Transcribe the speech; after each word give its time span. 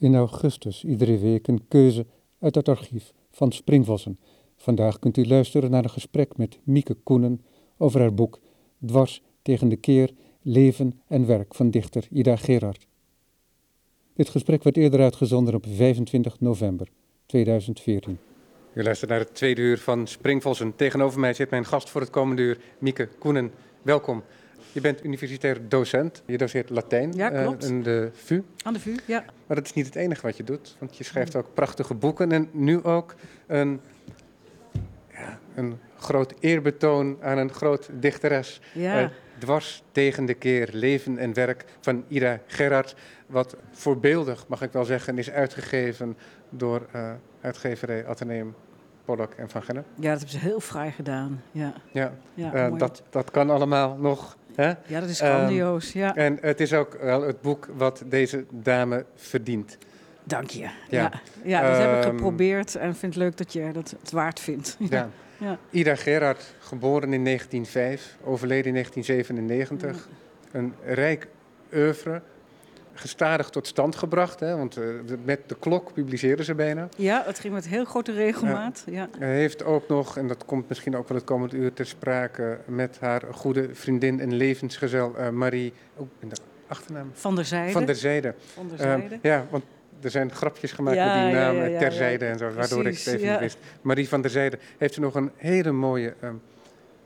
In 0.00 0.14
augustus 0.14 0.84
iedere 0.84 1.18
week 1.18 1.48
een 1.48 1.68
keuze 1.68 2.06
uit 2.38 2.54
het 2.54 2.68
archief 2.68 3.12
van 3.30 3.52
Springvossen. 3.52 4.18
Vandaag 4.56 4.98
kunt 4.98 5.16
u 5.16 5.26
luisteren 5.26 5.70
naar 5.70 5.84
een 5.84 5.90
gesprek 5.90 6.36
met 6.36 6.58
Mieke 6.62 6.94
Koenen 6.94 7.44
over 7.78 8.00
haar 8.00 8.14
boek 8.14 8.40
Dwars 8.86 9.22
tegen 9.42 9.68
de 9.68 9.76
keer, 9.76 10.10
leven 10.42 11.00
en 11.06 11.26
werk 11.26 11.54
van 11.54 11.70
dichter 11.70 12.06
Ida 12.10 12.36
Gerard. 12.36 12.86
Dit 14.14 14.28
gesprek 14.28 14.62
werd 14.62 14.76
eerder 14.76 15.00
uitgezonden 15.00 15.54
op 15.54 15.64
25 15.68 16.40
november 16.40 16.88
2014. 17.26 18.18
U 18.72 18.82
luistert 18.82 19.10
naar 19.10 19.20
het 19.20 19.34
tweede 19.34 19.60
uur 19.60 19.78
van 19.78 20.06
Springvossen. 20.06 20.76
Tegenover 20.76 21.20
mij 21.20 21.34
zit 21.34 21.50
mijn 21.50 21.64
gast 21.64 21.90
voor 21.90 22.00
het 22.00 22.10
komende 22.10 22.42
uur, 22.42 22.58
Mieke 22.78 23.08
Koenen. 23.18 23.52
Welkom. 23.82 24.22
Je 24.72 24.80
bent 24.80 25.04
universitair 25.04 25.68
docent. 25.68 26.22
Je 26.26 26.38
doseert 26.38 26.70
Latijn 26.70 27.12
ja, 27.12 27.32
uh, 27.32 27.46
aan 27.46 27.82
de 27.82 28.10
VU. 28.12 28.42
Aan 28.62 28.72
de 28.72 28.80
VU, 28.80 28.96
ja. 29.06 29.24
Maar 29.46 29.56
dat 29.56 29.66
is 29.66 29.72
niet 29.72 29.86
het 29.86 29.94
enige 29.94 30.22
wat 30.22 30.36
je 30.36 30.44
doet, 30.44 30.76
want 30.78 30.96
je 30.96 31.04
schrijft 31.04 31.36
ook 31.36 31.54
prachtige 31.54 31.94
boeken 31.94 32.32
en 32.32 32.48
nu 32.52 32.82
ook 32.82 33.14
een, 33.46 33.80
ja, 35.12 35.38
een 35.54 35.78
groot 35.96 36.34
eerbetoon 36.40 37.18
aan 37.20 37.38
een 37.38 37.52
groot 37.52 37.88
dichteres. 37.92 38.60
Ja. 38.72 39.02
Uh, 39.02 39.08
dwars 39.38 39.82
tegen 39.92 40.26
de 40.26 40.34
keer, 40.34 40.68
leven 40.72 41.18
en 41.18 41.34
werk 41.34 41.64
van 41.80 42.04
Ida 42.08 42.40
Gerard. 42.46 42.94
Wat 43.26 43.56
voorbeeldig, 43.70 44.48
mag 44.48 44.62
ik 44.62 44.72
wel 44.72 44.84
zeggen, 44.84 45.18
is 45.18 45.30
uitgegeven 45.30 46.16
door 46.48 46.86
uh, 46.94 47.12
uitgeverij 47.40 48.06
Atheneum 48.06 48.54
Pollock 49.04 49.32
en 49.34 49.50
Van 49.50 49.62
Gennep. 49.62 49.84
Ja, 49.94 50.10
dat 50.10 50.18
hebben 50.18 50.28
ze 50.28 50.38
heel 50.38 50.60
fraai 50.60 50.90
gedaan. 50.90 51.42
Ja, 51.52 51.72
ja. 51.92 52.12
ja 52.34 52.70
uh, 52.70 52.78
dat, 52.78 53.02
dat 53.10 53.30
kan 53.30 53.50
allemaal 53.50 53.96
nog. 53.96 54.36
Hè? 54.60 54.72
Ja, 54.86 55.00
dat 55.00 55.08
is 55.08 55.20
grandioos. 55.20 55.94
Um, 55.94 56.00
ja. 56.00 56.16
En 56.16 56.38
het 56.40 56.60
is 56.60 56.72
ook 56.72 56.98
wel 57.00 57.22
het 57.22 57.40
boek 57.40 57.68
wat 57.76 58.02
deze 58.06 58.44
dame 58.50 59.04
verdient. 59.14 59.78
Dank 60.24 60.50
je. 60.50 60.58
Ja, 60.60 60.72
ja. 60.88 61.10
ja 61.44 61.62
dat 61.62 61.80
um, 61.80 61.82
heb 61.82 61.96
ik 61.96 62.10
geprobeerd 62.10 62.74
en 62.74 62.94
vind 62.94 63.14
het 63.14 63.22
leuk 63.22 63.36
dat 63.36 63.52
je 63.52 63.70
dat 63.72 63.94
het 64.00 64.10
waard 64.10 64.40
vindt. 64.40 64.76
Ja. 64.90 65.08
ja. 65.38 65.58
Ida 65.70 65.94
Gerard, 65.94 66.54
geboren 66.58 67.12
in 67.12 67.24
1905, 67.24 68.16
overleden 68.24 68.66
in 68.66 68.72
1997. 68.72 70.08
Een 70.52 70.74
rijk 70.84 71.28
oeuvre, 71.74 72.22
gestadig 73.00 73.50
tot 73.50 73.66
stand 73.66 73.96
gebracht. 73.96 74.40
Hè, 74.40 74.56
want 74.56 74.78
uh, 74.78 74.84
met 75.24 75.40
de 75.46 75.56
klok 75.58 75.92
publiceerden 75.92 76.44
ze 76.44 76.54
bijna. 76.54 76.88
Ja, 76.96 77.22
het 77.26 77.38
ging 77.38 77.54
met 77.54 77.68
heel 77.68 77.84
grote 77.84 78.12
regelmaat. 78.12 78.82
Ja. 78.86 79.08
Hij 79.18 79.34
heeft 79.34 79.64
ook 79.64 79.88
nog, 79.88 80.16
en 80.16 80.28
dat 80.28 80.44
komt 80.44 80.68
misschien 80.68 80.96
ook 80.96 81.08
wel 81.08 81.16
het 81.16 81.26
komende 81.26 81.56
uur 81.56 81.72
ter 81.72 81.86
sprake... 81.86 82.58
met 82.66 82.98
haar 83.00 83.22
goede 83.30 83.68
vriendin 83.72 84.20
en 84.20 84.34
levensgezel 84.34 85.14
uh, 85.18 85.28
Marie... 85.28 85.72
Oh, 85.96 86.08
de 86.20 86.36
achternaam? 86.66 87.10
Van 87.12 87.34
der 87.34 87.44
Zijde. 87.44 87.72
Van 87.72 87.86
der 87.86 87.94
Zijde. 87.94 88.34
Van 88.54 88.68
der 88.68 88.78
Zijde. 88.78 89.14
Um, 89.14 89.20
ja, 89.22 89.46
want 89.50 89.64
er 90.00 90.10
zijn 90.10 90.32
grapjes 90.32 90.72
gemaakt 90.72 90.96
ja, 90.96 91.14
met 91.14 91.24
die 91.24 91.34
naam 91.34 91.56
ja, 91.56 91.64
ja, 91.64 91.78
terzijde 91.78 92.26
en 92.26 92.38
zo, 92.38 92.52
waardoor 92.52 92.86
ik 92.86 92.98
het 92.98 93.06
even 93.06 93.30
niet 93.30 93.38
wist. 93.38 93.58
Marie 93.82 94.08
van 94.08 94.20
der 94.20 94.30
Zijde 94.30 94.58
heeft 94.78 94.94
er 94.94 95.00
nog 95.00 95.14
een 95.14 95.30
hele 95.36 95.72
mooie 95.72 96.14
um, 96.24 96.40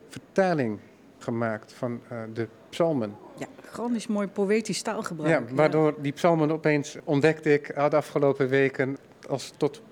vertaling 0.08 0.78
gemaakt 1.24 1.72
van 1.72 2.00
uh, 2.12 2.18
de 2.32 2.48
psalmen. 2.68 3.16
Ja, 3.38 3.46
grandisch 3.70 4.06
mooi 4.06 4.26
poëtisch 4.26 4.82
taalgebruik. 4.82 5.48
Ja, 5.48 5.54
waardoor 5.54 5.94
die 5.98 6.12
psalmen 6.12 6.50
opeens 6.50 6.96
ontdekte 7.04 7.52
ik 7.52 7.66
de 7.66 7.96
afgelopen 7.96 8.48
weken 8.48 8.96
als, 9.28 9.52
tot 9.56 9.82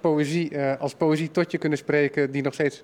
poëzie, 0.00 0.50
uh, 0.52 0.80
als 0.80 0.94
poëzie 0.94 1.30
tot 1.30 1.50
je 1.50 1.58
kunnen 1.58 1.78
spreken 1.78 2.30
die 2.30 2.42
nog 2.42 2.54
steeds 2.54 2.82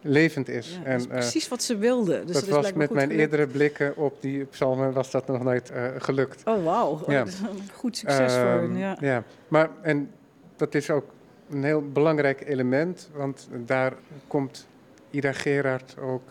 levend 0.00 0.48
is. 0.48 0.78
Ja, 0.84 0.90
dat 0.90 1.00
is 1.00 1.06
precies 1.06 1.44
uh, 1.44 1.50
wat 1.50 1.62
ze 1.62 1.76
wilden. 1.76 2.26
Dus 2.26 2.34
dat, 2.34 2.44
dat 2.44 2.54
was 2.54 2.72
met 2.72 2.90
mijn 2.90 3.10
gelukt. 3.10 3.32
eerdere 3.32 3.46
blikken 3.46 3.96
op 3.96 4.22
die 4.22 4.44
psalmen 4.44 4.92
was 4.92 5.10
dat 5.10 5.26
nog 5.26 5.42
nooit 5.42 5.70
uh, 5.70 5.86
gelukt. 5.98 6.42
Oh 6.44 6.64
wauw, 6.64 7.00
ja. 7.06 7.24
goed 7.74 7.96
succes 7.96 8.34
uh, 8.34 8.40
voor 8.40 8.60
hen. 8.60 8.76
Ja. 8.76 8.96
ja, 9.00 9.24
maar 9.48 9.70
en 9.82 10.10
dat 10.56 10.74
is 10.74 10.90
ook 10.90 11.04
een 11.50 11.64
heel 11.64 11.82
belangrijk 11.92 12.48
element, 12.48 13.10
want 13.14 13.48
daar 13.66 13.92
komt 14.26 14.68
Ida 15.10 15.32
Gerard 15.32 15.96
ook 16.00 16.22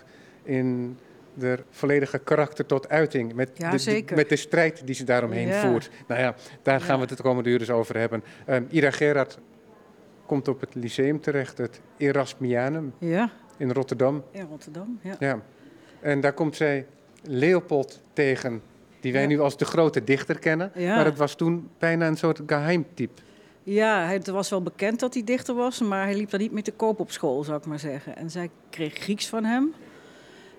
in 0.47 0.97
de 1.33 1.59
volledige 1.69 2.19
karakter 2.19 2.65
tot 2.65 2.89
uiting. 2.89 3.33
Met, 3.33 3.49
ja, 3.53 3.71
de, 3.71 4.03
met 4.15 4.29
de 4.29 4.35
strijd 4.35 4.81
die 4.85 4.95
ze 4.95 5.03
daaromheen 5.03 5.47
ja. 5.47 5.61
voert. 5.61 5.89
Nou 6.07 6.21
ja, 6.21 6.35
daar 6.61 6.81
gaan 6.81 6.99
we 6.99 7.05
het 7.05 7.17
de 7.17 7.23
komende 7.23 7.49
uur 7.49 7.59
dus 7.59 7.69
over 7.69 7.97
hebben. 7.97 8.23
Um, 8.49 8.67
Ida 8.71 8.91
Gerard 8.91 9.39
komt 10.25 10.47
op 10.47 10.59
het 10.59 10.75
lyceum 10.75 11.21
terecht, 11.21 11.57
het 11.57 11.81
Erasmianum 11.97 12.93
ja. 12.97 13.29
in 13.57 13.71
Rotterdam. 13.71 14.23
In 14.31 14.47
Rotterdam, 14.49 14.99
ja. 15.01 15.15
ja. 15.19 15.41
En 15.99 16.21
daar 16.21 16.33
komt 16.33 16.55
zij 16.55 16.85
Leopold 17.23 18.01
tegen, 18.13 18.61
die 18.99 19.13
wij 19.13 19.25
nu 19.25 19.39
als 19.39 19.57
de 19.57 19.65
grote 19.65 20.03
dichter 20.03 20.39
kennen. 20.39 20.71
Maar 20.75 21.05
het 21.05 21.17
was 21.17 21.35
toen 21.35 21.69
bijna 21.77 22.07
een 22.07 22.17
soort 22.17 22.41
geheimtype. 22.45 23.21
Ja, 23.63 24.07
het 24.07 24.27
was 24.27 24.49
wel 24.49 24.61
bekend 24.61 24.99
dat 24.99 25.13
hij 25.13 25.23
dichter 25.23 25.55
was, 25.55 25.81
maar 25.81 26.03
hij 26.03 26.15
liep 26.15 26.29
daar 26.29 26.39
niet 26.39 26.51
mee 26.51 26.63
te 26.63 26.71
koop 26.71 26.99
op 26.99 27.11
school, 27.11 27.43
zou 27.43 27.57
ik 27.57 27.65
maar 27.65 27.79
zeggen. 27.79 28.15
En 28.15 28.29
zij 28.29 28.49
kreeg 28.69 28.93
Grieks 28.93 29.27
van 29.27 29.43
hem. 29.43 29.73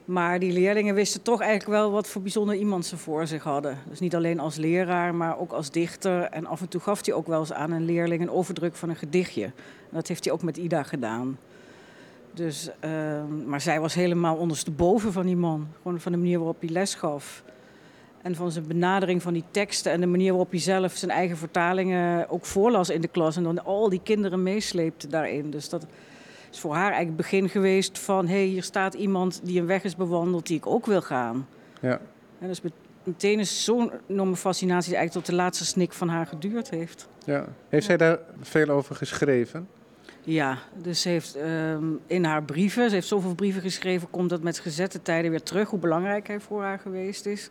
Maar 0.08 0.38
die 0.38 0.52
leerlingen 0.52 0.94
wisten 0.94 1.22
toch 1.22 1.41
eigenlijk 1.41 1.70
wel 1.80 1.91
wat 1.91 2.08
voor 2.08 2.22
bijzonder 2.22 2.54
iemand 2.54 2.86
ze 2.86 2.96
voor 2.96 3.26
zich 3.26 3.42
hadden. 3.42 3.78
Dus 3.88 4.00
niet 4.00 4.14
alleen 4.14 4.41
als 4.41 4.56
leraar, 4.56 5.14
maar 5.14 5.38
ook 5.38 5.52
als 5.52 5.70
dichter. 5.70 6.22
En 6.22 6.46
af 6.46 6.60
en 6.60 6.69
toe 6.69 6.80
gaf 6.80 7.04
hij 7.06 7.14
ook 7.14 7.26
wel 7.26 7.41
eens 7.41 7.52
aan 7.52 7.70
een 7.70 7.84
leerling 7.84 8.22
een 8.22 8.30
overdruk 8.30 8.74
van 8.74 8.88
een 8.88 8.97
gedichtje. 8.97 9.50
Dat 9.91 10.08
heeft 10.08 10.24
hij 10.24 10.32
ook 10.32 10.42
met 10.42 10.56
Ida 10.56 10.82
gedaan. 10.82 11.38
Dus, 12.32 12.70
uh, 12.84 12.91
maar 13.47 13.60
zij 13.60 13.80
was 13.80 13.94
helemaal 13.94 14.36
ondersteboven 14.36 15.12
van 15.12 15.26
die 15.26 15.36
man. 15.36 15.68
Gewoon 15.82 16.00
van 16.00 16.12
de 16.12 16.18
manier 16.18 16.38
waarop 16.38 16.60
hij 16.60 16.70
les 16.70 16.94
gaf. 16.94 17.42
En 18.22 18.34
van 18.34 18.52
zijn 18.52 18.66
benadering 18.66 19.22
van 19.22 19.32
die 19.32 19.44
teksten 19.50 19.92
en 19.92 20.00
de 20.00 20.06
manier 20.06 20.30
waarop 20.30 20.50
hij 20.50 20.60
zelf 20.60 20.97
zijn 20.97 21.10
eigen 21.10 21.36
vertalingen 21.36 22.30
ook 22.30 22.47
voorlas 22.47 22.91
in 22.91 23.00
de 23.00 23.08
klas. 23.08 23.36
En 23.36 23.42
dan 23.42 23.64
al 23.64 23.88
die 23.88 24.00
kinderen 24.02 24.42
meesleepte 24.42 25.08
daarin. 25.08 25.50
Dus 25.50 25.68
dat 25.68 25.86
is 26.50 26.60
voor 26.60 26.75
haar 26.75 26.92
eigenlijk 26.92 27.09
het 27.09 27.31
begin 27.31 27.48
geweest 27.48 27.98
van... 27.98 28.26
hé, 28.26 28.34
hey, 28.34 28.44
hier 28.44 28.62
staat 28.62 28.94
iemand 28.94 29.41
die 29.42 29.60
een 29.60 29.66
weg 29.66 29.84
is 29.84 29.97
bewandeld 29.97 30.47
die 30.47 30.56
ik 30.56 30.66
ook 30.66 30.86
wil 30.86 31.03
gaan. 31.03 31.48
Ja. 31.81 32.00
En 32.38 32.48
dus 32.48 32.60
meteen 33.03 33.38
is 33.38 33.64
zo'n 33.64 33.91
enorme 34.06 34.36
fascinatie 34.36 34.88
die 34.88 34.98
eigenlijk 34.98 35.26
tot 35.26 35.36
de 35.36 35.42
laatste 35.42 35.64
snik 35.64 35.92
van 35.92 36.09
haar 36.09 36.26
geduurd 36.26 36.70
heeft. 36.70 37.09
Ja. 37.25 37.44
Heeft 37.69 37.86
zij 37.86 37.97
daar 37.97 38.19
veel 38.41 38.69
over 38.69 38.97
geschreven? 38.97 39.69
Ja, 40.22 40.59
dus 40.82 41.03
ze 41.03 41.09
heeft 41.09 41.36
um, 41.36 42.00
in 42.06 42.25
haar 42.25 42.42
brieven, 42.42 42.88
ze 42.88 42.94
heeft 42.94 43.06
zoveel 43.06 43.34
brieven 43.34 43.62
geschreven, 43.62 44.10
komt 44.10 44.30
dat 44.30 44.42
met 44.42 44.59
gezette 44.59 45.03
tijden 45.03 45.30
weer 45.30 45.42
terug, 45.42 45.70
hoe 45.70 45.78
belangrijk 45.78 46.26
hij 46.26 46.41
voor 46.41 46.62
haar 46.62 46.78
geweest 46.78 47.26
is. 47.26 47.50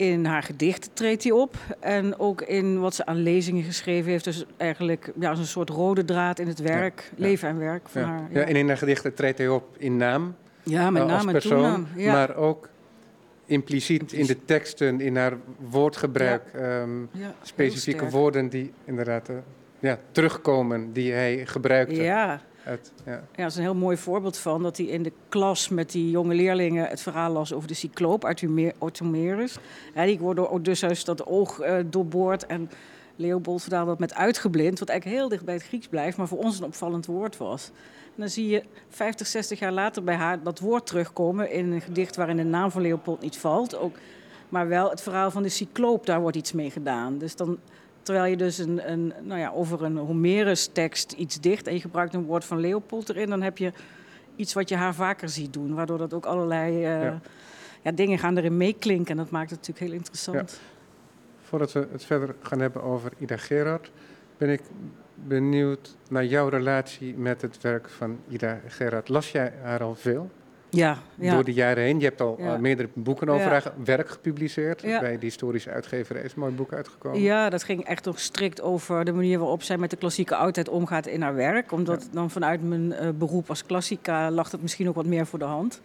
In 0.00 0.24
haar 0.24 0.42
gedichten 0.42 0.92
treedt 0.92 1.22
hij 1.22 1.32
op 1.32 1.56
en 1.80 2.18
ook 2.18 2.42
in 2.42 2.80
wat 2.80 2.94
ze 2.94 3.06
aan 3.06 3.16
lezingen 3.16 3.62
geschreven 3.62 4.10
heeft. 4.10 4.24
Dus 4.24 4.44
eigenlijk 4.56 5.12
ja, 5.18 5.30
een 5.30 5.46
soort 5.46 5.70
rode 5.70 6.04
draad 6.04 6.38
in 6.38 6.48
het 6.48 6.58
werk, 6.58 7.10
ja, 7.16 7.22
leven 7.22 7.48
en 7.48 7.58
werk 7.58 7.88
van 7.88 8.02
ja. 8.02 8.08
haar. 8.08 8.28
Ja. 8.32 8.40
en 8.40 8.56
in 8.56 8.68
haar 8.68 8.76
gedichten 8.76 9.14
treedt 9.14 9.38
hij 9.38 9.48
op 9.48 9.76
in 9.78 9.96
naam, 9.96 10.34
ja, 10.62 10.90
met 10.90 11.02
uh, 11.02 11.08
naam 11.08 11.16
als 11.16 11.26
en 11.26 11.32
persoon, 11.32 11.58
toenaam. 11.58 11.86
Ja. 11.96 12.12
maar 12.12 12.36
ook 12.36 12.68
impliciet 13.46 14.12
in 14.12 14.26
de 14.26 14.44
teksten, 14.44 15.00
in 15.00 15.16
haar 15.16 15.36
woordgebruik, 15.70 16.42
um, 16.56 17.10
specifieke 17.42 18.08
woorden 18.10 18.48
die 18.48 18.72
inderdaad 18.84 19.28
uh, 19.28 19.36
ja, 19.78 19.98
terugkomen, 20.10 20.92
die 20.92 21.12
hij 21.12 21.46
gebruikte. 21.46 22.02
Ja. 22.02 22.40
Ja. 23.04 23.12
ja, 23.12 23.42
dat 23.42 23.50
is 23.50 23.56
een 23.56 23.62
heel 23.62 23.74
mooi 23.74 23.96
voorbeeld 23.96 24.38
van 24.38 24.62
dat 24.62 24.76
hij 24.76 24.86
in 24.86 25.02
de 25.02 25.12
klas 25.28 25.68
met 25.68 25.90
die 25.90 26.10
jonge 26.10 26.34
leerlingen 26.34 26.88
het 26.88 27.00
verhaal 27.00 27.32
las 27.32 27.52
over 27.52 27.68
de 27.68 27.74
cycloop 27.74 28.24
uit 28.24 28.44
Homerus. 28.98 29.56
Ja, 29.94 30.04
die 30.04 30.18
wordt 30.18 30.36
door 30.36 30.50
Odysseus 30.50 31.04
dat 31.04 31.26
oog 31.26 31.60
uh, 31.60 31.76
doorboord 31.86 32.46
en 32.46 32.70
Leopold 33.16 33.60
vertaalde 33.60 33.90
dat 33.90 33.98
met 33.98 34.14
uitgeblind, 34.14 34.78
wat 34.78 34.88
eigenlijk 34.88 35.20
heel 35.20 35.28
dicht 35.28 35.44
bij 35.44 35.54
het 35.54 35.62
Grieks 35.62 35.88
blijft, 35.88 36.16
maar 36.16 36.28
voor 36.28 36.38
ons 36.38 36.58
een 36.58 36.64
opvallend 36.64 37.06
woord 37.06 37.36
was. 37.36 37.70
En 38.04 38.16
dan 38.16 38.28
zie 38.28 38.48
je 38.48 38.62
50, 38.88 39.26
60 39.26 39.58
jaar 39.58 39.72
later 39.72 40.04
bij 40.04 40.14
haar 40.14 40.42
dat 40.42 40.58
woord 40.58 40.86
terugkomen 40.86 41.50
in 41.50 41.72
een 41.72 41.80
gedicht 41.80 42.16
waarin 42.16 42.36
de 42.36 42.44
naam 42.44 42.70
van 42.70 42.82
Leopold 42.82 43.20
niet 43.20 43.36
valt, 43.36 43.76
ook, 43.76 43.96
maar 44.48 44.68
wel 44.68 44.90
het 44.90 45.02
verhaal 45.02 45.30
van 45.30 45.42
de 45.42 45.48
cycloop, 45.48 46.06
daar 46.06 46.20
wordt 46.20 46.36
iets 46.36 46.52
mee 46.52 46.70
gedaan. 46.70 47.18
Dus 47.18 47.36
dan 47.36 47.58
Terwijl 48.02 48.30
je 48.30 48.36
dus 48.36 48.58
een, 48.58 48.90
een, 48.90 49.12
nou 49.22 49.40
ja, 49.40 49.50
over 49.50 49.82
een 49.82 49.96
Homerus-tekst 49.96 51.12
iets 51.12 51.40
dicht 51.40 51.66
en 51.66 51.74
je 51.74 51.80
gebruikt 51.80 52.14
een 52.14 52.24
woord 52.24 52.44
van 52.44 52.60
Leopold 52.60 53.08
erin, 53.08 53.28
dan 53.28 53.42
heb 53.42 53.58
je 53.58 53.72
iets 54.36 54.52
wat 54.52 54.68
je 54.68 54.76
haar 54.76 54.94
vaker 54.94 55.28
ziet 55.28 55.52
doen. 55.52 55.74
Waardoor 55.74 55.98
dat 55.98 56.14
ook 56.14 56.26
allerlei 56.26 56.76
uh, 56.76 57.02
ja. 57.02 57.20
Ja, 57.82 57.92
dingen 57.92 58.18
gaan 58.18 58.36
erin 58.36 58.56
meeklinken 58.56 59.10
en 59.10 59.16
dat 59.16 59.30
maakt 59.30 59.50
het 59.50 59.58
natuurlijk 59.58 59.86
heel 59.86 59.96
interessant. 59.98 60.50
Ja. 60.50 60.56
Voordat 61.40 61.72
we 61.72 61.88
het 61.92 62.04
verder 62.04 62.34
gaan 62.42 62.60
hebben 62.60 62.82
over 62.82 63.12
Ida 63.18 63.36
Gerard, 63.36 63.90
ben 64.36 64.48
ik 64.48 64.60
benieuwd 65.14 65.96
naar 66.08 66.24
jouw 66.24 66.48
relatie 66.48 67.14
met 67.14 67.42
het 67.42 67.60
werk 67.60 67.88
van 67.88 68.18
Ida 68.28 68.60
Gerard. 68.66 69.08
Las 69.08 69.32
jij 69.32 69.52
haar 69.62 69.82
al 69.82 69.94
veel? 69.94 70.30
Ja, 70.70 70.98
ja. 71.14 71.34
Door 71.34 71.44
de 71.44 71.52
jaren 71.52 71.82
heen. 71.84 71.98
Je 71.98 72.04
hebt 72.04 72.20
al 72.20 72.36
Ja. 72.38 72.54
uh, 72.54 72.60
meerdere 72.60 72.88
boeken 72.94 73.28
over 73.28 73.44
Ja. 73.46 73.50
haar 73.50 73.72
werk 73.84 74.08
gepubliceerd. 74.08 74.82
Bij 74.82 75.18
de 75.18 75.24
historische 75.26 75.70
uitgeverij 75.70 76.22
is 76.22 76.32
een 76.32 76.40
mooi 76.40 76.52
boek 76.52 76.72
uitgekomen. 76.72 77.20
Ja, 77.20 77.50
dat 77.50 77.62
ging 77.62 77.84
echt 77.84 78.02
toch 78.02 78.18
strikt 78.18 78.60
over 78.62 79.04
de 79.04 79.12
manier 79.12 79.38
waarop 79.38 79.62
zij 79.62 79.78
met 79.78 79.90
de 79.90 79.96
klassieke 79.96 80.36
oudheid 80.36 80.68
omgaat 80.68 81.06
in 81.06 81.22
haar 81.22 81.34
werk. 81.34 81.72
Omdat 81.72 82.08
dan 82.12 82.30
vanuit 82.30 82.62
mijn 82.62 82.82
uh, 82.92 83.08
beroep 83.18 83.48
als 83.48 83.64
klassica 83.66 84.30
lag 84.30 84.50
het 84.50 84.62
misschien 84.62 84.88
ook 84.88 84.94
wat 84.94 85.06
meer 85.06 85.26
voor 85.26 85.38
de 85.38 85.44
hand. 85.44 85.80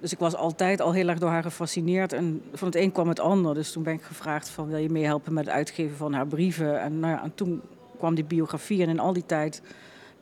Dus 0.00 0.12
ik 0.12 0.18
was 0.18 0.34
altijd 0.34 0.80
al 0.80 0.92
heel 0.92 1.08
erg 1.08 1.18
door 1.18 1.28
haar 1.30 1.42
gefascineerd. 1.42 2.12
En 2.12 2.42
van 2.52 2.68
het 2.68 2.76
een 2.76 2.92
kwam 2.92 3.08
het 3.08 3.20
ander. 3.20 3.54
Dus 3.54 3.72
toen 3.72 3.82
ben 3.82 3.92
ik 3.94 4.02
gevraagd 4.02 4.48
van 4.48 4.68
wil 4.68 4.78
je 4.78 4.90
meehelpen 4.90 5.32
met 5.32 5.44
het 5.44 5.54
uitgeven 5.54 5.96
van 5.96 6.12
haar 6.12 6.26
brieven. 6.26 6.80
En, 6.80 7.00
nou 7.00 7.12
ja, 7.12 7.22
en 7.22 7.32
toen 7.34 7.60
kwam 7.98 8.14
die 8.14 8.24
biografie. 8.24 8.82
En 8.82 8.88
in 8.88 8.98
al 8.98 9.12
die 9.12 9.26
tijd 9.26 9.62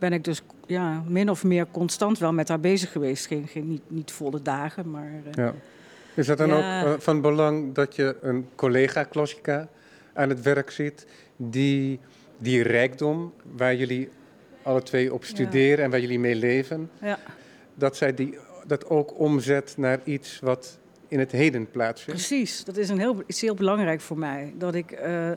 ben 0.01 0.13
ik 0.13 0.25
dus 0.25 0.43
ja, 0.67 1.03
min 1.07 1.31
of 1.31 1.45
meer 1.45 1.67
constant 1.71 2.19
wel 2.19 2.33
met 2.33 2.49
haar 2.49 2.61
bezig 2.61 2.93
geweest. 2.93 3.27
Geen, 3.27 3.47
geen, 3.49 3.69
niet, 3.69 3.83
niet 3.89 4.11
volle 4.13 4.43
dagen, 4.43 4.91
maar... 4.91 5.11
Uh, 5.27 5.33
ja. 5.33 5.55
Is 6.15 6.27
dat 6.27 6.39
dan 6.39 6.49
Ja. 6.49 6.81
ook 6.83 6.95
eh, 6.95 7.01
van 7.01 7.21
belang 7.21 7.75
dat 7.75 7.97
je 7.97 8.17
een 8.21 8.49
collega 8.55 9.05
Kloska 9.05 9.69
aan 10.13 10.29
het 10.29 10.43
werk 10.43 10.71
ziet 10.71 11.07
die 11.37 12.01
die 12.39 12.63
rijkdom 12.63 13.33
waar 13.57 13.75
jullie 13.75 14.09
alle 14.63 14.83
twee 14.83 15.13
op 15.15 15.25
studeren 15.25 15.85
en 15.85 15.91
waar 15.91 16.01
jullie 16.01 16.19
mee 16.19 16.35
leven, 16.35 16.91
ja, 17.01 17.19
dat 17.75 17.97
zij 17.97 18.15
die, 18.15 18.39
dat 18.67 18.87
ook 18.89 19.19
omzet 19.19 19.75
naar 19.77 20.01
iets 20.05 20.39
wat 20.41 20.79
in 21.09 21.19
het 21.19 21.33
heden 21.33 21.71
plaatsvindt? 21.71 22.21
precies. 22.27 22.65
Dat 22.65 22.77
is 22.77 22.89
een 22.89 22.99
heel, 22.99 23.23
iets 23.27 23.41
heel 23.41 23.55
belangrijk 23.55 24.01
voor 24.01 24.19
mij. 24.19 24.55
Dat 24.59 24.75
ik, 24.75 24.91
eh, 24.91 25.31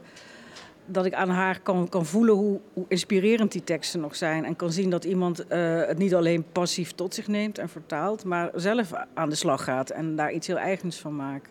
dat 0.85 1.05
ik 1.05 1.13
aan 1.13 1.29
haar 1.29 1.59
kan, 1.59 1.89
kan 1.89 2.05
voelen 2.05 2.35
hoe, 2.35 2.59
hoe 2.73 2.85
inspirerend 2.87 3.51
die 3.51 3.63
teksten 3.63 3.99
nog 3.99 4.15
zijn. 4.15 4.45
En 4.45 4.55
kan 4.55 4.71
zien 4.71 4.89
dat 4.89 5.03
iemand 5.03 5.47
eh, 5.47 5.85
het 5.85 5.97
niet 5.97 6.15
alleen 6.15 6.45
passief 6.51 6.91
tot 6.91 7.13
zich 7.13 7.27
neemt 7.27 7.57
en 7.57 7.69
vertaalt, 7.69 8.23
maar 8.23 8.51
zelf 8.55 8.91
aan 9.13 9.29
de 9.29 9.35
slag 9.35 9.63
gaat 9.63 9.89
en 9.89 10.15
daar 10.15 10.31
iets 10.31 10.47
heel 10.47 10.57
eigens 10.57 10.99
van 10.99 11.15
maakt. 11.15 11.49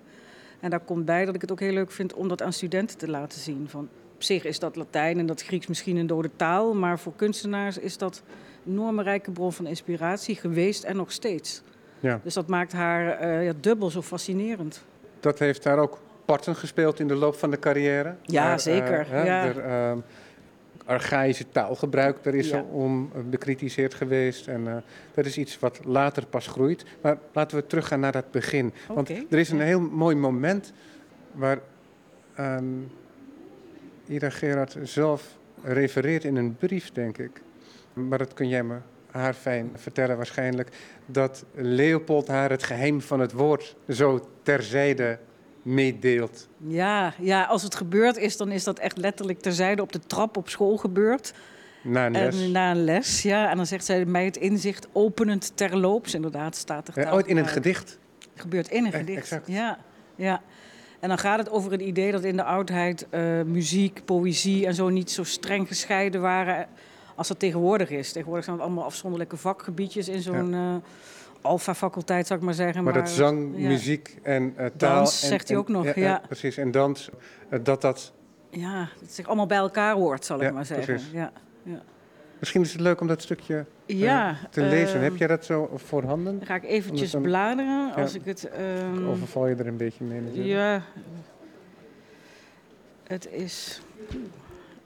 En 0.60 0.70
daar 0.70 0.80
komt 0.80 1.04
bij 1.04 1.24
dat 1.24 1.34
ik 1.34 1.40
het 1.40 1.52
ook 1.52 1.60
heel 1.60 1.72
leuk 1.72 1.90
vind 1.90 2.14
om 2.14 2.28
dat 2.28 2.42
aan 2.42 2.52
studenten 2.52 2.98
te 2.98 3.08
laten 3.08 3.40
zien. 3.40 3.68
Van, 3.68 3.88
op 4.14 4.22
zich 4.22 4.44
is 4.44 4.58
dat 4.58 4.76
Latijn 4.76 5.18
en 5.18 5.26
dat 5.26 5.42
Grieks 5.42 5.66
misschien 5.66 5.96
een 5.96 6.06
dode 6.06 6.30
taal, 6.36 6.74
maar 6.74 6.98
voor 6.98 7.12
kunstenaars 7.16 7.78
is 7.78 7.98
dat 7.98 8.22
een 8.66 8.72
enorme 8.72 9.02
rijke 9.02 9.30
bron 9.30 9.52
van 9.52 9.66
inspiratie 9.66 10.36
geweest 10.36 10.84
en 10.84 10.96
nog 10.96 11.12
steeds. 11.12 11.62
Ja. 12.00 12.20
Dus 12.24 12.34
dat 12.34 12.46
maakt 12.46 12.72
haar 12.72 13.18
eh, 13.18 13.44
ja, 13.44 13.52
dubbel 13.60 13.90
zo 13.90 14.02
fascinerend. 14.02 14.84
Dat 15.20 15.38
heeft 15.38 15.62
daar 15.62 15.78
ook 15.78 15.98
parten 16.24 16.56
gespeeld 16.56 17.00
in 17.00 17.08
de 17.08 17.14
loop 17.14 17.34
van 17.34 17.50
de 17.50 17.58
carrière? 17.58 18.14
Ja, 18.22 18.52
eh, 18.52 18.58
zeker, 18.58 19.06
hè, 19.08 19.24
ja. 19.24 19.44
Er, 19.44 19.58
ehm, 19.60 19.98
archaïsche 20.84 21.44
taalgebruik, 21.52 22.22
daar 22.22 22.34
is 22.34 22.48
Ja. 22.50 22.62
om 22.62 23.10
eh, 23.14 23.20
bekritiseerd 23.30 23.94
geweest. 23.94 24.48
En 24.48 24.68
eh, 24.68 24.76
dat 25.14 25.26
is 25.26 25.38
iets 25.38 25.58
wat 25.58 25.80
later 25.84 26.26
pas 26.26 26.46
groeit. 26.46 26.84
Maar 27.00 27.18
laten 27.32 27.56
we 27.56 27.66
teruggaan 27.66 28.00
naar 28.00 28.12
dat 28.12 28.30
begin. 28.30 28.72
Want 28.88 29.08
er 29.08 29.38
is 29.38 29.50
een 29.50 29.60
heel 29.60 29.80
mooi 29.80 30.16
moment 30.16 30.72
waar 31.32 31.58
ehm, 32.34 32.64
Ida 34.06 34.30
Gerard 34.30 34.76
zelf 34.82 35.36
refereert 35.62 36.24
in 36.24 36.36
een 36.36 36.56
brief, 36.56 36.92
denk 36.92 37.18
ik. 37.18 37.42
Maar 37.92 38.18
dat 38.18 38.34
kun 38.34 38.48
jij 38.48 38.62
me 38.62 38.76
haar 39.10 39.34
fijn 39.34 39.70
vertellen 39.74 40.16
waarschijnlijk. 40.16 40.68
Dat 41.06 41.44
Leopold 41.54 42.28
haar 42.28 42.50
het 42.50 42.62
geheim 42.62 43.00
van 43.00 43.20
het 43.20 43.32
woord 43.32 43.76
zo 43.88 44.28
terzijde 44.42 45.18
meedeelt. 45.62 46.48
Ja, 46.66 47.14
ja, 47.18 47.44
als 47.44 47.62
het 47.62 47.74
gebeurd 47.74 48.16
is, 48.16 48.36
dan 48.36 48.50
is 48.50 48.64
dat 48.64 48.78
echt 48.78 48.96
letterlijk 48.96 49.40
terzijde 49.40 49.82
op 49.82 49.92
de 49.92 50.00
trap 50.06 50.36
op 50.36 50.48
school 50.48 50.76
gebeurd. 50.76 51.32
Na 51.82 52.06
een 52.06 52.12
les. 52.12 52.42
En 52.42 52.50
na 52.50 52.70
een 52.70 52.84
les, 52.84 53.22
ja. 53.22 53.50
En 53.50 53.56
dan 53.56 53.66
zegt 53.66 53.84
zij 53.84 54.04
mij 54.04 54.24
het 54.24 54.36
inzicht 54.36 54.88
openend 54.92 55.52
terloops. 55.54 56.14
Inderdaad, 56.14 56.56
staat 56.56 56.88
er. 56.88 56.96
Eh, 56.98 57.12
ooit 57.14 57.26
in 57.26 57.36
een 57.36 57.46
gedicht. 57.48 57.98
gebeurt 58.34 58.68
in 58.68 58.84
een 58.84 58.92
Eh, 58.92 58.98
gedicht. 58.98 59.18
exact. 59.18 59.46
Ja, 59.46 59.78
ja. 60.16 60.42
En 61.00 61.08
dan 61.08 61.18
gaat 61.18 61.38
het 61.38 61.50
over 61.50 61.72
het 61.72 61.80
idee 61.80 62.12
dat 62.12 62.24
in 62.24 62.36
de 62.36 62.44
oudheid 62.44 63.06
eh, 63.10 63.42
muziek, 63.42 64.04
poëzie 64.04 64.66
en 64.66 64.74
zo 64.74 64.88
niet 64.88 65.10
zo 65.10 65.24
streng 65.24 65.68
gescheiden 65.68 66.20
waren 66.20 66.66
als 67.14 67.28
dat 67.28 67.38
tegenwoordig 67.38 67.90
is. 67.90 68.12
Tegenwoordig 68.12 68.44
zijn 68.44 68.56
het 68.56 68.64
allemaal 68.66 68.84
afzonderlijke 68.84 69.36
vakgebiedjes 69.36 70.08
in 70.08 70.22
zo'n 70.22 70.54
eh 70.54 70.74
alfa-faculteit, 71.42 72.26
zou 72.26 72.38
ik 72.38 72.44
maar 72.44 72.54
zeggen. 72.54 72.84
Maar 72.84 72.92
dat 72.92 73.10
zang, 73.10 73.52
ja. 73.56 73.68
muziek 73.68 74.18
en 74.22 74.52
eh, 74.56 74.66
taal. 74.76 74.94
Dans, 74.94 75.22
en- 75.22 75.28
zegt 75.28 75.48
hij 75.48 75.56
en- 75.56 75.62
ook 75.62 75.68
nog, 75.68 75.94
ja. 75.94 76.22
precies, 76.26 76.56
en 76.56 76.70
dans, 76.70 77.10
eh, 77.48 77.58
dat 77.62 77.80
dat... 77.80 78.12
Ja, 78.50 78.78
dat 78.80 79.00
het 79.00 79.12
zich 79.12 79.26
allemaal 79.26 79.46
bij 79.46 79.58
elkaar 79.58 79.94
hoort, 79.94 80.24
zal 80.24 80.36
ik 80.36 80.42
Ja, 80.42 80.52
maar 80.52 80.64
zeggen. 80.66 80.86
precies. 80.94 81.10
Ja, 81.12 81.32
Misschien 82.38 82.62
is 82.62 82.72
het 82.72 82.80
leuk 82.80 83.00
om 83.00 83.06
dat 83.06 83.22
stukje 83.22 83.64
eh, 83.86 83.98
ja 83.98 84.36
te 84.50 84.60
lezen. 84.62 84.94
ehm, 84.94 85.02
Heb 85.04 85.16
jij 85.16 85.26
dat 85.26 85.44
zo 85.44 85.70
voorhanden? 85.74 86.38
Dan 86.38 86.46
ga 86.46 86.54
ik 86.54 86.64
eventjes 86.64 87.10
dan- 87.10 87.22
bladeren 87.22 87.94
als 87.94 88.14
ik 88.14 88.24
het... 88.24 88.48
ehm, 88.48 89.06
Overval 89.08 89.46
je 89.48 89.54
er 89.54 89.66
een 89.66 89.76
beetje 89.76 90.04
mee 90.04 90.20
natuurlijk? 90.20 90.48
Ja. 90.48 90.82
Het 93.06 93.28
is. 93.30 93.82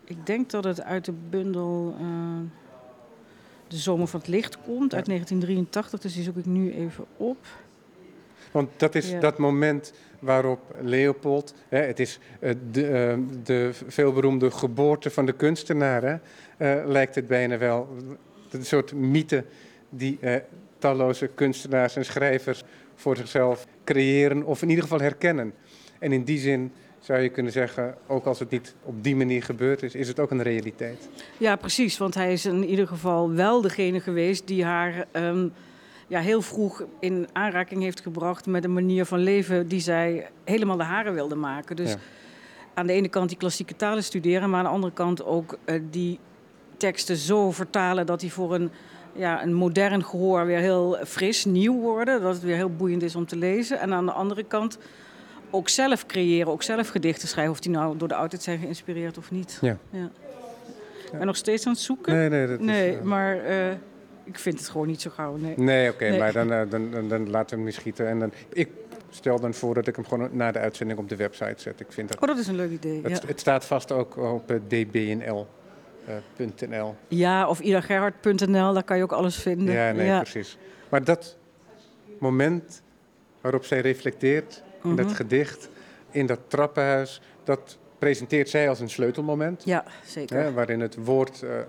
Ik 0.04 0.26
denk 0.26 0.50
dat 0.50 0.64
het 0.64 0.82
uit 0.82 1.04
de 1.04 1.12
bundel. 1.30 1.94
eh, 2.00 2.06
de 3.76 3.82
Zomer 3.82 4.06
van 4.06 4.20
het 4.20 4.28
Licht 4.28 4.56
komt 4.56 4.94
uit 4.94 5.06
1983, 5.06 6.00
dus 6.00 6.14
die 6.14 6.22
zoek 6.22 6.36
ik 6.36 6.46
nu 6.46 6.72
even 6.72 7.04
op. 7.16 7.36
Want 8.50 8.70
dat 8.76 8.94
is 8.94 9.10
Ja. 9.10 9.20
dat 9.20 9.38
moment 9.38 9.92
waarop 10.18 10.60
Leopold, 10.80 11.54
hè, 11.68 11.78
het 11.78 12.00
is 12.00 12.18
eh, 12.40 12.54
de, 12.70 12.86
eh, 12.86 13.18
de 13.44 13.70
veelberoemde 13.86 14.50
geboorte 14.50 15.10
van 15.10 15.26
de 15.26 15.32
kunstenaar, 15.32 16.02
hè, 16.02 16.16
eh, 16.56 16.86
lijkt 16.86 17.14
het 17.14 17.26
bijna 17.26 17.58
wel. 17.58 17.88
Een 18.50 18.64
soort 18.64 18.92
mythe 18.92 19.44
die 19.90 20.18
talloze 20.78 21.26
kunstenaars 21.26 21.96
en 21.96 22.04
schrijvers 22.04 22.62
voor 22.94 23.16
zichzelf 23.16 23.66
creëren 23.84 24.44
of 24.44 24.62
in 24.62 24.68
ieder 24.68 24.84
geval 24.84 25.00
herkennen. 25.00 25.52
En 25.98 26.12
in 26.12 26.24
die 26.24 26.38
zin 26.38 26.72
zou 27.06 27.20
je 27.20 27.28
kunnen 27.28 27.52
zeggen, 27.52 27.94
ook 28.06 28.24
als 28.26 28.38
het 28.38 28.50
niet 28.50 28.74
op 28.82 29.04
die 29.04 29.16
manier 29.16 29.42
gebeurd 29.42 29.82
is, 29.82 29.94
is 29.94 30.08
het 30.08 30.20
ook 30.20 30.30
een 30.30 30.42
realiteit. 30.42 31.08
Ja, 31.38 31.56
precies, 31.56 31.98
want 31.98 32.14
hij 32.14 32.32
is 32.32 32.46
in 32.46 32.64
ieder 32.64 32.86
geval 32.86 33.32
wel 33.32 33.60
degene 33.60 34.00
geweest 34.00 34.46
die 34.46 34.64
haar 34.64 35.06
ehm, 35.10 35.48
ja, 36.06 36.20
heel 36.20 36.42
vroeg 36.42 36.84
in 37.00 37.28
aanraking 37.32 37.82
heeft 37.82 38.00
gebracht 38.00 38.46
met 38.46 38.64
een 38.64 38.72
manier 38.72 39.04
van 39.04 39.18
leven 39.18 39.68
die 39.68 39.80
zij 39.80 40.28
helemaal 40.44 40.76
de 40.76 40.82
haren 40.82 41.14
wilde 41.14 41.34
maken. 41.34 41.76
Dus 41.76 41.90
Ja. 41.90 41.98
aan 42.74 42.86
de 42.86 42.92
ene 42.92 43.08
kant 43.08 43.28
die 43.28 43.38
klassieke 43.38 43.76
talen 43.76 44.02
studeren, 44.04 44.50
maar 44.50 44.58
aan 44.58 44.64
de 44.64 44.70
andere 44.70 44.92
kant 44.92 45.24
ook 45.24 45.58
eh, 45.64 45.80
die 45.90 46.18
teksten 46.76 47.16
zo 47.16 47.50
vertalen 47.50 48.06
dat 48.06 48.20
die 48.20 48.32
voor 48.32 48.54
een, 48.54 48.70
ja, 49.12 49.42
een 49.42 49.54
modern 49.54 50.04
gehoor 50.04 50.46
weer 50.46 50.58
heel 50.58 50.98
fris, 51.04 51.44
nieuw 51.44 51.80
worden. 51.80 52.20
Dat 52.22 52.34
het 52.34 52.42
weer 52.42 52.56
heel 52.56 52.76
boeiend 52.76 53.02
is 53.02 53.16
om 53.16 53.26
te 53.26 53.36
lezen. 53.36 53.80
En 53.80 53.92
aan 53.92 54.06
de 54.06 54.12
andere 54.12 54.44
kant 54.44 54.78
ook 55.56 55.68
zelf 55.68 56.06
creëren, 56.06 56.52
ook 56.52 56.62
zelf 56.62 56.88
gedichten 56.88 57.28
schrijven. 57.28 57.52
Of 57.52 57.60
die 57.60 57.70
nou 57.70 57.96
door 57.96 58.08
de 58.08 58.14
oudheid 58.14 58.42
zijn 58.42 58.58
geïnspireerd 58.58 59.18
of 59.18 59.30
niet. 59.30 59.58
Ja. 59.62 59.78
Ik 61.12 61.18
ben 61.18 61.26
nog 61.26 61.36
steeds 61.36 61.66
aan 61.66 61.72
het 61.72 61.80
zoeken. 61.80 62.14
Nee, 62.14 62.28
nee, 62.28 62.46
dat 62.46 62.60
is, 62.60 62.66
Nee, 62.66 62.96
eh, 62.96 63.02
maar 63.02 63.44
eh, 63.44 63.70
ik 64.24 64.38
vind 64.38 64.58
het 64.58 64.68
gewoon 64.68 64.86
niet 64.86 65.00
zo 65.00 65.10
gauw. 65.10 65.36
Nee. 65.36 65.54
Nee, 65.56 65.90
oké, 65.90 66.08
Nee. 66.08 66.18
maar 66.18 66.32
dan, 66.32 66.52
eh, 66.52 66.70
dan, 66.70 66.90
dan, 66.90 67.08
dan 67.08 67.30
laten 67.30 67.50
we 67.50 67.56
hem 67.56 67.64
niet 67.64 67.74
schieten. 67.74 68.08
En 68.08 68.18
dan, 68.18 68.32
ik 68.52 68.68
stel 69.10 69.40
dan 69.40 69.54
voor 69.54 69.74
dat 69.74 69.86
ik 69.86 69.96
hem 69.96 70.06
gewoon 70.06 70.28
na 70.32 70.52
de 70.52 70.58
uitzending 70.58 70.98
op 70.98 71.08
de 71.08 71.16
website 71.16 71.54
zet. 71.56 71.80
Ik 71.80 71.92
vind 71.92 72.08
dat, 72.08 72.20
Oh, 72.20 72.28
dat 72.28 72.38
is 72.38 72.46
een 72.46 72.56
leuk 72.56 72.70
idee. 72.70 73.00
Ja, 73.02 73.08
het, 73.08 73.28
het 73.28 73.40
staat 73.40 73.64
vast 73.64 73.92
ook 73.92 74.16
op 74.16 74.52
dbnl.nl. 74.68 75.46
ja 77.08 77.48
of 77.48 77.60
idagerhard.nl, 77.60 78.72
daar 78.72 78.84
kan 78.84 78.96
je 78.96 79.02
ook 79.02 79.12
alles 79.12 79.36
vinden. 79.36 79.74
Ja, 79.74 79.92
nee, 79.92 80.16
precies. 80.20 80.58
Maar 80.88 81.04
dat 81.04 81.36
moment 82.18 82.82
waarop 83.40 83.64
zij 83.64 83.80
reflecteert 83.80 84.62
dat 84.94 85.06
Mhm. 85.06 85.14
gedicht, 85.14 85.68
in 86.10 86.26
dat 86.26 86.38
trappenhuis, 86.46 87.20
dat 87.44 87.78
presenteert 87.98 88.48
zij 88.48 88.68
als 88.68 88.80
een 88.80 88.90
sleutelmoment. 88.90 89.64
Ja, 89.64 89.84
zeker. 90.04 90.36
Hè, 90.36 90.52
waarin 90.52 90.80
het 90.80 90.94
woord 91.04 91.42
eh, 91.42 91.58
eh, 91.60 91.66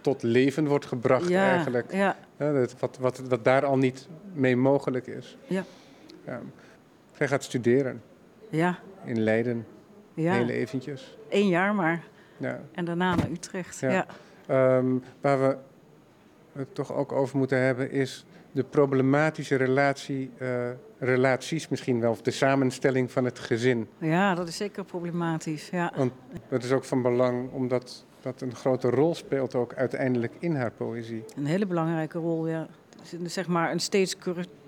tot 0.00 0.22
leven 0.22 0.66
wordt 0.66 0.86
gebracht 0.86 1.28
ja, 1.28 1.50
eigenlijk. 1.50 1.92
Ja, 1.92 2.16
Hè, 2.36 2.52
dat, 2.52 2.74
wat, 2.78 2.98
wat, 3.00 3.18
wat 3.18 3.44
daar 3.44 3.64
al 3.64 3.76
niet 3.78 4.08
mee 4.32 4.56
mogelijk 4.56 5.06
is. 5.06 5.36
Ja. 5.46 5.64
Ja. 6.26 6.40
Zij 7.16 7.28
gaat 7.28 7.44
studeren 7.44 8.02
ja, 8.48 8.78
in 9.04 9.20
Leiden, 9.20 9.66
ja. 10.14 10.32
heel 10.32 10.48
eventjes. 10.48 11.16
Eén 11.28 11.48
jaar 11.48 11.74
maar. 11.74 12.04
Ja. 12.36 12.60
En 12.72 12.84
daarna 12.84 13.14
naar 13.14 13.30
Utrecht. 13.30 13.80
Ja. 13.80 13.90
Ja. 13.90 14.06
Ehm, 14.46 14.86
waar 15.20 15.40
we 15.40 15.56
het 16.52 16.74
toch 16.74 16.92
ook 16.92 17.12
over 17.12 17.38
moeten 17.38 17.58
hebben, 17.58 17.90
is 17.90 18.24
de 18.52 18.64
problematische 18.64 19.56
relatie, 19.56 20.30
eh, 20.38 20.48
relaties 20.98 21.68
misschien 21.68 22.00
wel, 22.00 22.10
of 22.10 22.22
de 22.22 22.30
samenstelling 22.30 23.10
van 23.10 23.24
het 23.24 23.38
gezin. 23.38 23.88
Ja. 23.98 24.34
dat 24.34 24.48
is 24.48 24.56
zeker 24.56 24.84
problematisch. 24.84 25.68
Ja. 25.70 25.92
Want 25.96 26.12
dat 26.48 26.64
is 26.64 26.72
ook 26.72 26.84
van 26.84 27.02
belang, 27.02 27.50
omdat 27.52 28.04
dat 28.20 28.40
een 28.40 28.54
grote 28.54 28.90
rol 28.90 29.14
speelt 29.14 29.54
ook 29.54 29.74
uiteindelijk 29.74 30.32
in 30.38 30.54
haar 30.54 30.70
poëzie. 30.70 31.24
Een 31.36 31.46
hele 31.46 31.66
belangrijke 31.66 32.18
rol, 32.18 32.48
ja. 32.48 32.66
Zeg 33.24 33.46
maar 33.46 33.72
een 33.72 33.80
steeds 33.80 34.16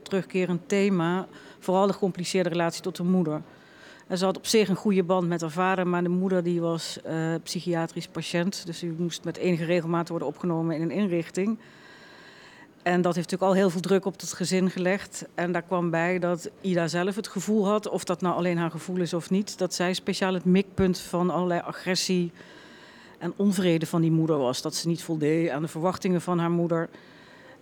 terugkerend 0.02 0.68
thema. 0.68 1.26
Vooral 1.58 1.86
de 1.86 1.92
gecompliceerde 1.92 2.48
relatie 2.48 2.82
tot 2.82 2.96
de 2.96 3.02
moeder. 3.02 3.42
En 4.06 4.18
ze 4.18 4.24
had 4.24 4.36
op 4.36 4.46
zich 4.46 4.68
een 4.68 4.76
goede 4.76 5.02
band 5.02 5.28
met 5.28 5.40
haar 5.40 5.50
vader, 5.50 5.86
maar 5.86 6.02
de 6.02 6.08
moeder 6.08 6.42
die 6.42 6.60
was 6.60 7.02
eh, 7.02 7.34
psychiatrisch 7.42 8.08
patiënt. 8.08 8.66
Dus 8.66 8.78
die 8.78 8.94
moest 8.98 9.24
met 9.24 9.36
enige 9.36 9.64
regelmaat 9.64 10.08
worden 10.08 10.28
opgenomen 10.28 10.76
in 10.76 10.82
een 10.82 10.90
inrichting. 10.90 11.58
En 12.84 13.02
dat 13.02 13.14
heeft 13.14 13.30
natuurlijk 13.30 13.50
al 13.50 13.62
heel 13.62 13.70
veel 13.70 13.80
druk 13.80 14.04
op 14.04 14.20
het 14.20 14.32
gezin 14.32 14.70
gelegd. 14.70 15.24
En 15.34 15.52
daar 15.52 15.62
kwam 15.62 15.90
bij 15.90 16.18
dat 16.18 16.50
Ida 16.60 16.88
zelf 16.88 17.16
het 17.16 17.28
gevoel 17.28 17.66
had, 17.66 17.88
of 17.88 18.04
dat 18.04 18.20
nou 18.20 18.36
alleen 18.36 18.58
haar 18.58 18.70
gevoel 18.70 19.00
is 19.00 19.14
of 19.14 19.30
niet, 19.30 19.58
dat 19.58 19.74
zij 19.74 19.94
speciaal 19.94 20.34
het 20.34 20.44
mikpunt 20.44 20.98
van 20.98 21.30
allerlei 21.30 21.60
agressie 21.60 22.32
en 23.18 23.32
onvrede 23.36 23.86
van 23.86 24.00
die 24.00 24.10
moeder 24.10 24.38
was. 24.38 24.62
Dat 24.62 24.74
ze 24.74 24.88
niet 24.88 25.02
voldeed 25.02 25.50
aan 25.50 25.62
de 25.62 25.68
verwachtingen 25.68 26.20
van 26.20 26.38
haar 26.38 26.50
moeder. 26.50 26.88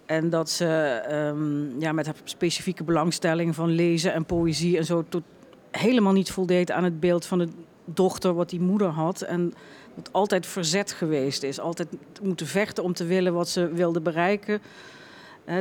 En 0.06 0.30
dat 0.30 0.50
ze 0.50 0.66
ehm, 1.08 1.80
ja, 1.80 1.92
met 1.92 2.06
haar 2.06 2.14
specifieke 2.24 2.84
belangstelling 2.84 3.54
van 3.54 3.70
lezen 3.70 4.12
en 4.12 4.24
poëzie 4.24 4.78
en 4.78 4.84
zo 4.84 5.04
tot 5.08 5.22
helemaal 5.70 6.12
niet 6.12 6.30
voldeed 6.30 6.70
aan 6.70 6.84
het 6.84 7.00
beeld 7.00 7.26
van 7.26 7.38
de 7.38 7.48
dochter 7.84 8.34
wat 8.34 8.50
die 8.50 8.60
moeder 8.60 8.88
had. 8.88 9.20
En 9.20 9.54
het 9.94 10.12
altijd 10.12 10.46
verzet 10.46 10.92
geweest 10.92 11.42
is. 11.42 11.60
Altijd 11.60 11.88
moeten 12.22 12.46
vechten 12.46 12.84
om 12.84 12.92
te 12.92 13.04
willen 13.04 13.32
wat 13.32 13.48
ze 13.48 13.72
wilde 13.72 14.00
bereiken 14.00 14.60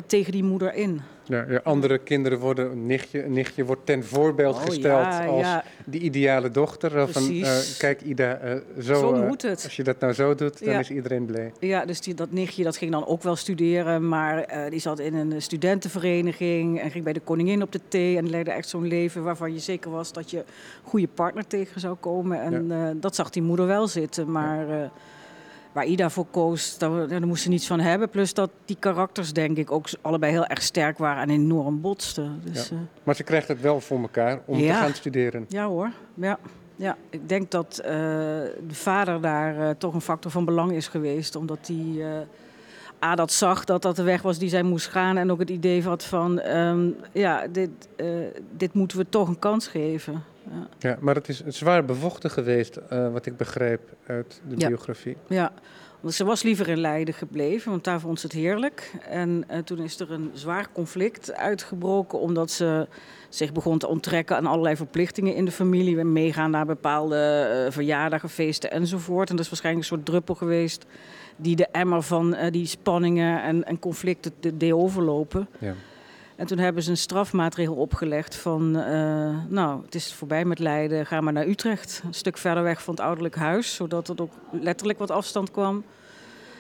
tegen 0.08 0.32
die 0.32 0.44
moeder 0.44 0.74
in. 0.74 1.02
Ja, 1.32 1.46
ja, 1.50 1.62
andere 1.64 1.98
kinderen 1.98 2.40
worden, 2.40 2.72
een 2.72 2.86
nichtje, 2.86 3.24
een 3.24 3.34
nichtje 3.34 3.66
wordt 3.66 3.86
ten 3.86 4.04
voorbeeld 4.04 4.56
oh, 4.56 4.62
gesteld 4.62 5.28
als 5.28 5.42
ja. 5.42 5.64
de 5.86 5.98
ideale 5.98 6.52
dochter. 6.52 7.08
Van, 7.08 7.32
uh, 7.32 7.50
kijk 7.78 8.02
Ida, 8.02 8.40
uh, 8.44 8.54
zo, 8.80 8.94
zo 8.94 9.14
eh, 9.14 9.28
moet 9.28 9.42
het. 9.42 9.64
als 9.64 9.76
je 9.76 9.84
dat 9.84 10.00
nou 10.00 10.14
zo 10.14 10.36
doet, 10.36 10.66
dan 10.66 10.80
is 10.80 10.90
iedereen 10.90 11.26
blij. 11.26 11.52
Ja, 11.60 11.86
dus 11.86 12.02
die, 12.02 12.14
dat 12.14 12.32
nichtje 12.32 12.64
dat 12.64 12.78
ging 12.78 12.92
dan 12.92 13.06
ook 13.06 13.24
wel 13.24 13.36
studeren, 13.36 14.08
maar 14.08 14.68
die 14.70 14.80
zat 14.80 15.00
in 15.00 15.14
een 15.14 15.42
studentenvereniging 15.42 16.80
en 16.80 16.92
ging 16.92 17.04
bij 17.04 17.14
de 17.14 17.20
koningin 17.20 17.62
op 17.62 17.72
de 17.72 17.82
thee 17.88 18.18
en 18.18 18.30
leidde 18.30 18.52
echt 18.52 18.70
zo'n 18.70 18.88
leven 18.88 19.24
waarvan 19.24 19.54
je 19.54 19.60
zeker 19.60 19.92
was 19.92 20.14
dat 20.14 20.32
je 20.32 20.44
goede 20.84 21.08
partner 21.08 21.48
tegen 21.48 21.82
zou 21.82 21.96
komen. 21.96 22.42
En 22.42 22.98
dat 23.00 23.16
zag 23.16 23.30
die 23.30 23.42
moeder 23.42 23.68
wel 23.68 23.88
zitten, 23.88 24.32
maar 24.32 24.92
waar 25.72 25.86
Ida 25.86 26.10
voor 26.10 26.26
koos, 26.32 26.78
daar, 26.78 27.08
daar 27.08 27.28
moest 27.28 27.44
ze 27.44 27.50
niets 27.50 27.68
van 27.68 27.80
hebben. 27.80 28.10
Plus 28.10 28.34
dat 28.34 28.50
die 28.66 28.78
karakters, 28.80 29.34
denk 29.34 29.58
ik, 29.58 29.72
ook 29.72 29.90
allebei 30.02 30.32
heel 30.32 30.46
erg 30.46 30.62
sterk 30.62 30.98
waren 30.98 31.24
en 31.24 31.30
enorm 31.30 31.82
botsten. 31.82 32.42
Dus, 32.44 32.70
ja. 32.70 32.76
Eh, 32.76 32.82
maar 33.04 33.16
ze 33.16 33.24
krijgt 33.24 33.48
het 33.48 33.62
wel 33.62 33.80
voor 33.80 34.00
elkaar 34.02 34.42
om 34.46 34.60
te 34.60 34.68
gaan 34.68 34.94
studeren. 34.94 35.46
Ja 35.48 35.68
hoor, 35.68 35.92
ja. 36.14 36.40
Ja, 36.76 36.98
ik 37.10 37.30
denk 37.30 37.52
dat 37.52 37.80
uh, 37.80 37.86
de 37.88 38.54
vader 38.68 39.22
daar 39.22 39.58
uh, 39.58 39.70
toch 39.70 39.94
een 39.94 40.02
factor 40.02 40.32
van 40.32 40.46
belang 40.46 40.72
is 40.72 40.88
geweest. 40.88 41.36
Omdat 41.36 41.60
hij 41.68 42.26
A, 43.04 43.16
dat 43.16 43.32
zag 43.32 43.66
dat 43.66 43.82
dat 43.82 43.96
de 43.96 44.04
weg 44.04 44.22
was 44.22 44.38
die 44.38 44.50
zij 44.50 44.64
moest 44.64 44.88
gaan. 44.88 45.18
En 45.18 45.32
ook 45.32 45.40
het 45.40 45.50
idee 45.50 45.84
had 45.84 46.04
van, 46.04 46.42
um, 46.42 46.96
ja, 47.12 47.48
dit, 47.48 47.70
dit 48.58 48.74
moeten 48.74 48.98
we 48.98 49.06
toch 49.10 49.28
een 49.28 49.40
kans 49.40 49.68
geven. 49.68 50.24
Ja. 50.52 50.90
ja, 50.90 50.98
maar 51.00 51.16
het 51.16 51.30
is 51.30 51.44
zwaar 51.46 51.86
bevochten 51.86 52.32
geweest, 52.32 52.80
uh, 52.94 53.12
wat 53.12 53.26
ik 53.26 53.38
begrijp 53.38 53.82
uit 54.06 54.42
de 54.48 54.56
biografie. 54.56 55.18
Ja, 55.28 55.52
want 56.00 56.14
ze 56.14 56.26
was 56.26 56.44
liever 56.44 56.68
in 56.68 56.80
Leiden 56.80 57.14
gebleven, 57.14 57.72
want 57.72 57.84
daar 57.84 58.00
vond 58.00 58.20
ze 58.20 58.26
het 58.26 58.36
heerlijk. 58.36 58.92
En 59.10 59.44
uh, 59.52 59.58
toen 59.58 59.80
is 59.80 60.00
er 60.00 60.12
een 60.12 60.32
zwaar 60.34 60.68
conflict 60.72 61.34
uitgebroken, 61.34 62.20
omdat 62.20 62.52
ze 62.52 62.88
zich 63.30 63.52
begon 63.52 63.78
te 63.78 63.88
onttrekken 63.88 64.36
aan 64.36 64.46
allerlei 64.46 64.76
verplichtingen 64.76 65.36
in 65.36 65.46
de 65.46 65.52
familie. 65.52 65.96
We 65.96 66.04
meegaan 66.04 66.52
naar 66.52 66.66
bepaalde 66.66 67.50
uh, 67.66 67.72
verjaardagen, 67.72 68.30
feesten 68.30 68.72
enzovoort. 68.72 69.30
En 69.30 69.36
dat 69.36 69.44
is 69.46 69.52
waarschijnlijk 69.52 69.86
een 69.86 69.96
soort 69.96 70.06
druppel 70.06 70.36
geweest 70.36 70.86
die 71.36 71.56
de 71.56 71.68
emmer 71.72 72.02
van 72.02 72.36
die 72.52 72.66
spanningen 72.66 73.44
en, 73.44 73.64
en 73.64 73.80
conflicten 73.80 74.34
deed 74.54 74.72
overlopen. 74.72 75.48
Ja. 75.60 75.74
En 76.42 76.48
toen 76.48 76.58
hebben 76.58 76.84
ze 76.84 76.90
een 76.90 76.98
strafmaatregel 76.98 77.76
opgelegd 77.76 78.36
van, 78.36 78.78
uh, 78.78 78.84
nou, 79.48 79.82
het 79.86 79.96
is 79.96 80.14
voorbij 80.14 80.46
met 80.46 80.60
Leiden, 80.60 81.06
ga 81.06 81.22
maar 81.22 81.34
naar 81.34 81.48
Utrecht. 81.48 82.02
Een 82.06 82.14
stuk 82.14 82.38
verder 82.38 82.64
weg 82.64 82.84
van 82.84 82.94
het 82.94 83.04
ouderlijk 83.04 83.36
huis, 83.36 83.76
zodat 83.76 84.08
er 84.08 84.22
ook 84.22 84.32
letterlijk 84.52 85.00
wat 85.00 85.12
afstand 85.12 85.52
kwam. 85.52 85.84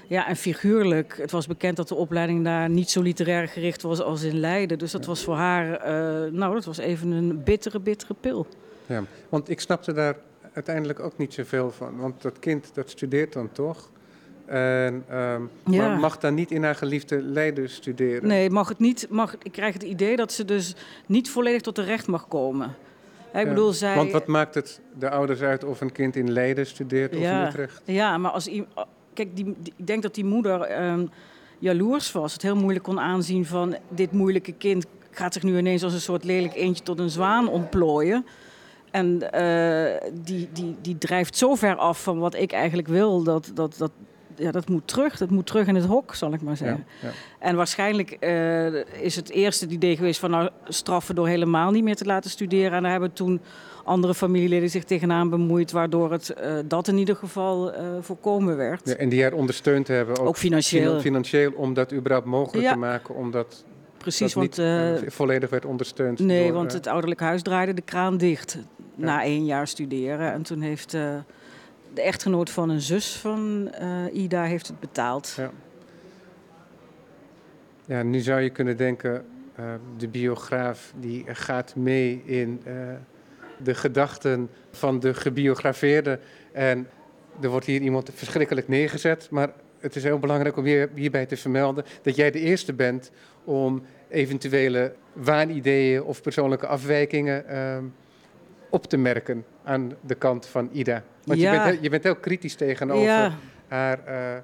Ja, 0.07 0.27
en 0.27 0.35
figuurlijk, 0.35 1.17
het 1.17 1.31
was 1.31 1.47
bekend 1.47 1.75
dat 1.75 1.87
de 1.87 1.95
opleiding 1.95 2.43
daar 2.43 2.69
niet 2.69 2.89
zo 2.89 3.01
literair 3.01 3.47
gericht 3.47 3.81
was 3.81 4.01
als 4.01 4.23
in 4.23 4.39
Leiden. 4.39 4.77
Dus 4.79 4.91
dat 4.91 5.05
was 5.05 5.23
voor 5.23 5.35
haar, 5.35 5.67
uh, 5.67 6.31
nou, 6.31 6.53
dat 6.53 6.65
was 6.65 6.77
even 6.77 7.11
een 7.11 7.43
bittere, 7.43 7.79
bittere 7.79 8.15
pil. 8.19 8.47
Ja, 8.85 9.03
want 9.29 9.49
ik 9.49 9.59
snapte 9.59 9.93
daar 9.93 10.15
uiteindelijk 10.53 10.99
ook 10.99 11.17
niet 11.17 11.33
zoveel 11.33 11.71
van. 11.71 11.97
Want 11.97 12.21
dat 12.21 12.39
kind, 12.39 12.69
dat 12.73 12.89
studeert 12.89 13.33
dan 13.33 13.51
toch? 13.51 13.89
En, 14.51 15.05
um, 15.11 15.49
Maar 15.63 15.99
mag 15.99 16.17
dan 16.17 16.33
niet 16.33 16.51
in 16.51 16.63
haar 16.63 16.75
geliefde 16.75 17.21
Leiden 17.21 17.69
studeren? 17.69 18.27
Nee, 18.27 18.49
mag 18.49 18.69
het 18.69 18.79
niet. 18.79 19.07
Mag, 19.09 19.35
ik 19.43 19.51
krijg 19.51 19.73
het 19.73 19.83
idee 19.83 20.15
dat 20.15 20.31
ze 20.31 20.45
dus 20.45 20.75
niet 21.05 21.29
volledig 21.29 21.61
tot 21.61 21.75
de 21.75 21.83
recht 21.83 22.07
mag 22.07 22.27
komen. 22.27 22.75
Ik 23.33 23.47
bedoel, 23.47 23.71
zij... 23.71 23.95
Want 23.95 24.11
wat 24.11 24.27
maakt 24.27 24.55
het 24.55 24.81
de 24.99 25.09
ouders 25.09 25.41
uit 25.41 25.63
of 25.63 25.81
een 25.81 25.91
kind 25.91 26.15
in 26.15 26.31
Leiden 26.31 26.67
studeert 26.67 27.15
of 27.15 27.21
in 27.21 27.45
Utrecht? 27.47 27.81
Ja, 27.85 28.17
maar 28.17 28.31
als 28.31 28.49
kijk, 29.13 29.35
die, 29.35 29.55
ik 29.75 29.87
denk 29.87 30.01
dat 30.01 30.15
die 30.15 30.25
moeder 30.25 30.83
um, 30.83 31.09
jaloers 31.59 32.11
was. 32.11 32.33
Het 32.33 32.41
heel 32.41 32.55
moeilijk 32.55 32.83
kon 32.83 32.99
aanzien 32.99 33.45
van 33.45 33.75
dit 33.89 34.11
moeilijke 34.11 34.53
kind 34.53 34.85
gaat 35.11 35.33
zich 35.33 35.43
nu 35.43 35.57
ineens 35.57 35.83
als 35.83 35.93
een 35.93 36.01
soort 36.01 36.23
lelijk 36.23 36.55
eentje 36.55 36.83
tot 36.83 36.99
een 36.99 37.09
zwaan 37.09 37.47
ontplooien. 37.47 38.25
En 38.91 39.21
uh, 39.35 40.11
die, 40.23 40.49
die, 40.53 40.75
die 40.81 40.97
drijft 40.97 41.37
zo 41.37 41.55
ver 41.55 41.75
af 41.75 42.03
van 42.03 42.19
wat 42.19 42.35
ik 42.35 42.51
eigenlijk 42.51 42.87
wil, 42.87 43.23
dat, 43.23 43.51
dat, 43.53 43.75
dat, 43.77 43.91
ja, 44.41 44.51
dat 44.51 44.69
moet 44.69 44.87
terug. 44.87 45.17
Dat 45.17 45.29
moet 45.29 45.45
terug 45.45 45.67
in 45.67 45.75
het 45.75 45.85
hok, 45.85 46.15
zal 46.15 46.33
ik 46.33 46.41
maar 46.41 46.57
zeggen. 46.57 46.85
Ja, 47.01 47.07
ja. 47.07 47.13
En 47.39 47.55
waarschijnlijk 47.55 48.17
uh, 48.19 49.03
is 49.03 49.15
het 49.15 49.29
eerste 49.29 49.65
het 49.65 49.73
idee 49.73 49.95
geweest 49.95 50.19
van 50.19 50.29
nou, 50.29 50.49
straffen 50.67 51.15
door 51.15 51.27
helemaal 51.27 51.71
niet 51.71 51.83
meer 51.83 51.95
te 51.95 52.05
laten 52.05 52.29
studeren. 52.29 52.71
En 52.71 52.81
daar 52.81 52.91
hebben 52.91 53.13
toen 53.13 53.41
andere 53.83 54.13
familieleden 54.13 54.69
zich 54.69 54.83
tegenaan 54.83 55.29
bemoeid, 55.29 55.71
waardoor 55.71 56.11
het 56.11 56.33
uh, 56.43 56.53
dat 56.65 56.87
in 56.87 56.97
ieder 56.97 57.15
geval 57.15 57.73
uh, 57.73 57.79
voorkomen 57.99 58.57
werd. 58.57 58.81
Ja, 58.83 58.95
en 58.95 59.09
die 59.09 59.21
haar 59.21 59.33
ondersteund 59.33 59.87
hebben, 59.87 60.19
ook, 60.19 60.27
ook 60.27 60.37
financieel. 60.37 60.99
financieel, 60.99 61.51
om 61.51 61.73
dat 61.73 61.93
überhaupt 61.93 62.27
mogelijk 62.27 62.67
te 62.67 62.77
maken, 62.77 63.15
omdat 63.15 63.65
Precies, 63.97 64.33
dat 64.33 64.57
want, 64.57 64.57
niet 65.01 65.13
volledig 65.13 65.49
werd 65.49 65.65
ondersteund. 65.65 66.19
Nee, 66.19 66.43
door, 66.43 66.53
want 66.53 66.73
het 66.73 66.87
ouderlijk 66.87 67.19
huis 67.19 67.41
draaide 67.41 67.73
de 67.73 67.81
kraan 67.81 68.17
dicht 68.17 68.57
na 68.95 69.23
één 69.23 69.45
jaar 69.45 69.67
studeren. 69.67 70.31
En 70.31 70.41
toen 70.41 70.61
heeft 70.61 70.97
de 71.93 72.01
echtgenoot 72.01 72.49
van 72.49 72.69
een 72.69 72.81
zus 72.81 73.15
van 73.15 73.71
uh, 73.81 74.21
Ida 74.21 74.43
heeft 74.43 74.67
het 74.67 74.79
betaald. 74.79 75.33
Ja. 75.37 75.51
ja, 77.85 78.03
nu 78.03 78.19
zou 78.19 78.41
je 78.41 78.49
kunnen 78.49 78.77
denken, 78.77 79.25
uh, 79.59 79.65
de 79.97 80.07
biograaf 80.07 80.93
die 80.99 81.25
gaat 81.27 81.75
mee 81.75 82.21
in 82.25 82.61
uh, 82.67 82.73
de 83.57 83.75
gedachten 83.75 84.49
van 84.71 84.99
de 84.99 85.13
gebiografeerde. 85.13 86.19
En 86.51 86.87
er 87.41 87.49
wordt 87.49 87.65
hier 87.65 87.81
iemand 87.81 88.09
verschrikkelijk 88.13 88.67
neergezet, 88.67 89.27
maar 89.29 89.53
het 89.79 89.95
is 89.95 90.03
heel 90.03 90.19
belangrijk 90.19 90.57
om 90.57 90.65
hier, 90.65 90.89
hierbij 90.95 91.25
te 91.25 91.37
vermelden 91.37 91.85
dat 92.01 92.15
jij 92.15 92.31
de 92.31 92.39
eerste 92.39 92.73
bent 92.73 93.11
om 93.43 93.83
eventuele 94.09 94.93
waanideeën 95.13 96.03
of 96.03 96.21
persoonlijke 96.21 96.67
afwijkingen 96.67 97.47
ehm, 97.47 97.83
op 98.71 98.85
te 98.85 98.97
merken 98.97 99.45
aan 99.63 99.93
de 100.01 100.15
kant 100.15 100.45
van 100.45 100.69
Ida. 100.71 101.03
Want 101.23 101.39
je, 101.39 101.49
bent 101.49 101.63
heel, 101.63 101.77
je 101.81 101.89
bent 101.89 102.03
heel 102.03 102.15
kritisch 102.15 102.55
tegenover 102.55 103.37
haar, 103.67 103.99
uh, 104.07 104.41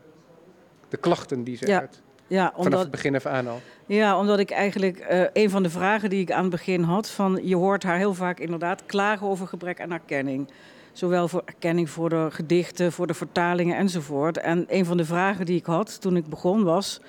de 0.89 0.97
klachten 0.97 1.43
die 1.43 1.57
ze 1.57 1.67
ja. 1.67 1.79
uit. 1.79 2.01
Ja, 2.27 2.45
omdat, 2.47 2.63
Vanaf 2.63 2.79
het 2.79 2.91
begin 2.91 3.15
af 3.15 3.25
aan 3.25 3.47
al. 3.47 3.61
Ja, 3.85 4.19
omdat 4.19 4.39
ik 4.39 4.51
eigenlijk 4.51 5.07
uh, 5.11 5.23
een 5.33 5.49
van 5.49 5.63
de 5.63 5.69
vragen 5.69 6.09
die 6.09 6.21
ik 6.21 6.31
aan 6.31 6.41
het 6.41 6.49
begin 6.49 6.83
had, 6.83 7.09
van 7.09 7.39
je 7.43 7.55
hoort 7.55 7.83
haar 7.83 7.97
heel 7.97 8.13
vaak 8.13 8.39
inderdaad 8.39 8.85
klagen 8.85 9.27
over 9.27 9.47
gebrek 9.47 9.81
aan 9.81 9.91
erkenning. 9.91 10.49
Zowel 10.91 11.27
voor 11.27 11.41
erkenning 11.45 11.89
voor 11.89 12.09
de 12.09 12.27
gedichten, 12.31 12.91
voor 12.91 13.07
de 13.07 13.13
vertalingen 13.13 13.77
enzovoort. 13.77 14.37
En 14.37 14.65
een 14.67 14.85
van 14.85 14.97
de 14.97 15.05
vragen 15.05 15.45
die 15.45 15.57
ik 15.57 15.65
had 15.65 16.01
toen 16.01 16.17
ik 16.17 16.25
begon 16.25 16.63
was, 16.63 17.01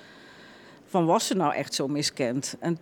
van 0.85 1.05
was 1.05 1.27
ze 1.27 1.35
nou 1.35 1.53
echt 1.53 1.73
zo 1.73 1.87
miskend? 1.87 2.55
En 2.59 2.77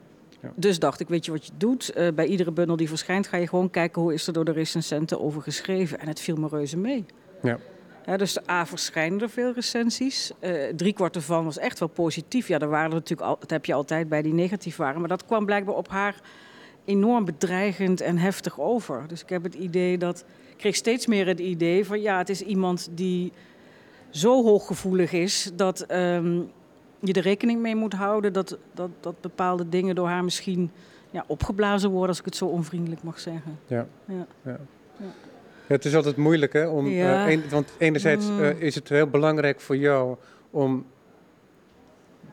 dus 0.55 0.79
dacht 0.79 0.99
ik, 0.99 1.07
weet 1.07 1.25
je 1.25 1.31
wat 1.31 1.45
je 1.45 1.51
doet? 1.57 1.91
Uh, 1.97 2.07
bij 2.13 2.25
iedere 2.25 2.51
bundel 2.51 2.75
die 2.75 2.89
verschijnt 2.89 3.27
ga 3.27 3.37
je 3.37 3.47
gewoon 3.47 3.69
kijken 3.69 4.01
hoe 4.01 4.13
is 4.13 4.27
er 4.27 4.33
door 4.33 4.45
de 4.45 4.51
recensenten 4.51 5.21
over 5.21 5.41
geschreven. 5.41 5.99
En 5.99 6.07
het 6.07 6.19
viel 6.19 6.35
me 6.35 6.47
reuze 6.47 6.77
mee. 6.77 7.05
Ja. 7.41 7.57
Ja, 8.05 8.17
dus 8.17 8.33
de 8.33 8.41
A 8.49 8.65
verschijnen 8.65 9.21
er 9.21 9.29
veel 9.29 9.53
recensies. 9.53 10.31
Uh, 10.39 10.63
drie 10.75 10.93
kwart 10.93 11.15
ervan 11.15 11.43
was 11.45 11.57
echt 11.57 11.79
wel 11.79 11.87
positief. 11.87 12.47
Ja, 12.47 12.59
er 12.59 12.69
waren 12.69 12.89
natuurlijk 12.89 13.29
al, 13.29 13.37
dat 13.39 13.49
heb 13.49 13.65
je 13.65 13.73
altijd 13.73 14.09
bij 14.09 14.21
die 14.21 14.33
negatief 14.33 14.75
waren. 14.75 14.99
Maar 14.99 15.09
dat 15.09 15.25
kwam 15.25 15.45
blijkbaar 15.45 15.75
op 15.75 15.87
haar 15.87 16.21
enorm 16.85 17.25
bedreigend 17.25 18.01
en 18.01 18.17
heftig 18.17 18.59
over. 18.59 19.03
Dus 19.07 19.21
ik 19.21 19.29
heb 19.29 19.43
het 19.43 19.53
idee 19.53 19.97
dat. 19.97 20.25
Ik 20.49 20.57
kreeg 20.57 20.75
steeds 20.75 21.07
meer 21.07 21.27
het 21.27 21.39
idee 21.39 21.85
van 21.85 22.01
ja, 22.01 22.17
het 22.17 22.29
is 22.29 22.41
iemand 22.41 22.89
die 22.91 23.31
zo 24.09 24.43
hooggevoelig 24.43 25.11
is 25.11 25.51
dat. 25.53 25.91
Um, 25.91 26.51
je 26.99 27.13
er 27.13 27.21
rekening 27.21 27.61
mee 27.61 27.75
moet 27.75 27.93
houden 27.93 28.33
dat, 28.33 28.57
dat, 28.73 28.89
dat 28.99 29.21
bepaalde 29.21 29.69
dingen 29.69 29.95
door 29.95 30.07
haar 30.07 30.23
misschien 30.23 30.71
ja, 31.11 31.23
opgeblazen 31.27 31.89
worden, 31.89 32.09
als 32.09 32.19
ik 32.19 32.25
het 32.25 32.35
zo 32.35 32.45
onvriendelijk 32.45 33.03
mag 33.03 33.19
zeggen. 33.19 33.59
Ja. 33.67 33.87
ja. 34.05 34.27
ja. 34.43 34.59
ja. 34.97 35.05
het 35.67 35.85
is 35.85 35.95
altijd 35.95 36.15
moeilijk, 36.15 36.53
hè? 36.53 36.67
Om, 36.67 36.85
uh, 36.85 37.27
een, 37.27 37.43
want 37.49 37.71
enerzijds 37.77 38.27
uh, 38.29 38.61
is 38.61 38.75
het 38.75 38.89
heel 38.89 39.07
belangrijk 39.07 39.61
voor 39.61 39.77
jou 39.77 40.15
om 40.51 40.85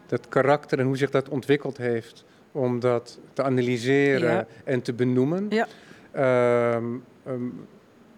dat 0.07 0.29
karakter 0.29 0.79
en 0.79 0.87
hoe 0.87 0.97
zich 0.97 1.11
dat 1.11 1.29
ontwikkeld 1.29 1.77
heeft, 1.77 2.25
om 2.53 2.81
dat 2.81 3.19
te 3.33 3.43
analyseren 3.43 4.47
en 4.65 4.83
te 4.83 4.93
benoemen. 4.93 5.47
Ja. 5.49 5.67
Um, 6.75 7.05
um, 7.27 7.67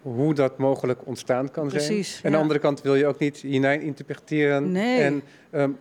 hoe 0.03 0.35
dat 0.35 0.59
mogelijk 0.59 1.07
ontstaan 1.07 1.51
kan 1.51 1.69
Precies, 1.69 2.11
zijn. 2.11 2.23
En 2.23 2.29
aan 2.29 2.35
de 2.35 2.43
andere 2.43 2.61
kant 2.61 2.83
wil 2.83 2.95
je 2.95 3.07
ook 3.07 3.19
niet 3.19 3.37
hinein 3.37 3.81
interpreteren 3.81 4.73
nee. 4.73 5.01
en 5.01 5.23
um, 5.51 5.79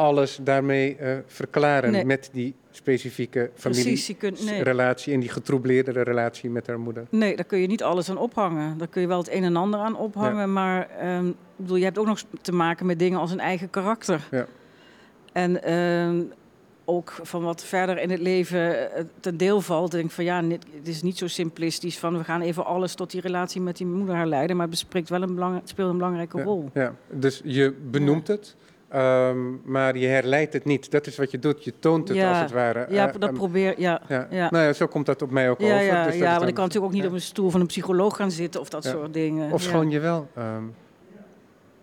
alles 0.00 0.38
daarmee 0.42 0.96
uh, 1.00 1.16
verklaren 1.26 2.06
met 2.06 2.30
die 2.32 2.54
specifieke 2.70 3.50
familierelatie 3.54 5.06
nee. 5.06 5.14
en 5.14 5.20
die 5.20 5.28
getroubleerde 5.28 6.02
relatie 6.02 6.50
met 6.50 6.66
haar 6.66 6.80
moeder. 6.80 7.06
Nee, 7.10 7.36
daar 7.36 7.44
kun 7.44 7.58
je 7.58 7.66
niet 7.66 7.82
alles 7.82 8.10
aan 8.10 8.18
ophangen. 8.18 8.78
Daar 8.78 8.88
kun 8.88 9.00
je 9.00 9.06
wel 9.06 9.18
het 9.18 9.30
een 9.30 9.44
en 9.44 9.56
ander 9.56 9.80
aan 9.80 9.96
ophangen, 9.96 10.40
ja. 10.40 10.46
maar 10.46 10.88
um, 11.16 11.34
bedoel, 11.56 11.76
je 11.76 11.84
hebt 11.84 11.98
ook 11.98 12.06
nog 12.06 12.22
te 12.40 12.52
maken 12.52 12.86
met 12.86 12.98
dingen 12.98 13.18
als 13.18 13.30
een 13.30 13.40
eigen 13.40 13.70
karakter. 13.70 14.28
Ja. 14.30 14.46
En 15.32 15.62
ehm, 15.62 16.22
ook 16.84 17.18
van 17.22 17.42
wat 17.42 17.64
verder 17.64 17.98
in 17.98 18.10
het 18.10 18.20
leven 18.20 18.92
eh, 18.94 19.04
ten 19.20 19.36
deel 19.36 19.60
valt. 19.60 19.90
Denk 19.90 20.10
van 20.10 20.24
ja, 20.24 20.44
het 20.48 20.88
is 20.88 21.02
niet 21.02 21.18
zo 21.18 21.26
simplistisch 21.26 21.98
van 21.98 22.18
we 22.18 22.24
gaan 22.24 22.40
even 22.40 22.64
alles 22.64 22.94
tot 22.94 23.10
die 23.10 23.20
relatie 23.20 23.60
met 23.60 23.76
die 23.76 23.86
moeder 23.86 24.16
herleiden. 24.16 24.56
Maar 24.56 24.66
het 24.66 24.74
bespreekt 24.74 25.08
wel 25.08 25.22
een 25.22 25.34
belang, 25.34 25.60
speelt 25.64 25.90
een 25.90 25.96
belangrijke 25.96 26.42
rol. 26.42 26.70
Ja, 26.74 26.94
dus 27.10 27.40
je 27.44 27.74
benoemt 27.90 28.28
het. 28.28 28.56
Ehm, 28.90 29.70
maar 29.70 29.96
je 29.96 30.06
herleidt 30.06 30.52
het 30.52 30.64
niet. 30.64 30.90
Dat 30.90 31.06
is 31.06 31.16
wat 31.16 31.30
je 31.30 31.38
doet. 31.38 31.64
Je 31.64 31.72
toont 31.78 32.08
het 32.08 32.22
als 32.22 32.38
het 32.38 32.50
ware. 32.50 32.86
Ja, 32.88 33.08
uh, 33.08 33.14
dat 33.18 33.32
probeer 33.32 33.80
ja, 33.80 34.00
ja. 34.08 34.26
ja. 34.30 34.50
Nou 34.50 34.64
ja, 34.64 34.72
zo 34.72 34.86
komt 34.86 35.06
dat 35.06 35.22
op 35.22 35.30
mij 35.30 35.50
ook 35.50 35.62
over. 35.62 35.82
Ja, 35.82 36.04
dus 36.04 36.16
ja 36.16 36.36
want 36.36 36.48
ik 36.48 36.54
kan 36.54 36.64
natuurlijk 36.64 36.92
ook 36.92 36.98
niet 36.98 37.08
op 37.08 37.12
een 37.12 37.20
stoel 37.20 37.50
van 37.50 37.60
een 37.60 37.66
psycholoog 37.66 38.16
gaan 38.16 38.30
zitten 38.30 38.60
of 38.60 38.68
dat 38.68 38.84
soort 38.84 39.12
dingen. 39.12 39.52
Of 39.52 39.62
schoon 39.62 39.90
je 39.90 40.00
wel 40.00 40.28
um, 40.38 40.74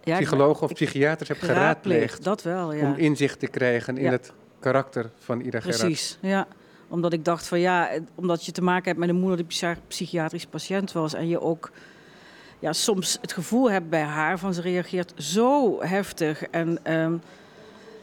psychologen 0.04 0.64
of 0.64 0.74
psychiaters 0.74 1.30
hebt 1.30 1.44
geraadpleegd. 1.44 2.24
Dat 2.24 2.44
wel, 2.44 2.74
ja. 2.74 2.86
Om 2.86 2.96
inzicht 2.96 3.40
te 3.40 3.48
krijgen 3.48 3.98
in 3.98 4.12
het 4.12 4.34
karakter 4.60 5.10
van 5.18 5.40
ieder 5.40 5.62
Precies, 5.62 6.18
ja. 6.22 6.48
Omdat 6.88 7.14
ik 7.14 7.26
dacht 7.26 7.48
van 7.48 7.60
ja, 7.60 7.90
omdat 8.16 8.46
je 8.46 8.52
te 8.52 8.62
maken 8.62 8.86
hebt 8.86 9.00
met 9.00 9.10
een 9.10 9.20
moeder 9.20 9.38
die 9.38 9.76
psychiatrisch 9.88 10.46
patiënt 10.46 10.92
was 10.92 11.14
en 11.14 11.28
je 11.28 11.42
ook 11.42 11.72
ja, 12.60 12.74
soms 12.74 13.18
het 13.22 13.34
gevoel 13.34 13.72
hebt 13.72 13.90
bij 13.90 14.02
haar 14.02 14.40
van 14.40 14.54
ze 14.54 14.62
reageert 14.62 15.14
zo 15.16 15.82
heftig. 15.84 16.44
En 16.44 16.80
ehm, 16.84 17.14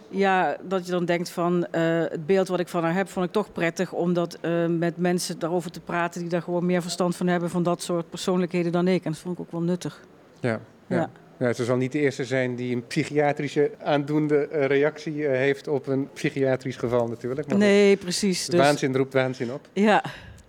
ja, 0.09 0.57
dat 0.63 0.85
je 0.85 0.91
dan 0.91 1.05
denkt 1.05 1.31
van 1.31 1.57
uh, 1.57 2.03
het 2.09 2.27
beeld 2.27 2.49
wat 2.49 2.61
ik 2.61 2.69
van 2.69 2.83
haar 2.83 2.95
heb, 2.95 3.09
vond 3.09 3.27
ik 3.27 3.33
toch 3.33 3.53
prettig 3.53 3.93
om 3.93 4.13
dat 4.13 4.39
uh, 4.43 4.67
met 4.67 4.97
mensen 4.97 5.39
daarover 5.39 5.71
te 5.71 5.81
praten 5.81 6.21
die 6.21 6.31
daar 6.31 6.43
gewoon 6.43 6.67
meer 6.67 6.83
verstand 6.83 7.17
van 7.17 7.27
hebben 7.27 7.51
van 7.51 7.63
dat 7.63 7.83
soort 7.83 8.11
persoonlijkheden 8.11 8.73
dan 8.73 8.89
ik. 8.89 9.05
En 9.05 9.11
dat 9.11 9.21
vond 9.21 9.35
ik 9.35 9.41
ook 9.41 9.53
wel 9.53 9.63
nuttig. 9.63 10.01
Ja, 10.41 10.61
ja. 10.87 10.97
ja. 10.97 11.11
Ja, 11.39 11.53
ze 11.53 11.65
zal 11.65 11.77
niet 11.77 11.93
de 11.93 11.99
eerste 11.99 12.25
zijn 12.25 12.57
die 12.57 12.75
een 12.75 12.87
psychiatrische 12.87 13.71
aandoende 13.83 14.49
uh, 14.53 14.67
reactie 14.67 15.27
heeft 15.27 15.69
op 15.69 15.87
een 15.87 16.09
psychiatrisch 16.13 16.77
geval 16.77 17.09
natuurlijk. 17.09 17.49
Maar 17.49 17.59
nee, 17.59 17.97
precies. 17.97 18.47
Dus... 18.47 18.61
Waanzin 18.61 18.97
roept 18.97 19.13
waanzin 19.13 19.53
op. 19.53 19.69
Ja. 19.73 20.05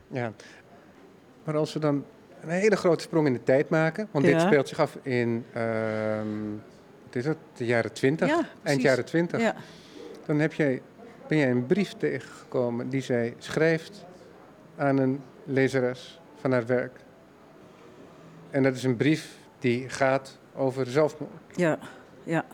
ja. 0.08 0.32
Maar 1.44 1.58
als 1.58 1.74
we 1.74 1.80
dan 1.80 2.06
een 2.46 2.60
hele 2.60 2.76
grote 2.76 3.04
sprong 3.04 3.28
in 3.28 3.34
de 3.34 3.44
tijd 3.44 3.70
maken, 3.70 4.08
want 4.12 4.26
dit 4.26 4.42
speelt 4.42 4.68
zich 4.68 4.80
af 4.80 4.98
in 5.02 5.46
uh, 5.58 5.64
wat 7.06 7.16
is 7.16 7.26
het, 7.26 7.38
de 7.54 7.66
jaren 7.66 7.94
20, 7.94 8.28
ja, 8.28 8.48
eind 8.64 8.82
jaren 8.82 9.06
20. 9.06 9.42
Ja. 9.42 9.56
Dan 10.26 10.40
heb 10.40 10.54
jij, 10.54 10.82
ben 11.28 11.38
jij 11.38 11.50
een 11.50 11.66
brief 11.66 11.94
tegengekomen 11.94 12.90
die 12.90 13.02
zij 13.02 13.34
schrijft 13.38 14.06
aan 14.78 14.98
een 14.98 15.22
lezeres 15.44 16.20
van 16.36 16.52
haar 16.52 16.66
werk. 16.66 17.00
En 18.50 18.64
dat 18.64 18.76
is 18.76 18.84
een 18.84 18.96
brief 18.96 19.38
die 19.60 19.90
gaat 19.90 20.38
over 20.56 20.86
zelfmoord. 20.88 21.32
Ja, 21.56 21.80
ja. 22.24 22.46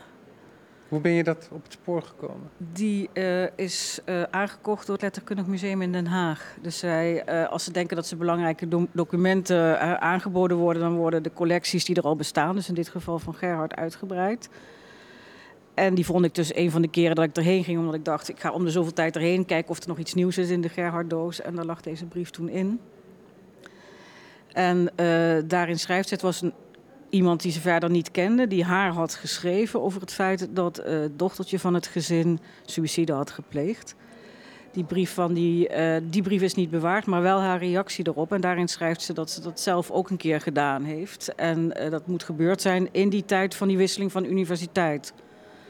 Hoe 0.92 1.00
ben 1.00 1.12
je 1.12 1.24
dat 1.24 1.48
op 1.52 1.62
het 1.62 1.72
spoor 1.72 2.02
gekomen? 2.02 2.50
Die 2.56 3.10
uh, 3.14 3.46
is 3.56 4.00
uh, 4.06 4.22
aangekocht 4.22 4.86
door 4.86 4.94
het 4.94 5.04
Letterkundig 5.04 5.46
Museum 5.46 5.82
in 5.82 5.92
Den 5.92 6.06
Haag. 6.06 6.56
Dus 6.60 6.78
zij, 6.78 7.22
uh, 7.28 7.48
als 7.48 7.64
ze 7.64 7.72
denken 7.72 7.96
dat 7.96 8.06
ze 8.06 8.16
belangrijke 8.16 8.68
do 8.68 8.86
documenten 8.92 10.00
aangeboden 10.00 10.56
worden, 10.56 10.82
dan 10.82 10.96
worden 10.96 11.22
de 11.22 11.32
collecties 11.32 11.84
die 11.84 11.96
er 11.96 12.02
al 12.02 12.16
bestaan, 12.16 12.54
dus 12.54 12.68
in 12.68 12.74
dit 12.74 12.88
geval 12.88 13.18
van 13.18 13.34
Gerhard, 13.34 13.74
uitgebreid. 13.74 14.48
En 15.74 15.94
die 15.94 16.04
vond 16.04 16.24
ik 16.24 16.34
dus 16.34 16.54
een 16.54 16.70
van 16.70 16.82
de 16.82 16.88
keren 16.88 17.14
dat 17.14 17.24
ik 17.24 17.36
erheen 17.36 17.64
ging, 17.64 17.78
omdat 17.78 17.94
ik 17.94 18.04
dacht, 18.04 18.28
ik 18.28 18.40
ga 18.40 18.50
om 18.50 18.64
de 18.64 18.70
zoveel 18.70 18.92
tijd 18.92 19.16
erheen 19.16 19.44
kijken 19.44 19.70
of 19.70 19.80
er 19.80 19.88
nog 19.88 19.98
iets 19.98 20.14
nieuws 20.14 20.38
is 20.38 20.50
in 20.50 20.60
de 20.60 20.68
Gerhard-doos. 20.68 21.40
En 21.40 21.54
daar 21.54 21.64
lag 21.64 21.80
deze 21.80 22.06
brief 22.06 22.30
toen 22.30 22.48
in. 22.48 22.80
En 24.52 24.90
daarin 25.46 25.78
schrijft 25.78 26.08
ze, 26.08 26.14
het 26.14 26.22
was 26.22 26.42
een 26.42 26.52
iemand 27.12 27.42
die 27.42 27.52
ze 27.52 27.60
verder 27.60 27.90
niet 27.90 28.10
kende, 28.10 28.46
die 28.46 28.64
haar 28.64 28.90
had 28.90 29.14
geschreven 29.14 29.82
over 29.82 30.00
het 30.00 30.12
feit 30.12 30.48
dat 30.50 30.76
het 30.76 30.86
uh, 30.86 31.04
dochtertje 31.16 31.58
van 31.58 31.74
het 31.74 31.86
gezin 31.86 32.38
suïcide 32.64 33.12
had 33.12 33.30
gepleegd. 33.30 33.94
Die 34.72 34.84
brief, 34.84 35.14
van 35.14 35.32
die, 35.34 35.68
uh, 35.76 35.96
die 36.02 36.22
brief 36.22 36.42
is 36.42 36.54
niet 36.54 36.70
bewaard, 36.70 37.06
maar 37.06 37.22
wel 37.22 37.40
haar 37.40 37.58
reactie 37.58 38.06
erop. 38.06 38.32
En 38.32 38.40
daarin 38.40 38.68
schrijft 38.68 39.02
ze 39.02 39.12
dat 39.12 39.30
ze 39.30 39.40
dat 39.40 39.60
zelf 39.60 39.90
ook 39.90 40.10
een 40.10 40.16
keer 40.16 40.40
gedaan 40.40 40.84
heeft. 40.84 41.34
En 41.34 41.74
uh, 41.76 41.90
dat 41.90 42.06
moet 42.06 42.22
gebeurd 42.22 42.60
zijn 42.60 42.88
in 42.92 43.08
die 43.08 43.24
tijd 43.24 43.54
van 43.54 43.68
die 43.68 43.76
wisseling 43.76 44.12
van 44.12 44.24
universiteit. 44.24 45.12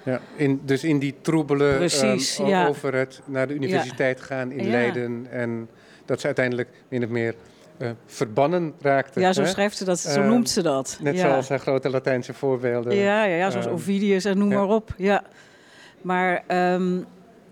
Ja, 0.05 0.21
in, 0.37 0.61
dus 0.65 0.85
in 0.85 0.99
die 0.99 1.15
troebele 1.21 1.75
Precies, 1.77 2.39
um, 2.39 2.47
ja. 2.47 2.67
over 2.67 2.95
het 2.95 3.21
naar 3.25 3.49
de 3.49 3.55
universiteit 3.55 4.19
ja. 4.19 4.25
gaan 4.25 4.53
in 4.53 4.65
Ja. 4.65 4.71
Leiden. 4.71 5.27
En 5.31 5.69
dat 6.05 6.21
ze 6.21 6.27
uiteindelijk 6.27 6.69
min 6.89 7.05
of 7.05 7.11
meer 7.11 7.35
uh, 7.79 7.91
verbannen 8.07 8.75
raakte. 8.81 9.21
Ja, 9.21 9.33
zo 9.33 9.43
hè? 9.43 9.49
schrijft 9.49 9.77
ze 9.77 9.85
dat, 9.85 9.99
zo 9.99 10.21
Ehm, 10.21 10.29
noemt 10.29 10.51
ze 10.51 10.63
dat. 10.63 10.99
Net 11.01 11.15
ja. 11.15 11.21
zoals 11.21 11.49
haar 11.49 11.59
grote 11.59 11.91
Latijnse 11.91 12.35
voorbeelden. 12.35 12.95
Ja, 12.95 13.25
ja, 13.25 13.37
ja 13.37 13.51
zoals 13.51 13.67
Ehm, 13.67 13.75
Ovidius 13.75 14.25
en 14.25 14.39
noem 14.39 14.51
ja. 14.51 14.57
maar 14.57 14.69
op. 14.69 14.95
Ja. 14.97 15.23
Maar 16.03 16.45
ehm, 16.47 17.01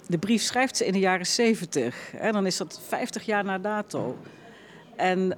de 0.07 0.19
brief 0.19 0.43
schrijft 0.43 0.77
ze 0.77 0.87
in 0.87 0.93
de 0.93 0.99
jaren 0.99 1.27
70. 1.27 2.15
En 2.15 2.33
dan 2.33 2.47
is 2.47 2.57
dat 2.57 2.81
50 2.89 3.23
jaar 3.23 3.45
na 3.45 3.59
dato. 3.59 4.17
En 4.97 5.35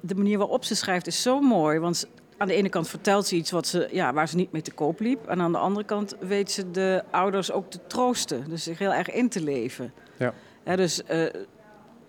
de 0.00 0.14
manier 0.14 0.38
waarop 0.38 0.64
ze 0.64 0.74
schrijft 0.74 1.06
is 1.06 1.22
zo 1.22 1.40
mooi. 1.40 1.78
Want 1.78 2.08
aan 2.40 2.48
de 2.48 2.54
ene 2.54 2.68
kant 2.68 2.88
vertelt 2.88 3.26
ze 3.26 3.36
iets 3.36 3.50
wat 3.50 3.66
ze, 3.66 3.88
ja, 3.92 4.12
waar 4.12 4.28
ze 4.28 4.36
niet 4.36 4.52
mee 4.52 4.62
te 4.62 4.72
koop 4.72 5.00
liep. 5.00 5.26
En 5.26 5.40
aan 5.40 5.52
de 5.52 5.58
andere 5.58 5.86
kant 5.86 6.16
weet 6.20 6.50
ze 6.50 6.70
de 6.70 7.02
ouders 7.10 7.52
ook 7.52 7.70
te 7.70 7.78
troosten. 7.86 8.44
Dus 8.48 8.62
zich 8.62 8.78
heel 8.78 8.92
erg 8.92 9.10
in 9.10 9.28
te 9.28 9.42
leven. 9.42 9.92
Ja. 10.16 10.32
Dus 10.76 11.04
eh, 11.04 11.24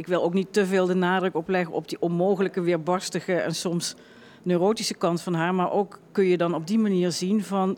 ik 0.01 0.07
wil 0.07 0.23
ook 0.23 0.33
niet 0.33 0.53
te 0.53 0.65
veel 0.65 0.85
de 0.85 0.93
nadruk 0.93 1.35
opleggen 1.35 1.73
op 1.73 1.89
die 1.89 2.01
onmogelijke, 2.01 2.61
weerbarstige 2.61 3.33
en 3.33 3.55
soms 3.55 3.95
neurotische 4.43 4.93
kant 4.93 5.21
van 5.21 5.33
haar. 5.33 5.55
Maar 5.55 5.71
ook 5.71 5.99
kun 6.11 6.25
je 6.25 6.37
dan 6.37 6.53
op 6.53 6.67
die 6.67 6.79
manier 6.79 7.11
zien 7.11 7.43
van... 7.43 7.77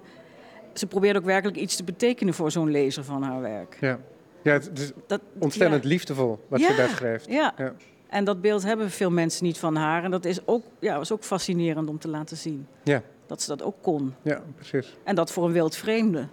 Ze 0.73 0.87
probeert 0.87 1.17
ook 1.17 1.23
werkelijk 1.23 1.57
iets 1.57 1.75
te 1.75 1.83
betekenen 1.83 2.33
voor 2.33 2.51
zo'n 2.51 2.71
lezer 2.71 3.03
van 3.03 3.23
haar 3.23 3.41
werk. 3.41 3.77
Ja, 3.79 3.99
ja 4.41 4.51
het 4.51 4.79
is 4.79 4.91
Dat, 5.07 5.21
ontstellend 5.39 5.83
ja. 5.83 5.89
liefdevol 5.89 6.39
wat 6.47 6.59
Ja, 6.59 6.69
ze 6.69 6.75
daar 6.75 6.89
schrijft. 6.89 7.27
Ja. 7.27 7.53
Ja. 7.57 7.73
en 8.09 8.23
dat 8.23 8.41
beeld 8.41 8.63
hebben 8.63 8.89
veel 8.91 9.11
mensen 9.11 9.45
niet 9.45 9.57
van 9.57 9.75
haar. 9.75 10.03
En 10.03 10.11
dat 10.11 10.25
is 10.25 10.47
ook, 10.47 10.63
ja, 10.79 10.97
was 10.97 11.11
ook 11.11 11.23
fascinerend 11.23 11.89
om 11.89 11.99
te 11.99 12.07
laten 12.07 12.37
zien. 12.37 12.67
Ja. 12.83 13.01
Dat 13.25 13.41
ze 13.41 13.47
dat 13.47 13.63
ook 13.63 13.75
kon. 13.81 14.13
Ja, 14.21 14.41
precies. 14.55 14.97
En 15.03 15.15
dat 15.15 15.31
voor 15.31 15.45
een 15.45 15.51
wild 15.51 15.75
vreemde. 15.75 16.27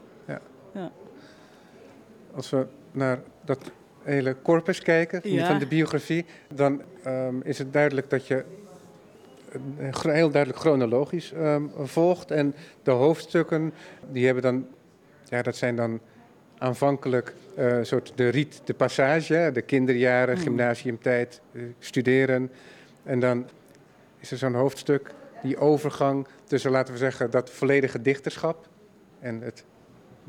Als 2.34 2.50
we 2.50 2.66
naar 2.92 3.22
dat 3.44 3.70
hele 4.10 4.36
corpus 4.42 4.80
kijken 4.82 5.20
van, 5.22 5.30
Ja. 5.30 5.46
van 5.46 5.58
de 5.58 5.66
biografie, 5.66 6.24
dan 6.54 6.82
ehm, 7.02 7.34
is 7.42 7.58
het 7.58 7.72
duidelijk 7.72 8.10
dat 8.10 8.26
je 8.26 8.44
gro- 9.90 10.10
heel 10.10 10.30
duidelijk 10.30 10.60
chronologisch 10.62 11.32
ehm, 11.32 11.62
volgt. 11.82 12.30
En 12.30 12.54
de 12.82 12.90
hoofdstukken, 12.90 13.72
die 14.10 14.24
hebben 14.24 14.42
dan, 14.42 14.66
ja, 15.24 15.42
dat 15.42 15.56
zijn 15.56 15.76
dan 15.76 16.00
aanvankelijk 16.58 17.34
eh, 17.56 17.76
een 17.76 17.86
soort 17.86 18.12
de 18.14 18.28
riet, 18.28 18.60
de 18.64 18.74
passage, 18.74 19.50
de 19.52 19.62
kinderjaren, 19.62 20.36
Mm. 20.36 20.42
gymnasiumtijd, 20.42 21.40
eh, 21.52 21.62
studeren. 21.78 22.50
En 23.02 23.20
dan 23.20 23.46
is 24.18 24.30
er 24.30 24.36
zo'n 24.38 24.54
hoofdstuk, 24.54 25.10
die 25.42 25.58
overgang 25.58 26.26
tussen, 26.44 26.70
laten 26.70 26.92
we 26.92 26.98
zeggen, 26.98 27.30
dat 27.30 27.50
volledige 27.50 28.02
dichterschap 28.02 28.68
en 29.20 29.40
het 29.42 29.64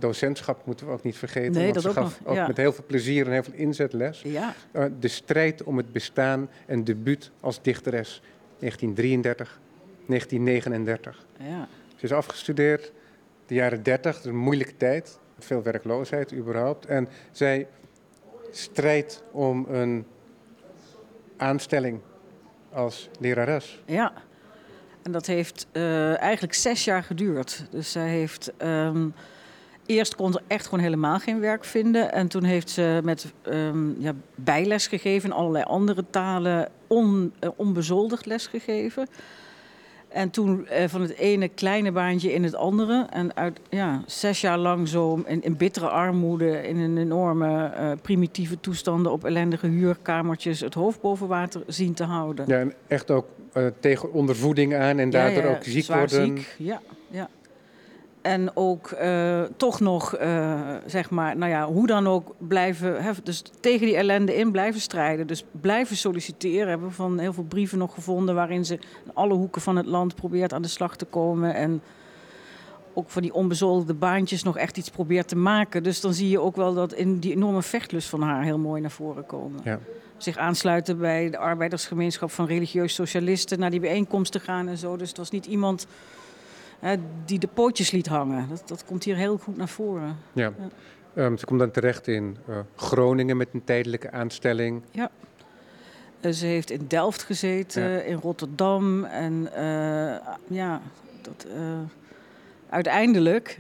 docentschap 0.02 0.66
moeten 0.66 0.86
we 0.88 0.92
ook 0.92 1.04
niet 1.04 1.18
vergeten. 1.18 1.52
Nee, 1.52 1.62
want 1.64 1.74
dat 1.74 1.84
ze 1.84 1.90
ook 1.90 1.96
gaf 1.96 2.20
nog, 2.26 2.38
ook 2.40 2.48
met 2.48 2.58
heel 2.58 2.74
veel 2.74 2.84
plezier 2.88 3.26
en 3.26 3.32
heel 3.32 3.44
veel 3.44 3.54
inzet 3.54 3.94
les. 3.94 4.22
Ja, 4.22 4.54
Eh, 4.72 4.86
de 5.00 5.08
strijd 5.08 5.64
om 5.64 5.78
het 5.78 5.92
bestaan 5.92 6.50
en 6.66 6.84
debuut 6.84 7.32
als 7.40 7.62
dichteres, 7.62 8.22
1933, 8.60 9.60
1939. 10.06 11.26
ja. 11.40 11.68
Ze 11.96 12.08
is 12.08 12.14
afgestudeerd, 12.14 12.92
de 13.46 13.54
jaren 13.54 13.84
30, 13.84 14.24
een 14.24 14.36
moeilijke 14.38 14.78
tijd, 14.78 15.20
veel 15.40 15.64
werkloosheid 15.64 16.34
überhaupt. 16.34 16.86
En 16.86 17.08
zij 17.32 17.68
strijdt 18.52 19.24
om 19.32 19.66
een 19.70 20.06
aanstelling 21.38 22.00
als 22.74 23.10
lerares. 23.20 23.82
Ja, 23.86 24.14
en 25.02 25.12
dat 25.12 25.26
heeft 25.26 25.68
eh, 25.72 26.20
eigenlijk 26.22 26.54
zes 26.54 26.84
jaar 26.86 27.04
geduurd. 27.04 27.66
Dus 27.72 27.92
zij 27.92 28.10
heeft. 28.10 28.52
ehm, 28.58 29.08
eerst 29.92 30.16
kon 30.16 30.32
ze 30.32 30.42
echt 30.48 30.66
gewoon 30.66 30.84
helemaal 30.84 31.20
geen 31.20 31.40
werk 31.40 31.66
vinden. 31.66 32.12
En 32.12 32.28
toen 32.28 32.44
heeft 32.44 32.70
ze 32.70 33.00
met 33.04 33.34
ehm, 33.42 34.02
ja, 34.02 34.14
bijles 34.36 34.88
gegeven 34.88 35.30
in 35.30 35.36
allerlei 35.36 35.64
andere 35.64 36.04
talen, 36.10 36.70
on, 36.88 37.34
eh, 37.40 37.50
onbezoldigd 37.56 38.26
les 38.26 38.48
gegeven. 38.48 39.08
En 40.08 40.30
toen 40.30 40.68
eh, 40.68 40.88
van 40.88 41.02
het 41.02 41.16
ene 41.16 41.48
kleine 41.48 41.92
baantje 41.92 42.34
in 42.34 42.44
het 42.44 42.56
andere. 42.56 43.08
En 43.10 43.36
uit 43.36 43.60
ja, 43.70 44.02
zes 44.06 44.42
jaar 44.42 44.58
lang 44.58 44.88
zo 44.88 45.24
in, 45.26 45.44
in 45.44 45.58
bittere 45.58 45.88
armoede, 45.88 46.68
in 46.68 46.78
een 46.78 46.98
enorme 46.98 47.66
eh, 47.66 47.92
primitieve 48.02 48.60
toestanden 48.60 49.12
op 49.12 49.26
ellendige 49.26 49.68
huurkamertjes 49.68 50.60
het 50.60 50.74
hoofd 50.74 51.02
boven 51.02 51.28
water 51.28 51.64
zien 51.68 51.94
te 51.94 52.04
houden. 52.04 52.46
Ja, 52.48 52.60
en 52.60 52.74
echt 52.88 53.12
ook 53.12 53.26
tegen 53.80 54.14
ondervoeding 54.14 54.76
aan 54.76 55.00
en 55.00 55.10
daardoor 55.10 55.44
ook 55.44 55.64
ziek 55.64 55.84
zwaar 55.84 55.98
worden. 55.98 56.38
Ziek. 56.38 56.56
Ja, 56.58 56.82
ja. 57.10 57.30
En 58.22 58.56
ook 58.56 58.92
eh, 58.92 59.42
toch 59.58 59.80
nog, 59.80 60.16
eh, 60.16 60.60
zeg 60.86 61.10
maar, 61.10 61.38
nou 61.38 61.52
ja, 61.52 61.66
hoe 61.66 61.88
dan 61.88 62.08
ook 62.08 62.36
blijven, 62.38 63.04
hè, 63.04 63.12
dus 63.24 63.44
tegen 63.60 63.86
die 63.86 63.96
ellende 63.96 64.36
in 64.36 64.52
blijven 64.52 64.82
strijden. 64.82 65.28
Dus 65.28 65.46
blijven 65.52 65.96
solliciteren. 65.96 66.68
Hebben 66.68 66.88
we 66.88 66.94
van 66.94 67.20
heel 67.20 67.34
veel 67.34 67.44
brieven 67.44 67.78
nog 67.78 67.94
gevonden 67.94 68.36
waarin 68.36 68.66
ze 68.66 68.74
in 68.74 69.12
alle 69.14 69.34
hoeken 69.34 69.62
van 69.62 69.76
het 69.76 69.86
land 69.86 70.16
probeert 70.16 70.54
aan 70.54 70.62
de 70.62 70.68
slag 70.68 70.96
te 70.96 71.06
komen. 71.06 71.54
En 71.54 71.82
ook 72.94 73.10
van 73.10 73.22
die 73.22 73.34
onbezoldigde 73.34 73.94
baantjes 73.94 74.44
nog 74.44 74.58
echt 74.58 74.78
iets 74.78 74.90
probeert 74.90 75.28
te 75.28 75.36
maken. 75.36 75.84
Dus 75.84 76.02
dan 76.02 76.14
zie 76.14 76.30
je 76.30 76.40
ook 76.40 76.56
wel 76.56 76.74
dat 76.74 76.94
in 76.94 77.20
die 77.20 77.36
enorme 77.36 77.62
vechtlust 77.62 78.10
van 78.10 78.22
haar 78.22 78.44
heel 78.44 78.58
mooi 78.58 78.82
naar 78.82 78.92
voren 78.92 79.26
komen. 79.26 79.62
Ja. 79.64 79.80
Zich 80.18 80.38
aansluiten 80.38 80.98
bij 80.98 81.30
de 81.30 81.38
arbeidersgemeenschap 81.38 82.32
van 82.32 82.46
religieus 82.46 82.94
socialisten, 82.94 83.60
naar 83.60 83.70
die 83.70 83.80
bijeenkomsten 83.80 84.42
gaan 84.42 84.68
en 84.68 84.78
zo. 84.78 84.98
Dus 84.98 85.08
het 85.08 85.18
was 85.18 85.32
niet 85.32 85.46
iemand 85.46 85.88
hè, 86.82 86.96
die 87.26 87.40
de 87.40 87.48
pootjes 87.48 87.92
liet 87.92 88.08
hangen. 88.08 88.50
Dat, 88.50 88.64
dat 88.66 88.86
komt 88.86 89.04
hier 89.04 89.16
heel 89.16 89.38
goed 89.38 89.58
naar 89.58 89.70
voren. 89.70 90.18
Ja. 90.34 90.54
Ehm, 91.14 91.38
ze 91.38 91.46
komt 91.46 91.60
dan 91.60 91.72
terecht 91.72 92.08
in 92.08 92.38
uh, 92.50 92.56
Groningen 92.76 93.38
met 93.38 93.48
een 93.54 93.64
tijdelijke 93.64 94.12
aanstelling. 94.12 94.82
Ja. 94.92 95.10
Uh, 96.22 96.32
ze 96.32 96.46
heeft 96.46 96.70
in 96.70 96.86
Delft 96.88 97.24
gezeten, 97.24 97.90
Ja. 97.90 98.00
in 98.00 98.16
Rotterdam. 98.16 99.04
En 99.04 99.50
uh, 99.58 100.16
ja, 100.48 100.82
dat, 101.22 101.48
uiteindelijk, 102.70 103.60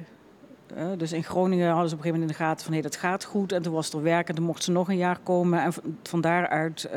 dus 0.97 1.11
in 1.11 1.23
Groningen 1.23 1.69
hadden 1.69 1.89
ze 1.89 1.95
op 1.95 1.99
een 1.99 2.05
gegeven 2.05 2.19
moment 2.19 2.39
in 2.39 2.45
de 2.45 2.49
gaten 2.51 2.65
van 2.65 2.73
hé, 2.75 2.81
dat 2.81 2.95
gaat 2.95 3.23
goed. 3.23 3.51
En 3.51 3.61
toen 3.61 3.73
was 3.73 3.93
er 3.93 4.01
werk 4.01 4.29
en 4.29 4.35
toen 4.35 4.45
mocht 4.45 4.63
ze 4.63 4.71
nog 4.71 4.89
een 4.89 4.97
jaar 4.97 5.19
komen. 5.23 5.63
En 5.63 5.73
van, 5.73 5.97
van 6.03 6.21
daaruit 6.21 6.89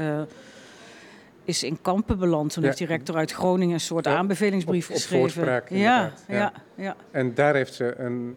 is 1.45 1.63
in 1.63 1.79
Kampen 1.83 2.19
beland. 2.19 2.53
Toen 2.53 2.63
Ja. 2.63 2.69
heeft 2.69 2.79
die 2.81 2.89
rector 2.89 3.17
uit 3.17 3.33
Groningen 3.33 3.75
een 3.75 3.81
soort 3.81 4.05
Ja, 4.05 4.17
aanbevelingsbrief 4.17 4.85
op- 4.85 4.91
op 4.91 4.97
geschreven. 4.97 5.31
voorspraak, 5.31 5.69
ja, 5.71 6.13
ja, 6.29 6.53
Ja. 6.75 6.97
En 7.11 7.35
daar 7.35 7.55
heeft 7.55 7.75
ze 7.75 7.95
een 7.99 8.37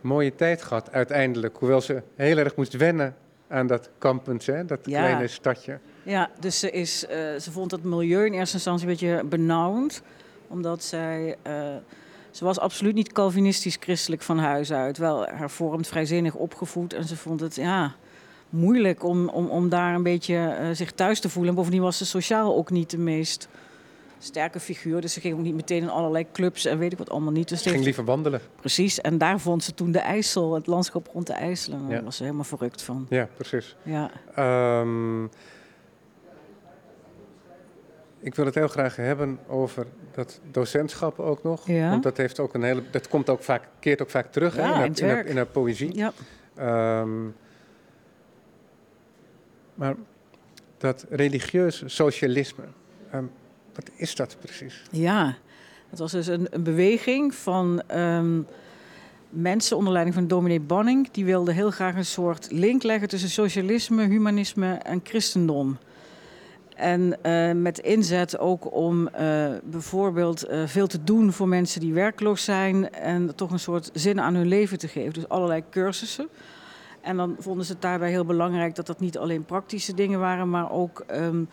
mooie 0.00 0.34
tijd 0.34 0.62
gehad 0.62 0.92
uiteindelijk. 0.92 1.56
Hoewel 1.56 1.80
ze 1.80 2.02
heel 2.14 2.36
erg 2.38 2.56
moest 2.56 2.76
wennen 2.76 3.14
aan 3.48 3.66
dat 3.66 3.90
Kampens, 3.98 4.46
hè, 4.46 4.64
dat 4.64 4.80
kleine 4.80 5.26
stadje. 5.28 5.78
Ja, 6.02 6.30
dus 6.40 6.58
ze, 6.58 6.70
is, 6.70 7.06
eh, 7.06 7.16
ze 7.40 7.50
vond 7.52 7.70
het 7.70 7.84
milieu 7.84 8.26
in 8.26 8.32
eerste 8.32 8.54
instantie 8.54 8.86
een 8.86 8.92
beetje 8.92 9.24
benauwend. 9.24 10.02
Omdat 10.48 10.82
zij... 10.82 11.36
eh, 11.42 11.52
ze 12.30 12.44
was 12.44 12.58
absoluut 12.58 12.94
niet 12.94 13.12
Calvinistisch 13.12 13.76
christelijk 13.80 14.22
van 14.22 14.38
huis 14.38 14.72
uit. 14.72 14.98
Wel 14.98 15.26
hervormd, 15.26 15.86
vrijzinnig 15.86 16.34
opgevoed. 16.34 16.92
En 16.92 17.04
ze 17.04 17.16
vond 17.16 17.40
het 17.40 17.54
ja, 17.54 17.94
moeilijk 18.54 19.04
om, 19.04 19.28
om, 19.28 19.46
om 19.46 19.68
daar 19.68 19.94
een 19.94 20.02
beetje 20.02 20.36
eh, 20.36 20.66
zich 20.72 20.92
thuis 20.92 21.20
te 21.20 21.28
voelen. 21.28 21.50
En 21.50 21.56
bovendien 21.56 21.82
was 21.82 21.98
ze 21.98 22.06
sociaal 22.06 22.56
ook 22.56 22.70
niet 22.70 22.90
de 22.90 22.98
meest 22.98 23.48
sterke 24.18 24.60
figuur. 24.60 25.00
Dus 25.00 25.12
ze 25.12 25.20
ging 25.20 25.34
ook 25.34 25.40
niet 25.42 25.54
meteen 25.54 25.82
in 25.82 25.88
allerlei 25.88 26.26
clubs 26.32 26.64
en 26.64 26.78
weet 26.78 26.92
ik 26.92 26.98
wat 26.98 27.10
allemaal 27.10 27.32
niet. 27.32 27.48
Dus 27.48 27.58
Ze 27.58 27.62
ging 27.64 27.74
heeft- 27.74 27.86
liever 27.86 28.04
wandelen. 28.04 28.40
Precies, 28.60 29.00
en 29.00 29.18
daar 29.18 29.40
vond 29.40 29.62
ze 29.64 29.74
toen 29.74 29.92
de 29.92 29.98
IJssel, 29.98 30.54
het 30.54 30.66
landschap 30.66 31.08
rond 31.12 31.26
de 31.26 31.32
IJssel. 31.32 31.72
En 31.72 31.82
daar 31.88 31.98
Ja. 31.98 32.02
was 32.04 32.16
ze 32.16 32.22
helemaal 32.22 32.44
verrukt 32.44 32.82
van. 32.82 33.06
Ja, 33.10 33.28
precies. 33.36 33.76
Ja, 33.82 34.10
Ehm, 34.34 35.24
ik 38.20 38.34
wil 38.34 38.44
het 38.44 38.54
heel 38.54 38.68
graag 38.68 38.96
hebben 38.96 39.38
over 39.48 39.86
dat 40.14 40.40
docentschap 40.50 41.18
ook 41.18 41.42
nog. 41.42 41.66
Ja. 41.66 41.90
Want 41.90 42.02
dat, 42.02 42.16
heeft 42.16 42.40
ook 42.40 42.54
een 42.54 42.62
hele, 42.62 42.82
dat 42.90 43.08
komt 43.08 43.28
ook 43.30 43.42
vaak, 43.42 43.62
keert 43.80 44.02
ook 44.02 44.10
vaak 44.10 44.32
terug 44.32 44.56
Ja, 44.56 44.62
in, 44.62 44.68
in 44.68 44.74
haar, 44.76 44.86
in, 44.86 45.04
haar, 45.04 45.14
werk. 45.14 45.28
in 45.28 45.36
haar 45.36 45.46
poëzie. 45.46 45.96
ja. 45.96 46.12
Ehm, 46.56 47.10
maar 49.74 49.94
dat 50.78 51.06
religieus 51.10 51.82
socialisme, 51.86 52.64
ehm, 53.10 53.24
wat 53.74 53.90
is 53.96 54.14
dat 54.14 54.36
precies? 54.40 54.82
Ja, 54.90 55.36
het 55.90 55.98
was 55.98 56.12
dus 56.12 56.26
een, 56.26 56.46
een 56.50 56.62
beweging 56.62 57.34
van 57.34 57.82
ehm, 57.86 58.40
mensen 59.28 59.76
onder 59.76 59.92
leiding 59.92 60.16
van 60.16 60.28
dominee 60.28 60.60
Banning. 60.60 61.10
Die 61.10 61.24
wilden 61.24 61.54
heel 61.54 61.70
graag 61.70 61.96
een 61.96 62.04
soort 62.04 62.50
link 62.50 62.82
leggen 62.82 63.08
tussen 63.08 63.30
socialisme, 63.30 64.06
humanisme 64.06 64.72
en 64.72 65.00
christendom. 65.02 65.78
En 66.74 67.22
eh, 67.22 67.52
met 67.52 67.78
inzet 67.78 68.38
ook 68.38 68.74
om 68.74 69.08
eh, 69.08 69.46
bijvoorbeeld 69.64 70.44
eh, 70.44 70.62
veel 70.66 70.86
te 70.86 71.04
doen 71.04 71.32
voor 71.32 71.48
mensen 71.48 71.80
die 71.80 71.92
werkloos 71.92 72.44
zijn 72.44 72.92
en 72.92 73.34
toch 73.34 73.50
een 73.50 73.58
soort 73.58 73.90
zin 73.92 74.20
aan 74.20 74.34
hun 74.34 74.46
leven 74.46 74.78
te 74.78 74.88
geven. 74.88 75.12
Dus 75.12 75.28
allerlei 75.28 75.62
cursussen. 75.70 76.28
En 77.04 77.16
dan 77.16 77.36
vonden 77.38 77.64
ze 77.64 77.72
het 77.72 77.82
daarbij 77.82 78.10
heel 78.10 78.24
belangrijk 78.24 78.74
dat 78.74 78.86
dat 78.86 79.00
niet 79.00 79.18
alleen 79.18 79.44
praktische 79.44 79.94
dingen 79.94 80.20
waren, 80.20 80.50
maar 80.50 80.72
ook 80.72 81.04
ehm, 81.06 81.44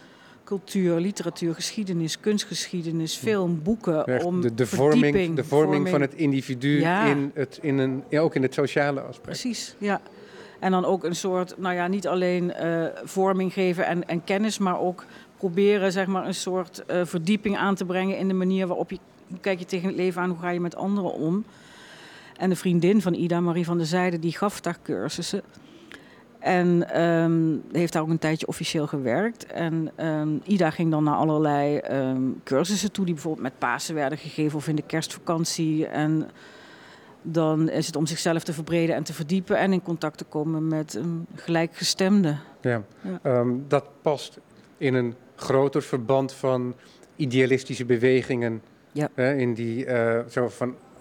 cultuur, 0.43 0.99
literatuur, 0.99 1.53
geschiedenis, 1.53 2.19
kunstgeschiedenis, 2.19 3.15
film, 3.15 3.59
boeken. 3.63 4.05
Echt 4.05 4.23
om 4.23 4.41
de, 4.41 4.53
de, 4.53 4.65
vorming, 4.65 5.35
de 5.35 5.43
vorming 5.43 5.89
van 5.89 6.01
het 6.01 6.13
individu, 6.13 6.79
Ja. 6.79 7.05
in 7.05 7.31
het, 7.33 7.59
in 7.61 7.77
een, 7.77 8.03
ja, 8.09 8.19
ook 8.19 8.35
in 8.35 8.41
het 8.41 8.53
sociale 8.53 8.99
aspect. 9.01 9.21
Precies, 9.21 9.75
ja. 9.77 10.01
En 10.59 10.71
dan 10.71 10.85
ook 10.85 11.03
een 11.03 11.15
soort, 11.15 11.57
nou 11.57 11.75
ja, 11.75 11.87
niet 11.87 12.07
alleen 12.07 12.53
eh, 12.53 12.85
vorming 13.03 13.53
geven 13.53 13.85
en, 13.85 14.07
en 14.07 14.23
kennis, 14.23 14.57
maar 14.57 14.79
ook 14.79 15.05
proberen, 15.37 15.91
zeg 15.91 16.07
maar, 16.07 16.25
een 16.25 16.33
soort 16.33 16.85
eh, 16.85 17.01
verdieping 17.05 17.57
aan 17.57 17.75
te 17.75 17.85
brengen 17.85 18.17
in 18.17 18.27
de 18.27 18.33
manier 18.33 18.67
waarop 18.67 18.89
je, 18.91 18.97
hoe 19.27 19.39
kijk 19.39 19.59
je 19.59 19.65
tegen 19.65 19.87
het 19.87 19.97
leven 19.97 20.21
aan, 20.21 20.29
hoe 20.29 20.39
ga 20.39 20.49
je 20.49 20.59
met 20.59 20.75
anderen 20.75 21.13
om. 21.13 21.45
En 22.37 22.49
de 22.49 22.55
vriendin 22.55 23.01
van 23.01 23.13
Ida, 23.13 23.39
Marie 23.39 23.65
van 23.65 23.77
der 23.77 23.85
Zijde, 23.85 24.19
die 24.19 24.37
gaf 24.37 24.61
daar 24.61 24.77
cursussen. 24.83 25.41
En 26.39 26.89
ehm, 26.89 27.57
heeft 27.71 27.93
daar 27.93 28.01
ook 28.01 28.09
een 28.09 28.19
tijdje 28.19 28.47
officieel 28.47 28.87
gewerkt. 28.87 29.45
En 29.45 29.91
ehm, 29.95 30.29
Ida 30.43 30.69
ging 30.69 30.91
dan 30.91 31.03
naar 31.03 31.15
allerlei 31.15 31.77
ehm, 31.77 32.21
cursussen 32.43 32.91
toe, 32.91 33.05
die 33.05 33.13
bijvoorbeeld 33.13 33.43
met 33.43 33.57
Pasen 33.57 33.95
werden 33.95 34.17
gegeven 34.17 34.57
of 34.57 34.67
in 34.67 34.75
de 34.75 34.83
kerstvakantie. 34.85 35.87
En 35.87 36.29
dan 37.21 37.69
is 37.69 37.85
het 37.85 37.95
om 37.95 38.05
zichzelf 38.05 38.43
te 38.43 38.53
verbreden 38.53 38.95
en 38.95 39.03
te 39.03 39.13
verdiepen 39.13 39.57
en 39.57 39.73
in 39.73 39.81
contact 39.81 40.17
te 40.17 40.23
komen 40.23 40.67
met 40.67 40.93
een 40.93 41.25
gelijkgestemde. 41.35 42.35
Ja. 42.61 42.83
Ja. 43.23 43.43
Dat 43.67 43.85
past 44.01 44.39
in 44.77 44.93
een 44.93 45.15
groter 45.35 45.81
verband 45.81 46.33
van 46.33 46.75
idealistische 47.15 47.85
bewegingen. 47.85 48.61
Ja. 48.91 49.09
Hè, 49.13 49.35
in 49.35 49.53
die, 49.53 49.85
eh, 49.85 50.19
zo 50.29 50.49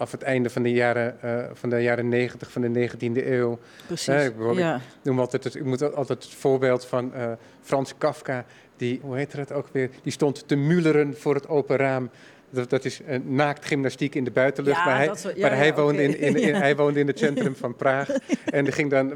vanaf 0.00 0.12
het 0.20 0.22
einde 0.22 0.50
van 0.50 0.62
de 0.62 0.72
jaren, 0.72 1.22
eh, 1.22 1.44
van 1.52 1.70
de 1.70 1.82
jaren 1.82 2.08
90 2.08 2.50
van 2.50 2.62
de 2.62 2.68
19e 2.68 3.26
eeuw. 3.30 3.58
Precies. 3.86 4.24
Ik 4.24 4.36
bedoel, 4.36 4.58
ja. 4.58 4.74
Ik 4.76 4.80
noem 5.02 5.20
altijd 5.20 5.44
het, 5.44 5.54
ik 5.54 5.64
moet 5.64 5.94
altijd 5.94 6.24
het 6.24 6.34
voorbeeld 6.34 6.84
van 6.84 7.14
eh, 7.14 7.32
Frans 7.62 7.94
Kafka. 7.98 8.44
Die, 8.76 9.00
hoe 9.02 9.16
heet 9.16 9.32
het 9.32 9.52
ook 9.52 9.68
weer? 9.72 9.90
Die 10.02 10.12
stond 10.12 10.48
te 10.48 10.56
muleren 10.56 11.16
voor 11.16 11.34
het 11.34 11.48
open 11.48 11.76
raam. 11.76 12.10
Dat, 12.50 12.70
dat 12.70 12.84
is 12.84 13.00
een 13.06 13.34
naakt 13.34 13.64
gymnastiek 13.64 14.14
in 14.14 14.24
de 14.24 14.30
buitenlucht. 14.30 14.76
Ja, 14.76 14.84
maar 14.84 14.96
hij, 14.96 15.06
dat 15.06 15.32
ja, 15.34 15.48
maar 15.48 15.74
woonde 15.74 16.02
in, 16.02 16.18
in, 16.18 16.36
in- 16.36 16.48
Ja. 16.54 16.58
hij 16.58 16.76
woonde 16.76 17.00
in 17.00 17.06
het 17.06 17.18
centrum 17.18 17.56
van 17.56 17.76
Praag. 17.76 18.08
En 18.44 18.64
die 18.64 18.72
ging 18.72 18.90
dan 18.90 19.12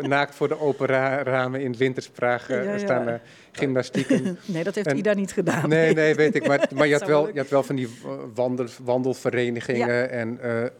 naakt 0.00 0.34
voor 0.34 0.48
de 0.48 0.60
open 0.60 0.86
ra- 0.86 1.22
ramen 1.22 1.60
in 1.60 1.76
Winters 1.76 2.08
Praag 2.08 2.50
eh, 2.50 2.78
staan 2.78 3.08
eh, 3.08 3.14
gymnastieken. 3.58 4.38
Nee, 4.46 4.64
dat 4.64 4.74
heeft 4.74 4.86
En- 4.86 4.96
Ida 4.96 5.14
niet 5.14 5.32
gedaan. 5.32 5.68
Nee, 5.68 5.94
nee, 5.94 6.14
weet 6.14 6.34
ik. 6.34 6.46
Maar, 6.46 6.68
maar 6.74 6.86
je, 6.86 6.92
had 6.92 7.06
wel, 7.06 7.28
je 7.32 7.38
had 7.38 7.48
wel 7.48 7.62
van 7.62 7.76
die 7.76 7.86
eh, 8.04 8.10
wandel, 8.34 8.66
wandelverenigingen 8.84 10.10
en 10.10 10.38
eh, 10.40 10.64
eh, 10.64 10.70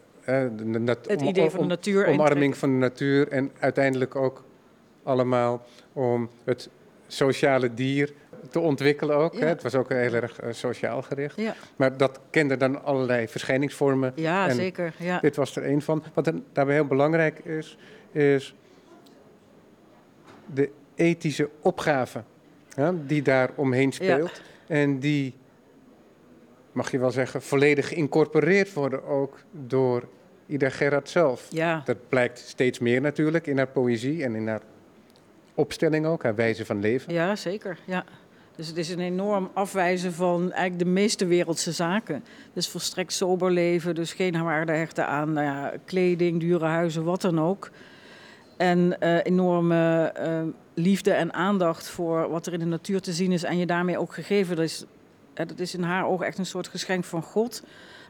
de, 0.57 0.71
de 0.71 0.79
nat- 0.79 1.07
Het 1.07 1.21
idee 1.21 1.43
om- 1.43 1.49
van 1.51 1.61
de 1.61 1.67
natuur. 1.67 2.07
omarming 2.07 2.57
van 2.57 2.69
de 2.69 2.75
natuur 2.75 3.27
en 3.27 3.51
uiteindelijk 3.59 4.15
ook 4.15 4.43
allemaal 5.03 5.65
om 5.93 6.29
het 6.43 6.69
sociale 7.07 7.73
dier 7.73 8.13
te 8.49 8.59
ontwikkelen 8.59 9.15
ook. 9.15 9.33
Ja. 9.33 9.39
Hè. 9.39 9.45
Het 9.47 9.63
was 9.63 9.75
ook 9.75 9.89
heel 9.89 10.13
erg 10.13 10.39
sociaal 10.51 11.01
gericht. 11.01 11.35
Ja, 11.41 11.55
Maar 11.75 11.97
dat 11.97 12.19
kende 12.29 12.57
dan 12.57 12.83
allerlei 12.83 13.27
verschijningsvormen. 13.27 14.11
ja 14.15 14.47
En 14.49 14.55
zeker. 14.55 14.93
Ja. 14.99 15.19
Dit 15.19 15.35
was 15.35 15.55
er 15.55 15.65
een 15.69 15.81
van. 15.81 16.03
Wat 16.13 16.25
dan 16.25 16.43
daarbij 16.53 16.75
heel 16.75 16.85
belangrijk 16.85 17.39
is, 17.39 17.77
is 18.11 18.55
de 20.53 20.69
ethische 20.95 21.49
opgave 21.61 22.23
die 23.05 23.21
daar 23.21 23.49
omheen 23.55 23.91
speelt. 23.91 24.41
En 24.67 24.99
die, 24.99 25.33
mag 26.71 26.91
je 26.91 26.99
wel 26.99 27.11
zeggen, 27.11 27.41
volledig 27.41 27.87
geïncorporeerd 27.87 28.73
worden 28.73 29.03
ook 29.03 29.43
door 29.51 30.07
Ida 30.45 30.69
Gerard 30.69 31.09
zelf. 31.09 31.47
ja. 31.49 31.81
Dat 31.85 32.09
blijkt 32.09 32.39
steeds 32.39 32.79
meer 32.79 33.01
natuurlijk 33.01 33.47
in 33.47 33.57
haar 33.57 33.67
poëzie 33.67 34.23
en 34.23 34.35
in 34.35 34.47
haar 34.47 34.61
opstelling 35.53 36.05
ook, 36.05 36.23
haar 36.23 36.35
wijze 36.35 36.65
van 36.65 36.79
leven. 36.79 37.13
Ja, 37.13 37.35
zeker. 37.35 37.77
Ja. 37.85 38.05
Dus 38.55 38.67
het 38.67 38.77
is 38.77 38.89
een 38.89 38.99
enorm 38.99 39.49
afwijzen 39.53 40.13
van 40.13 40.51
eigenlijk 40.51 40.79
de 40.79 40.89
meeste 40.89 41.25
wereldse 41.25 41.71
zaken. 41.71 42.23
Dus 42.53 42.67
volstrekt 42.67 43.13
sober 43.13 43.51
leven, 43.51 43.95
dus 43.95 44.13
geen 44.13 44.43
waarde 44.43 44.71
hechten 44.71 45.07
aan 45.07 45.33
nou 45.33 45.45
ja, 45.45 45.73
kleding, 45.85 46.39
dure 46.39 46.65
huizen, 46.65 47.03
wat 47.03 47.21
dan 47.21 47.39
ook. 47.41 47.69
En 48.59 48.99
eh, 49.01 49.17
enorme 49.23 50.05
eh, 50.15 50.41
liefde 50.73 51.11
en 51.11 51.33
aandacht 51.33 51.89
voor 51.89 52.29
wat 52.29 52.45
er 52.47 52.53
in 52.53 52.59
de 52.59 52.65
natuur 52.65 53.01
te 53.01 53.13
zien 53.13 53.31
is 53.31 53.43
en 53.43 53.57
je 53.57 53.65
daarmee 53.65 53.97
ook 53.99 54.13
gegeven. 54.13 54.55
Dat 54.55 54.65
is, 54.65 54.85
eh, 55.33 55.47
dat 55.47 55.59
is 55.59 55.73
in 55.75 55.83
haar 55.83 56.05
ogen 56.07 56.25
echt 56.25 56.37
een 56.37 56.45
soort 56.45 56.67
geschenk 56.67 57.03
van 57.03 57.21
God, 57.21 57.63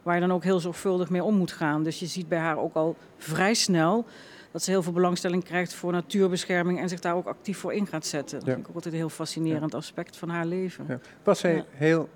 waar 0.03 0.15
je 0.15 0.21
dan 0.21 0.31
ook 0.33 0.43
heel 0.43 0.59
zorgvuldig 0.59 1.09
mee 1.09 1.23
om 1.23 1.35
moet 1.35 1.51
gaan. 1.51 1.83
Dus 1.83 1.99
je 1.99 2.05
ziet 2.05 2.27
bij 2.27 2.37
haar 2.39 2.57
ook 2.57 2.75
al 2.75 2.95
vrij 3.17 3.53
snel 3.53 4.05
dat 4.51 4.63
ze 4.63 4.71
heel 4.71 4.83
veel 4.83 4.91
belangstelling 4.93 5.43
krijgt 5.43 5.73
voor 5.73 5.91
natuurbescherming 5.91 6.79
en 6.79 6.89
zich 6.89 6.99
daar 6.99 7.15
ook 7.15 7.27
actief 7.27 7.57
voor 7.57 7.73
in 7.73 7.87
gaat 7.87 8.05
zetten. 8.05 8.37
Dat 8.39 8.47
Ja. 8.47 8.53
vind 8.53 8.63
ik 8.63 8.69
ook 8.69 8.75
altijd 8.75 8.93
een 8.93 8.99
heel 8.99 9.09
fascinerend 9.09 9.73
aspect 9.75 10.17
van 10.17 10.29
haar 10.29 10.45
leven. 10.45 10.85
Ja. 10.87 10.99
Was 11.23 11.39
zij 11.39 11.65
heel 11.71 12.09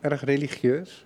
erg 0.00 0.24
religieus? 0.24 1.04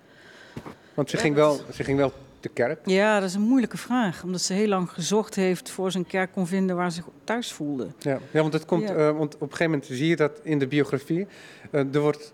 Want 0.93 1.09
ze, 1.09 1.17
ging 1.17 1.35
wel, 1.35 1.59
ze 1.73 1.83
ging 1.83 1.97
wel 1.97 2.13
de 2.43 2.49
kerk. 2.49 2.79
Ja, 2.85 3.19
dat 3.19 3.29
is 3.29 3.35
een 3.35 3.41
moeilijke 3.41 3.77
vraag. 3.77 4.23
Omdat 4.23 4.41
ze 4.41 4.53
heel 4.53 4.67
lang 4.67 4.89
gezocht 4.89 5.35
heeft 5.35 5.69
voor 5.69 5.91
ze 5.91 5.97
een 5.97 6.07
kerk 6.07 6.31
kon 6.31 6.47
vinden 6.47 6.75
waar 6.75 6.91
ze 6.91 7.01
thuis 7.23 7.51
voelde. 7.51 7.87
Ja, 7.99 8.19
ja 8.31 8.41
want, 8.41 8.53
het 8.53 8.65
komt, 8.65 8.87
Ja. 8.87 8.95
eh, 8.95 9.17
want 9.17 9.35
op 9.35 9.41
een 9.41 9.47
gegeven 9.47 9.71
moment 9.71 9.85
zie 9.85 10.07
je 10.07 10.15
dat 10.15 10.39
in 10.43 10.59
de 10.59 10.67
biografie. 10.67 11.27
Eh, 11.71 11.93
er 11.93 11.99
wordt 11.99 12.33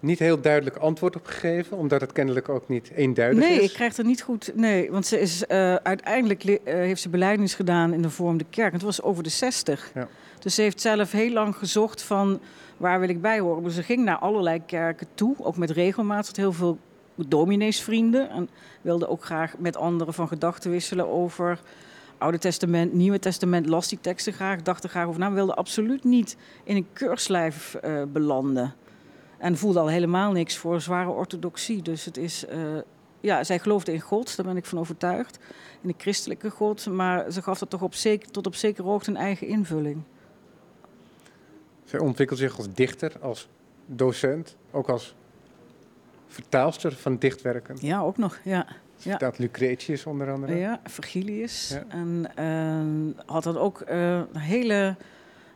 niet 0.00 0.18
heel 0.18 0.40
duidelijk 0.40 0.76
antwoord 0.76 1.16
op 1.16 1.26
gegeven, 1.26 1.76
omdat 1.76 2.00
het 2.00 2.12
kennelijk 2.12 2.48
ook 2.48 2.68
niet 2.68 2.90
eenduidig 2.94 3.38
nee, 3.38 3.50
is. 3.52 3.56
Nee, 3.56 3.66
ik 3.66 3.72
krijg 3.72 3.96
er 3.96 4.04
niet 4.04 4.22
goed. 4.22 4.52
Nee, 4.54 4.90
want 4.90 5.06
ze 5.06 5.20
is, 5.20 5.44
uh, 5.48 5.74
uiteindelijk 5.74 6.44
uh, 6.44 6.56
heeft 6.64 7.00
ze 7.00 7.08
beleidings 7.08 7.54
gedaan 7.54 7.92
in 7.92 8.02
de 8.02 8.10
vorm 8.10 8.38
de 8.38 8.44
kerk. 8.50 8.72
Het 8.72 8.82
was 8.82 9.02
over 9.02 9.22
de 9.22 9.28
60. 9.28 9.90
Ja. 9.94 10.08
Dus 10.38 10.54
ze 10.54 10.62
heeft 10.62 10.80
zelf 10.80 11.12
heel 11.12 11.32
lang 11.32 11.56
gezocht 11.56 12.02
van 12.02 12.40
waar 12.76 13.00
wil 13.00 13.08
ik 13.08 13.20
bij 13.20 13.38
horen. 13.38 13.62
Dus 13.62 13.74
ze 13.74 13.82
ging 13.82 14.04
naar 14.04 14.18
allerlei 14.18 14.62
kerken 14.66 15.06
toe, 15.14 15.34
ook 15.38 15.56
met 15.56 15.70
regelmaat. 15.70 16.26
Had 16.26 16.36
heel 16.36 16.52
veel 16.52 16.78
domineesvrienden 17.16 18.30
en 18.30 18.48
wilde 18.80 19.08
ook 19.08 19.24
graag 19.24 19.58
met 19.58 19.76
anderen 19.76 20.14
van 20.14 20.28
gedachten 20.28 20.70
wisselen 20.70 21.08
over 21.08 21.60
Oude 22.18 22.38
Testament, 22.38 22.92
Nieuwe 22.92 23.18
Testament, 23.18 23.66
las 23.66 23.88
die 23.88 24.00
teksten 24.00 24.32
graag, 24.32 24.62
dacht 24.62 24.84
er 24.84 24.90
graag 24.90 25.06
over 25.06 25.20
na, 25.20 25.32
wilde 25.32 25.54
absoluut 25.54 26.04
niet 26.04 26.36
in 26.64 26.76
een 26.76 26.86
keurslijf 26.92 27.78
uh, 27.84 28.02
belanden. 28.12 28.74
En 29.38 29.56
voelde 29.56 29.78
al 29.78 29.88
helemaal 29.88 30.32
niks 30.32 30.56
voor 30.56 30.80
zware 30.80 31.10
orthodoxie. 31.10 31.82
Dus 31.82 32.04
het 32.04 32.16
is, 32.16 32.44
uh, 32.52 32.78
ja, 33.20 33.44
zij 33.44 33.58
geloofde 33.58 33.92
in 33.92 34.00
God, 34.00 34.36
daar 34.36 34.46
ben 34.46 34.56
ik 34.56 34.64
van 34.64 34.78
overtuigd. 34.78 35.38
In 35.80 35.88
de 35.88 35.94
christelijke 35.98 36.50
God, 36.50 36.86
maar 36.86 37.30
ze 37.32 37.42
gaf 37.42 37.58
dat 37.58 37.70
toch 37.70 37.82
op 37.82 37.94
zeker, 37.94 38.30
tot 38.30 38.46
op 38.46 38.54
zekere 38.54 38.88
hoogte 38.88 39.10
een 39.10 39.16
eigen 39.16 39.46
invulling. 39.46 40.02
Zij 41.84 42.00
ontwikkelt 42.00 42.38
zich 42.38 42.56
als 42.56 42.68
dichter, 42.74 43.12
als 43.20 43.48
docent, 43.86 44.56
ook 44.70 44.88
als 44.88 45.14
vertaalster 46.28 46.92
van 46.92 47.18
dichtwerken. 47.18 47.76
Ja, 47.80 48.00
ook 48.00 48.16
nog, 48.16 48.38
ja. 48.44 48.66
Ze 48.96 49.08
vertaalt 49.08 49.38
Lucretius 49.38 50.06
onder 50.06 50.30
andere. 50.32 50.54
Ja, 50.54 50.80
Virgilius. 50.84 51.68
Ja. 51.68 51.84
En 51.88 52.26
uh, 52.38 53.24
had 53.26 53.42
dan 53.42 53.58
ook 53.58 53.84
uh, 53.90 54.20
hele 54.32 54.96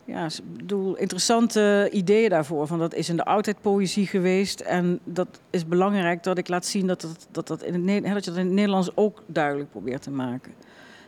ja, 0.05 0.29
bedoel, 0.57 0.97
interessante 0.97 1.89
ideeën 1.93 2.31
daarvoor. 2.31 2.67
Van 2.67 2.79
dat 2.79 2.95
is 2.95 3.09
in 3.09 3.17
de 3.17 3.25
oudheid 3.25 3.61
poëzie 3.61 4.07
geweest. 4.07 4.61
En 4.61 5.01
dat 5.05 5.41
is 5.51 5.67
belangrijk 5.67 6.23
dat 6.23 6.39
ik 6.39 6.49
laat 6.49 6.67
zien 6.67 6.87
dat, 6.87 7.01
dat, 7.01 7.27
dat, 7.31 7.47
dat, 7.47 7.63
in, 7.63 7.89
het, 7.89 8.05
dat 8.05 8.25
je 8.25 8.31
dat 8.31 8.39
in 8.39 8.47
het 8.47 8.55
Nederlands 8.55 8.91
ook 8.95 9.23
duidelijk 9.27 9.71
probeert 9.71 10.03
te 10.03 10.11
maken. 10.11 10.53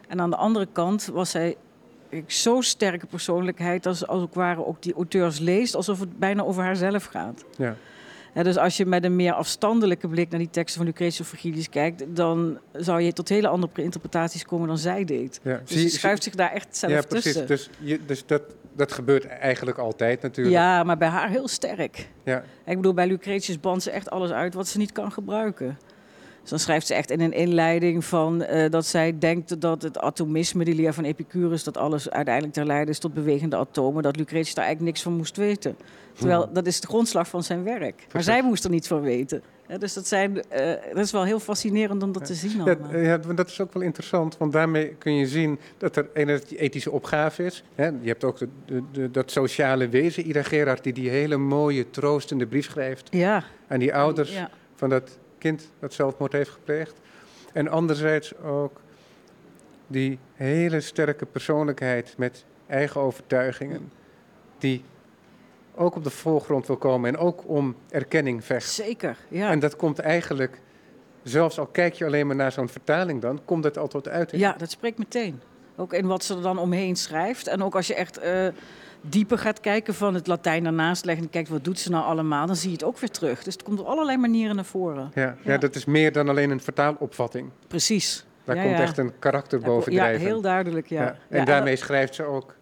En 0.09 0.20
aan 0.20 0.31
de 0.31 0.37
andere 0.37 0.68
kant 0.72 1.07
was 1.07 1.31
zij 1.31 1.57
zo'n 2.27 2.62
sterke 2.62 3.07
persoonlijkheid... 3.07 3.87
als, 3.87 4.07
als 4.07 4.22
ook 4.22 4.35
ware 4.35 4.66
ook 4.66 4.83
die 4.83 4.94
auteurs 4.94 5.38
leest... 5.38 5.75
alsof 5.75 6.01
het 6.01 6.18
bijna 6.18 6.42
over 6.42 6.62
haarzelf 6.62 7.05
gaat. 7.05 7.44
Ja. 7.57 7.77
Dus 8.33 8.57
als 8.57 8.77
je 8.77 8.87
met 8.87 9.05
een 9.05 9.16
meer 9.16 9.33
afstandelijke 9.33 10.09
blik 10.09 10.31
naar 10.31 10.38
die 10.38 10.51
teksten 10.51 10.77
van 10.77 10.87
Lucretius 10.87 11.21
of 11.21 11.27
Virgilius 11.27 11.68
kijkt, 11.68 12.05
dan 12.09 12.59
zou 12.73 13.01
je 13.01 13.12
tot 13.12 13.29
hele 13.29 13.49
andere 13.49 13.83
interpretaties 13.83 14.45
komen 14.45 14.68
dan 14.68 14.79
zij 14.79 15.05
deed. 15.05 15.40
Ja. 15.42 15.61
Dus 15.64 15.81
ze 15.81 15.88
schuift 15.88 16.23
zich 16.23 16.35
daar 16.35 16.53
echt 16.53 16.77
zelf 16.77 16.92
ja, 16.92 17.03
precies. 17.03 17.25
tussen. 17.25 17.47
Dus, 17.47 17.71
je, 17.79 18.01
dus 18.07 18.27
dat, 18.27 18.42
dat 18.73 18.92
gebeurt 18.92 19.27
eigenlijk 19.27 19.79
altijd 19.79 20.23
natuurlijk. 20.23 20.57
Ja, 20.57 20.83
maar 20.83 20.99
bij 20.99 21.09
haar 21.09 21.29
heel 21.29 21.49
sterk. 21.49 22.09
Ja. 22.25 22.45
Ik 22.64 22.77
bedoel, 22.77 22.95
bij 22.95 23.07
Lucretius 23.07 23.61
bandt 23.61 23.83
ze 23.83 23.90
echt 23.90 24.11
alles 24.11 24.31
uit 24.31 24.55
wat 24.55 24.68
ze 24.68 24.79
niet 24.79 24.92
kan 24.92 25.12
gebruiken. 25.12 25.79
Dus 26.42 26.50
dan 26.50 26.59
schrijft 26.59 26.87
ze 26.87 26.94
echt 26.94 27.11
in 27.11 27.20
een 27.20 27.33
inleiding 27.33 28.05
van 28.05 28.42
uh, 28.42 28.70
dat 28.70 28.87
zij 28.87 29.18
denkt 29.18 29.61
dat 29.61 29.83
het 29.83 29.98
atomisme, 29.98 30.64
die 30.64 30.74
leer 30.74 30.92
van 30.92 31.05
Epicurus, 31.05 31.64
dat 31.64 31.76
alles 31.76 32.11
uiteindelijk 32.11 32.55
ter 32.55 32.66
leiden 32.66 32.88
is 32.88 32.98
tot 32.98 33.14
bewegende 33.14 33.57
atomen, 33.57 34.02
dat 34.02 34.16
Lucretius 34.16 34.55
daar 34.55 34.64
eigenlijk 34.64 34.94
niks 34.94 35.05
van 35.05 35.16
moest 35.16 35.37
weten. 35.37 35.76
Terwijl 36.12 36.52
dat 36.52 36.66
is 36.66 36.81
de 36.81 36.87
grondslag 36.87 37.28
van 37.28 37.42
zijn 37.42 37.64
werk. 37.64 38.07
Maar 38.12 38.22
zij 38.22 38.42
moest 38.42 38.64
er 38.64 38.70
niets 38.70 38.88
van 38.88 39.00
weten. 39.00 39.42
Ja, 39.68 39.78
dus 39.78 39.92
dat, 39.92 40.07
zijn, 40.07 40.37
uh, 40.37 40.42
dat 40.94 41.05
is 41.05 41.11
wel 41.12 41.24
heel 41.24 41.40
fascinerend 41.40 42.02
om 42.02 42.12
dat 42.12 42.24
te 42.24 42.35
zien. 42.35 42.57
Ja, 42.57 42.62
allemaal. 42.62 42.96
ja, 42.96 43.16
dat 43.18 43.48
is 43.48 43.61
ook 43.61 43.72
wel 43.72 43.83
interessant, 43.83 44.37
want 44.38 44.52
daarmee 44.52 44.94
kun 44.98 45.14
je 45.14 45.26
zien 45.26 45.59
dat 45.78 45.96
er 45.96 46.09
een 46.14 46.40
ethische 46.57 46.90
opgave 46.90 47.44
is. 47.44 47.64
Hè? 47.74 47.85
Je 47.87 48.09
hebt 48.09 48.24
ook 48.24 48.38
de, 48.38 48.48
de, 48.66 48.83
de, 48.92 49.11
dat 49.11 49.31
sociale 49.31 49.88
wezen, 49.88 50.28
Ida 50.28 50.42
Gerard, 50.42 50.85
die 50.85 50.92
die 50.92 51.11
hele 51.11 51.37
mooie, 51.37 51.90
troostende 51.90 52.46
brief 52.46 52.64
schrijft 52.64 53.09
Ja. 53.11 53.44
aan 53.68 53.78
die 53.78 53.94
ouders 53.94 54.38
van 54.74 54.88
dat 54.88 55.18
kind 55.42 55.70
dat 55.78 55.92
zelfmoord 55.92 56.33
heeft 56.33 56.50
gepleegd. 56.50 56.94
En 57.52 57.68
anderzijds 57.68 58.38
ook 58.38 58.81
die 59.87 60.18
hele 60.35 60.81
sterke 60.81 61.26
persoonlijkheid 61.26 62.14
met 62.16 62.44
eigen 62.66 63.00
overtuigingen, 63.00 63.92
die 64.59 64.85
ook 65.74 65.96
op 65.96 66.05
de 66.05 66.11
voorgrond 66.11 66.66
wil 66.66 66.76
komen 66.76 67.14
en 67.14 67.20
ook 67.20 67.48
om 67.48 67.76
erkenning 67.90 68.44
vecht. 68.44 68.70
Zeker, 68.70 69.16
ja. 69.28 69.50
En 69.50 69.59
dat 69.59 69.76
komt 69.76 69.98
eigenlijk, 69.98 70.61
zelfs 71.22 71.59
al 71.59 71.66
kijk 71.66 71.94
je 71.94 72.05
alleen 72.05 72.26
maar 72.26 72.37
naar 72.37 72.52
zo'n 72.52 72.68
vertaling 72.68 73.20
dan, 73.20 73.40
komt 73.44 73.62
dat 73.62 73.78
altijd 73.78 74.09
uit. 74.09 74.31
Ja, 74.31 74.55
dat 74.59 74.70
spreekt 74.70 74.98
meteen. 74.98 75.40
Ook 75.76 75.92
in 75.92 76.07
wat 76.07 76.24
ze 76.24 76.35
er 76.35 76.42
dan 76.42 76.59
omheen 76.59 76.96
schrijft. 76.96 77.46
En 77.46 77.62
ook 77.62 77.74
als 77.74 77.87
je 77.87 77.94
echt 77.94 78.22
uh, 78.22 78.48
dieper 79.03 79.38
gaat 79.38 79.61
kijken 79.61 79.95
van 79.95 80.15
het 80.15 80.27
Latijn 80.27 80.62
daarnaast 80.65 81.05
leggen 81.05 81.25
en 81.25 81.31
kijkt 81.31 81.49
wat 81.49 81.65
doet 81.65 81.79
ze 81.79 81.91
nou 81.91 82.05
allemaal, 82.05 82.47
dan 82.47 82.57
zie 82.57 82.69
je 82.69 82.75
het 82.75 82.85
ook 82.85 82.99
weer 82.99 83.11
terug. 83.11 83.43
Dus 83.43 83.53
het 83.53 83.62
komt 83.62 83.81
op 83.81 83.87
allerlei 83.87 84.17
manieren 84.19 84.57
naar 84.57 84.65
voren. 84.65 85.11
Ja, 85.15 85.23
ja. 85.23 85.37
ja 85.43 85.59
dat 85.59 85.75
is 85.75 85.85
meer 85.85 86.12
dan 86.12 86.29
alleen 86.29 86.51
een 86.51 86.61
vertaalopvatting. 86.61 87.51
Precies. 87.69 88.25
Daar 88.45 88.57
ja, 88.57 88.62
komt 88.62 88.79
echt 88.79 88.99
een 88.99 89.12
karakter 89.19 89.61
bovendrijven. 89.61 90.21
Ja, 90.21 90.27
heel 90.27 90.41
duidelijk, 90.41 90.88
ja. 90.88 91.17
En 91.29 91.45
daarmee 91.45 91.77
schrijft 91.77 92.15
ze 92.15 92.25
ook 92.25 92.55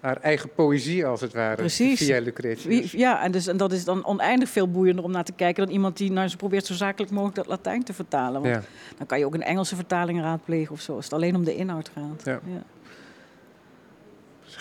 haar 0.00 0.16
eigen 0.16 0.50
poëzie, 0.54 1.06
als 1.06 1.20
het 1.20 1.32
ware, 1.32 1.56
Precies. 1.56 1.98
via 1.98 2.20
Lucretius. 2.20 2.92
Ja, 2.92 3.22
en, 3.22 3.32
dus, 3.32 3.46
en 3.46 3.56
dat 3.56 3.72
is 3.72 3.84
dan 3.84 4.04
oneindig 4.06 4.48
veel 4.48 4.68
boeiender 4.70 5.04
om 5.04 5.10
naar 5.10 5.24
te 5.24 5.32
kijken 5.32 5.64
dan 5.64 5.72
iemand 5.72 5.96
die 5.96 6.12
nou, 6.12 6.28
ze 6.28 6.36
probeert 6.36 6.66
zo 6.66 6.74
zakelijk 6.74 7.12
mogelijk 7.12 7.36
dat 7.36 7.46
Latijn 7.46 7.82
te 7.84 7.92
vertalen. 7.92 8.42
Want 8.42 8.54
Ja. 8.54 8.62
dan 8.98 9.06
kan 9.06 9.18
je 9.18 9.26
ook 9.26 9.34
een 9.34 9.42
Engelse 9.42 9.76
vertaling 9.76 10.20
raadplegen 10.20 10.72
of 10.72 10.80
zo, 10.80 10.94
als 10.94 11.04
het 11.04 11.14
alleen 11.14 11.36
om 11.36 11.44
de 11.44 11.54
inhoud 11.56 11.90
gaat. 11.94 12.22
Ja. 12.24 12.40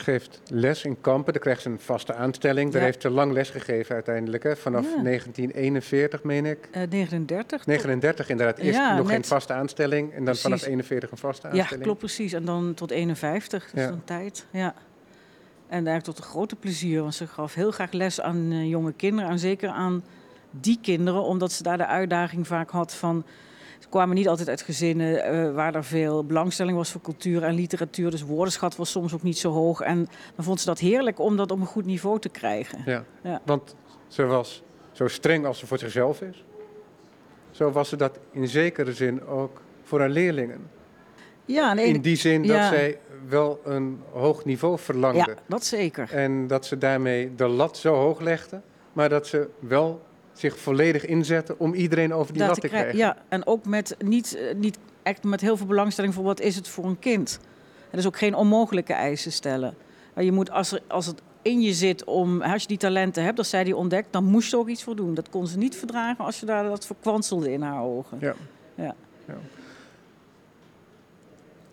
Geeft 0.01 0.41
les 0.47 0.83
in 0.83 1.01
Kampen, 1.01 1.33
daar 1.33 1.41
krijgt 1.41 1.61
ze 1.61 1.69
een 1.69 1.79
vaste 1.79 2.13
aanstelling. 2.13 2.71
Daar 2.71 2.79
Ja. 2.81 2.85
heeft 2.87 3.01
ze 3.01 3.09
lang 3.09 3.31
les 3.33 3.49
gegeven 3.49 3.95
uiteindelijk, 3.95 4.43
hè? 4.43 4.55
vanaf 4.55 4.85
Ja. 4.95 5.01
1941 5.01 6.23
meen 6.23 6.45
ik. 6.45 6.67
Eh, 6.71 6.81
39. 6.89 7.65
39 7.65 8.29
inderdaad, 8.29 8.57
eerst 8.57 8.77
Ja, 8.79 8.97
nog 8.97 9.09
geen 9.09 9.23
vaste 9.25 9.53
aanstelling 9.53 10.09
en 10.09 10.15
dan 10.15 10.23
Precies. 10.23 10.41
vanaf 10.41 10.65
41 10.65 11.11
een 11.11 11.17
vaste 11.17 11.47
Ja, 11.47 11.53
aanstelling. 11.53 11.83
klopt 11.85 11.99
precies. 11.99 12.33
En 12.33 12.45
dan 12.45 12.73
tot 12.73 12.91
51, 12.91 13.69
dus 13.73 13.83
Ja. 13.83 13.89
een 13.89 14.03
tijd. 14.03 14.45
Ja. 14.51 14.73
En 15.67 15.77
eigenlijk 15.87 16.03
tot 16.03 16.17
een 16.17 16.23
grote 16.23 16.55
plezier, 16.55 17.01
want 17.01 17.15
ze 17.15 17.27
gaf 17.27 17.53
heel 17.53 17.71
graag 17.71 17.91
les 17.91 18.21
aan 18.21 18.51
eh, 18.51 18.69
jonge 18.69 18.93
kinderen. 18.93 19.29
En 19.31 19.39
zeker 19.39 19.69
aan 19.69 20.03
die 20.51 20.79
kinderen, 20.81 21.21
omdat 21.23 21.51
ze 21.51 21.63
daar 21.63 21.77
de 21.77 21.85
uitdaging 21.85 22.47
vaak 22.47 22.69
had 22.69 22.93
van... 22.93 23.25
Kwamen 23.91 24.15
niet 24.15 24.27
altijd 24.27 24.49
uit 24.49 24.61
gezinnen 24.61 25.23
eh, 25.23 25.53
waar 25.53 25.75
er 25.75 25.83
veel 25.83 26.25
belangstelling 26.25 26.77
was 26.77 26.91
voor 26.91 27.01
cultuur 27.01 27.43
en 27.43 27.53
literatuur. 27.53 28.11
Dus 28.11 28.21
woordenschat 28.21 28.75
was 28.75 28.91
soms 28.91 29.13
ook 29.13 29.23
niet 29.23 29.37
zo 29.37 29.51
hoog. 29.51 29.81
En 29.81 30.07
dan 30.35 30.45
vond 30.45 30.59
ze 30.59 30.65
dat 30.65 30.79
heerlijk 30.79 31.19
om 31.19 31.37
dat 31.37 31.51
op 31.51 31.59
een 31.59 31.65
goed 31.65 31.85
niveau 31.85 32.19
te 32.19 32.29
krijgen. 32.29 32.81
Ja. 32.85 33.03
Ja. 33.23 33.41
Want 33.45 33.75
ze 34.07 34.25
was 34.25 34.63
zo 34.91 35.07
streng 35.07 35.45
als 35.45 35.59
ze 35.59 35.67
voor 35.67 35.77
zichzelf 35.77 36.21
is. 36.21 36.43
Zo 37.51 37.71
was 37.71 37.89
ze 37.89 37.95
dat 37.95 38.19
in 38.31 38.47
zekere 38.47 38.93
zin 38.93 39.25
ook 39.25 39.61
voor 39.83 39.99
haar 39.99 40.09
leerlingen. 40.09 40.69
Ja, 41.45 41.75
In 41.77 42.01
die 42.01 42.15
zin 42.15 42.41
dat 42.41 42.55
ja. 42.55 42.69
zij 42.69 42.99
wel 43.27 43.59
een 43.63 44.01
hoog 44.11 44.45
niveau 44.45 44.79
verlangde. 44.79 45.31
ja, 45.35 45.35
dat 45.47 45.65
zeker. 45.65 46.13
En 46.13 46.47
dat 46.47 46.65
ze 46.65 46.77
daarmee 46.77 47.35
de 47.35 47.47
lat 47.47 47.77
zo 47.77 47.95
hoog 47.95 48.19
legde, 48.19 48.61
maar 48.93 49.09
dat 49.09 49.27
ze 49.27 49.47
wel 49.59 50.01
zich 50.41 50.59
volledig 50.59 51.05
inzette 51.05 51.55
om 51.57 51.73
iedereen 51.73 52.13
over 52.13 52.33
die 52.33 52.43
lat 52.45 52.61
te 52.61 52.67
krijgen. 52.67 52.97
Ja, 52.97 53.17
en 53.29 53.45
ook 53.45 53.65
met 53.65 53.95
niet, 53.99 54.35
eh, 54.35 54.55
niet 54.55 54.77
echt 55.03 55.23
met 55.23 55.41
heel 55.41 55.57
veel 55.57 55.65
belangstelling 55.65 56.13
voor 56.13 56.23
wat 56.23 56.39
is 56.39 56.55
het 56.55 56.67
voor 56.67 56.85
een 56.85 56.99
kind. 56.99 57.39
En 57.89 57.97
dus 57.97 58.07
ook 58.07 58.17
geen 58.17 58.35
onmogelijke 58.35 58.93
eisen 58.93 59.31
stellen. 59.31 59.73
Maar 60.13 60.23
je 60.23 60.31
moet 60.31 60.51
als, 60.51 60.71
er, 60.71 60.81
als 60.87 61.05
het 61.05 61.21
in 61.41 61.61
je 61.61 61.73
zit 61.73 62.03
om, 62.03 62.41
als 62.41 62.61
je 62.61 62.67
die 62.67 62.77
talenten 62.77 63.23
hebt, 63.23 63.37
als 63.37 63.49
zij 63.49 63.63
die 63.63 63.75
ontdekt, 63.75 64.07
dan 64.11 64.23
moest 64.23 64.49
je 64.49 64.55
er 64.55 64.61
ook 64.61 64.69
iets 64.69 64.83
voor 64.83 64.95
doen. 64.95 65.13
Dat 65.13 65.29
kon 65.29 65.47
ze 65.47 65.57
niet 65.57 65.75
verdragen 65.75 66.25
als 66.25 66.39
je 66.39 66.45
daar 66.45 66.63
dat 66.63 66.85
verkwanselde 66.85 67.51
in 67.51 67.61
haar 67.61 67.83
ogen. 67.83 68.17
Ja. 68.21 68.35
Ja. 68.75 68.95
Ja. 69.27 69.37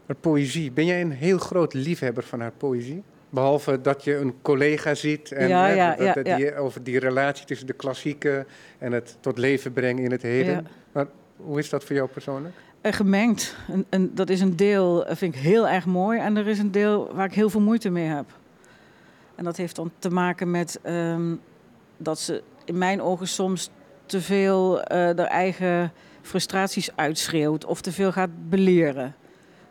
Maar 0.07 0.17
poëzie, 0.17 0.73
ben 0.73 0.87
jij 0.87 1.01
een 1.01 1.11
heel 1.11 1.39
groot 1.39 1.75
liefhebber 1.75 2.23
van 2.23 2.41
haar 2.41 2.53
poëzie? 2.57 3.03
Behalve 3.31 3.81
dat 3.81 4.05
je 4.05 4.17
een 4.17 4.35
collega 4.43 4.95
ziet 4.95 5.33
en 5.33 5.49
Ja, 5.49 5.67
ja, 5.67 5.91
dat- 5.95 6.07
ja, 6.07 6.13
dat 6.13 6.27
ja. 6.27 6.37
die- 6.37 6.57
over 6.57 6.83
die 6.83 6.99
relatie 6.99 7.47
tussen 7.47 7.67
de 7.67 7.73
klassieke 7.73 8.47
en 8.79 8.93
het 8.93 9.17
tot 9.21 9.39
leven 9.39 9.73
brengen 9.73 10.05
in 10.05 10.11
het 10.11 10.23
heden. 10.23 10.67
Maar 10.93 11.07
hoe 11.37 11.59
is 11.59 11.69
dat 11.71 11.85
voor 11.85 11.97
jou 11.97 12.09
persoonlijk? 12.09 12.55
Eh, 12.81 12.93
gemengd. 12.93 13.57
En, 13.69 13.85
en 13.89 14.15
dat 14.15 14.31
is 14.31 14.41
een 14.41 14.57
deel, 14.57 15.07
eh, 15.07 15.17
vind 15.17 15.35
ik 15.35 15.41
heel 15.41 15.69
erg 15.69 15.87
mooi. 15.87 16.19
En 16.19 16.37
er 16.37 16.47
is 16.47 16.59
een 16.59 16.71
deel 16.73 17.11
waar 17.15 17.27
ik 17.27 17.35
heel 17.35 17.51
veel 17.51 17.61
moeite 17.61 17.91
mee 17.91 18.07
heb. 18.07 18.25
En 19.35 19.45
dat 19.45 19.57
heeft 19.57 19.77
dan 19.77 19.91
te 19.99 20.11
maken 20.11 20.51
met 20.51 20.79
ehm, 20.83 21.35
dat 21.97 22.19
ze 22.19 22.43
in 22.65 22.79
mijn 22.79 23.03
ogen 23.03 23.29
soms 23.29 23.71
te 24.07 24.21
veel 24.21 24.83
eh 24.83 24.97
haar 24.99 25.17
eigen 25.17 25.93
frustraties 26.23 26.97
uitschreeuwt 26.97 27.65
of 27.65 27.81
te 27.81 27.93
veel 27.93 28.13
gaat 28.13 28.49
beleren. 28.49 29.15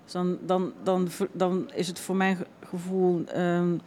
Dus 0.04 0.12
dan, 0.14 0.38
dan, 0.42 0.74
dan, 0.84 1.08
dan 1.32 1.72
is 1.74 1.88
het 1.88 2.00
voor 2.00 2.16
mijn 2.16 2.36
ge- 2.36 2.46
gevoel 2.70 3.24
ehm, 3.26 3.78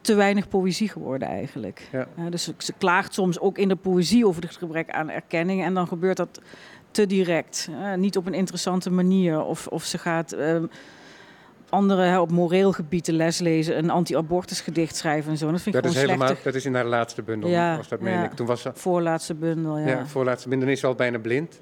te 0.00 0.14
weinig 0.14 0.48
poëzie 0.48 0.88
geworden 0.88 1.28
eigenlijk. 1.28 1.88
Ja. 1.92 2.30
Dus 2.30 2.52
ze, 2.58 2.72
klaagt 2.78 3.14
soms 3.14 3.40
ook 3.40 3.58
in 3.58 3.68
de 3.68 3.76
poëzie 3.76 4.26
over 4.26 4.42
het 4.42 4.56
gebrek 4.56 4.90
aan 4.90 5.10
erkenning. 5.10 5.62
En 5.62 5.74
dan 5.74 5.86
gebeurt 5.86 6.16
dat 6.16 6.40
te 6.90 7.06
direct. 7.06 7.68
niet 7.96 8.16
op 8.16 8.26
een 8.26 8.34
interessante 8.34 8.90
manier. 8.90 9.42
Of, 9.42 9.66
of 9.66 9.84
ze 9.84 9.98
gaat 9.98 10.32
ehm, 10.32 10.64
andere 11.68 12.02
hè, 12.02 12.20
op 12.20 12.30
moreel 12.30 12.72
gebied 12.72 13.04
de 13.04 13.12
les 13.12 13.38
lezen, 13.38 13.78
een 13.78 13.90
anti-abortus 13.90 14.60
gedicht 14.60 14.96
schrijven 14.96 15.30
en 15.30 15.38
zo. 15.38 15.50
Dat 15.50 15.60
vind 15.60 15.76
ik 15.76 15.82
Dat 15.82 15.90
is, 15.92 15.98
helemaal, 15.98 16.34
dat 16.42 16.54
is 16.54 16.64
in 16.64 16.74
haar 16.74 16.84
laatste 16.84 17.22
bundel, 17.22 17.50
Ja, 17.50 17.76
was 17.76 17.88
dat, 17.88 17.98
ja. 17.98 18.04
meen 18.04 18.24
ik. 18.24 18.32
Toen 18.32 18.46
was 18.46 18.60
ze, 18.60 18.70
Voorlaatste 18.74 19.34
bundel, 19.34 19.78
ja. 19.78 19.86
ja. 19.86 20.06
voorlaatste 20.06 20.48
bundel, 20.48 20.68
is 20.68 20.80
ze 20.80 20.86
al 20.86 20.94
bijna 20.94 21.18
blind. 21.18 21.60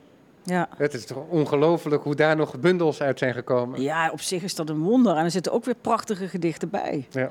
Het 0.54 0.94
is 0.94 1.06
toch 1.06 1.24
ongelooflijk 1.28 2.02
hoe 2.02 2.14
daar 2.14 2.37
nog 2.37 2.61
bundels 2.61 3.02
uit 3.02 3.18
zijn 3.18 3.35
gekomen. 3.35 3.82
Ja, 3.82 4.11
op 4.11 4.20
zich 4.20 4.42
is 4.42 4.54
dat 4.54 4.68
een 4.68 4.78
wonder. 4.78 5.16
En 5.16 5.24
er 5.24 5.30
zitten 5.30 5.52
ook 5.52 5.64
weer 5.64 5.74
prachtige 5.80 6.28
gedichten 6.28 6.70
bij. 6.70 7.06
Ja. 7.11 7.30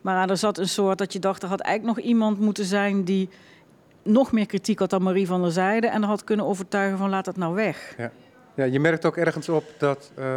Maar 0.00 0.30
er 0.30 0.36
zat 0.36 0.58
een 0.58 0.68
soort 0.68 0.98
dat 0.98 1.12
je 1.12 1.18
dacht, 1.18 1.42
er 1.42 1.48
had 1.48 1.60
eigenlijk 1.60 1.96
nog 1.96 2.06
iemand 2.06 2.40
moeten 2.40 2.64
zijn 2.64 3.04
die 3.04 3.28
nog 4.02 4.32
meer 4.32 4.46
kritiek 4.46 4.78
had 4.78 4.90
dan 4.90 5.02
Marie 5.02 5.26
van 5.26 5.42
der 5.42 5.52
Zijde. 5.52 5.86
En 5.86 6.02
had 6.02 6.24
kunnen 6.24 6.46
overtuigen 6.46 6.98
van 6.98 7.10
laat 7.10 7.26
het 7.26 7.36
nou 7.36 7.54
weg. 7.54 7.96
Ja, 8.54 8.64
je 8.64 8.80
merkt 8.80 9.04
ook 9.04 9.16
ergens 9.16 9.48
op 9.48 9.64
dat 9.78 10.12
eh, 10.14 10.36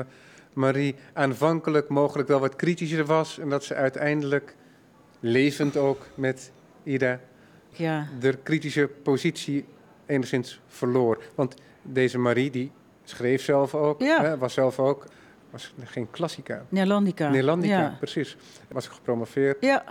Marie 0.53 0.95
aanvankelijk 1.13 1.89
mogelijk 1.89 2.27
wel 2.27 2.39
wat 2.39 2.55
kritischer 2.55 3.05
was. 3.05 3.39
En 3.39 3.49
dat 3.49 3.63
ze 3.63 3.75
uiteindelijk, 3.75 4.55
levend 5.19 5.77
ook 5.77 6.05
met 6.15 6.51
Ida, 6.83 7.19
Ja, 7.69 8.07
de 8.19 8.37
kritische 8.43 8.89
positie 9.03 9.65
enigszins 10.05 10.61
verloor. 10.67 11.23
Want 11.35 11.55
deze 11.85 12.17
Marie, 12.17 12.51
die 12.51 12.71
schreef 13.03 13.43
zelf 13.43 13.75
ook, 13.75 14.01
Ja. 14.01 14.21
hè, 14.21 14.37
was 14.37 14.53
zelf 14.53 14.79
ook, 14.79 15.05
was 15.49 15.73
geen 15.83 16.07
klassica. 16.11 16.65
Neerlandica. 16.69 17.29
Nederlandica, 17.29 17.79
Ja. 17.79 17.95
precies. 17.97 18.37
Was 18.71 18.87
gepromoveerd, 18.87 19.57
ja, 19.61 19.83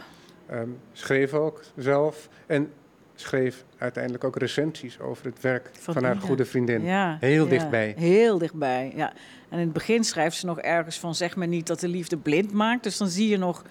ehm, 0.46 0.68
schreef 0.92 1.33
ook 1.35 1.62
zelf 1.76 2.28
en 2.46 2.70
schreef 3.14 3.64
uiteindelijk 3.78 4.24
ook 4.24 4.37
recensies 4.37 5.00
over 5.00 5.26
het 5.26 5.40
werk 5.40 5.70
van, 5.72 5.94
Van 5.94 6.04
haar 6.04 6.16
goede 6.16 6.44
vriendin. 6.44 6.83
ja. 6.85 7.16
Heel 7.20 7.44
ja. 7.44 7.50
dichtbij. 7.50 7.94
Heel 7.98 8.38
dichtbij, 8.38 8.92
ja. 8.96 9.12
En 9.48 9.59
in 9.59 9.64
het 9.64 9.72
begin 9.72 10.04
schrijft 10.04 10.37
ze 10.37 10.46
nog 10.46 10.61
ergens 10.61 10.98
van 10.98 11.14
zeg 11.14 11.37
maar 11.37 11.46
niet 11.46 11.66
dat 11.66 11.80
de 11.80 11.88
liefde 11.88 12.16
blind 12.16 12.52
maakt. 12.52 12.83
Dus 12.83 12.96
dan 12.96 13.09
zie 13.09 13.28
je 13.28 13.37
nog... 13.38 13.62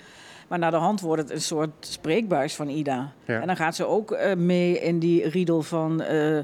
Maar 0.48 0.60
naar 0.60 0.72
de 0.72 0.78
hand 0.78 1.02
wordt 1.02 1.22
het 1.22 1.32
een 1.32 1.42
soort 1.42 1.72
spreekbuis 1.80 2.56
van 2.56 2.68
Ida. 2.68 3.12
Ja. 3.26 3.42
En 3.42 3.48
dan 3.48 3.56
gaat 3.56 3.76
ze 3.76 3.86
ook 3.86 4.12
eh, 4.12 4.36
mee 4.36 4.80
in 4.80 5.00
die 5.00 5.30
riedel 5.30 5.62
van 5.62 6.02
eh, 6.02 6.40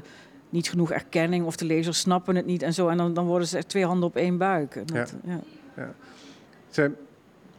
niet 0.50 0.68
genoeg 0.68 0.90
erkenning 0.90 1.44
of 1.46 1.56
de 1.56 1.64
lezers 1.64 1.98
snappen 1.98 2.36
het 2.36 2.46
niet 2.46 2.62
en 2.62 2.74
zo. 2.74 2.88
En 2.88 2.96
dan, 2.96 3.14
dan 3.14 3.26
worden 3.26 3.48
ze 3.48 3.56
echt 3.56 3.68
twee 3.68 3.84
handen 3.86 4.08
op 4.08 4.16
één 4.16 4.38
buik. 4.38 4.82
Dat, 4.92 5.14
ja. 5.24 5.92
Zij 6.68 6.90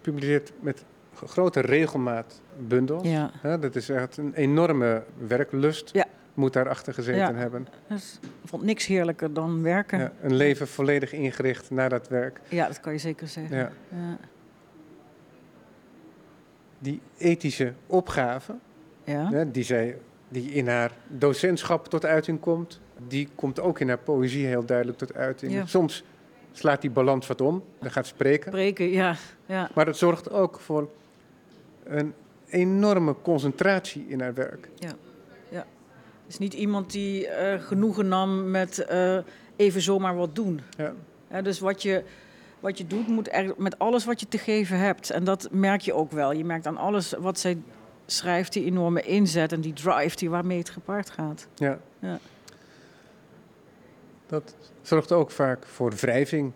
publiceert 0.01 0.51
met 0.59 0.83
grote 1.25 1.59
regelmaat 1.59 2.41
bundels. 2.67 3.07
Ja. 3.07 3.31
Dat 3.57 3.75
is 3.75 3.89
echt 3.89 4.17
een 4.17 4.33
enorme 4.33 5.03
werklust. 5.27 5.89
Ja. 5.93 6.05
Moet 6.33 6.53
daarachter 6.53 6.93
gezeten 6.93 7.19
Ja. 7.21 7.33
hebben. 7.33 7.67
Dus 7.87 8.19
ik 8.21 8.29
vond 8.49 8.63
niks 8.63 8.85
heerlijker 8.85 9.33
dan 9.33 9.61
werken. 9.61 9.97
Ja. 9.97 10.03
Ja, 10.03 10.11
een 10.21 10.35
leven 10.35 10.67
volledig 10.67 11.13
ingericht 11.13 11.69
naar 11.71 11.89
dat 11.89 12.07
werk. 12.07 12.39
dat 12.49 12.79
kan 12.79 12.91
je 12.93 12.99
zeker 12.99 13.27
zeggen. 13.27 13.57
Ja. 13.57 13.71
Ja. 13.89 14.17
Die 16.79 17.01
ethische 17.17 17.73
opgave, 17.87 18.55
Ja. 19.03 19.43
die, 19.51 19.63
zij, 19.63 19.97
die 20.31 20.51
in 20.51 20.67
haar 20.67 20.91
docentschap 21.07 21.87
tot 21.87 22.05
uiting 22.05 22.39
komt, 22.39 22.79
die 23.07 23.29
komt 23.35 23.59
ook 23.59 23.79
in 23.79 23.87
haar 23.87 23.97
poëzie 23.97 24.45
heel 24.45 24.65
duidelijk 24.65 24.97
tot 24.97 25.13
uiting. 25.13 25.53
Ja. 25.53 25.65
Soms 25.65 26.03
slaat 26.51 26.81
die 26.81 26.89
balans 26.89 27.27
wat 27.27 27.41
om, 27.41 27.63
dan 27.79 27.91
gaat 27.91 28.07
spreken. 28.07 28.51
Spreken, 28.51 28.89
ja. 28.89 29.15
ja. 29.45 29.69
Maar 29.73 29.85
het 29.85 29.97
zorgt 29.97 30.31
ook 30.31 30.59
voor 30.59 30.89
een 31.83 32.13
enorme 32.49 33.15
concentratie 33.21 34.05
in 34.07 34.21
haar 34.21 34.33
werk. 34.33 34.69
Het 36.31 36.39
is 36.41 36.47
niet 36.49 36.61
iemand 36.61 36.91
die 36.91 37.27
eh, 37.27 37.61
genoegen 37.61 38.07
nam 38.07 38.51
met 38.51 38.79
eh, 38.79 39.17
even 39.55 39.81
zomaar 39.81 40.15
wat 40.15 40.35
doen. 40.35 40.61
Ja. 40.77 40.93
Ja, 41.31 41.41
dus 41.41 41.59
wat 41.59 41.81
je, 41.81 42.03
wat 42.59 42.77
je 42.77 42.87
doet, 42.87 43.07
moet 43.07 43.33
er, 43.33 43.53
met 43.57 43.79
alles 43.79 44.05
wat 44.05 44.19
je 44.19 44.27
te 44.27 44.37
geven 44.37 44.77
hebt. 44.77 45.09
En 45.09 45.23
dat 45.23 45.47
merk 45.51 45.81
je 45.81 45.93
ook 45.93 46.11
wel. 46.11 46.31
Je 46.31 46.45
merkt 46.45 46.67
aan 46.67 46.77
alles 46.77 47.13
wat 47.19 47.39
zij 47.39 47.57
schrijft, 48.05 48.53
die 48.53 48.65
enorme 48.65 49.01
inzet 49.01 49.51
en 49.51 49.61
die 49.61 49.73
drive 49.73 50.15
die 50.15 50.29
waarmee 50.29 50.57
het 50.57 50.69
gepaard 50.69 51.09
gaat. 51.09 51.47
Ja. 51.55 51.79
Ja. 51.99 52.19
Dat 54.27 54.55
zorgt 54.81 55.11
ook 55.11 55.31
vaak 55.31 55.65
voor 55.65 55.91
wrijving 55.91 56.51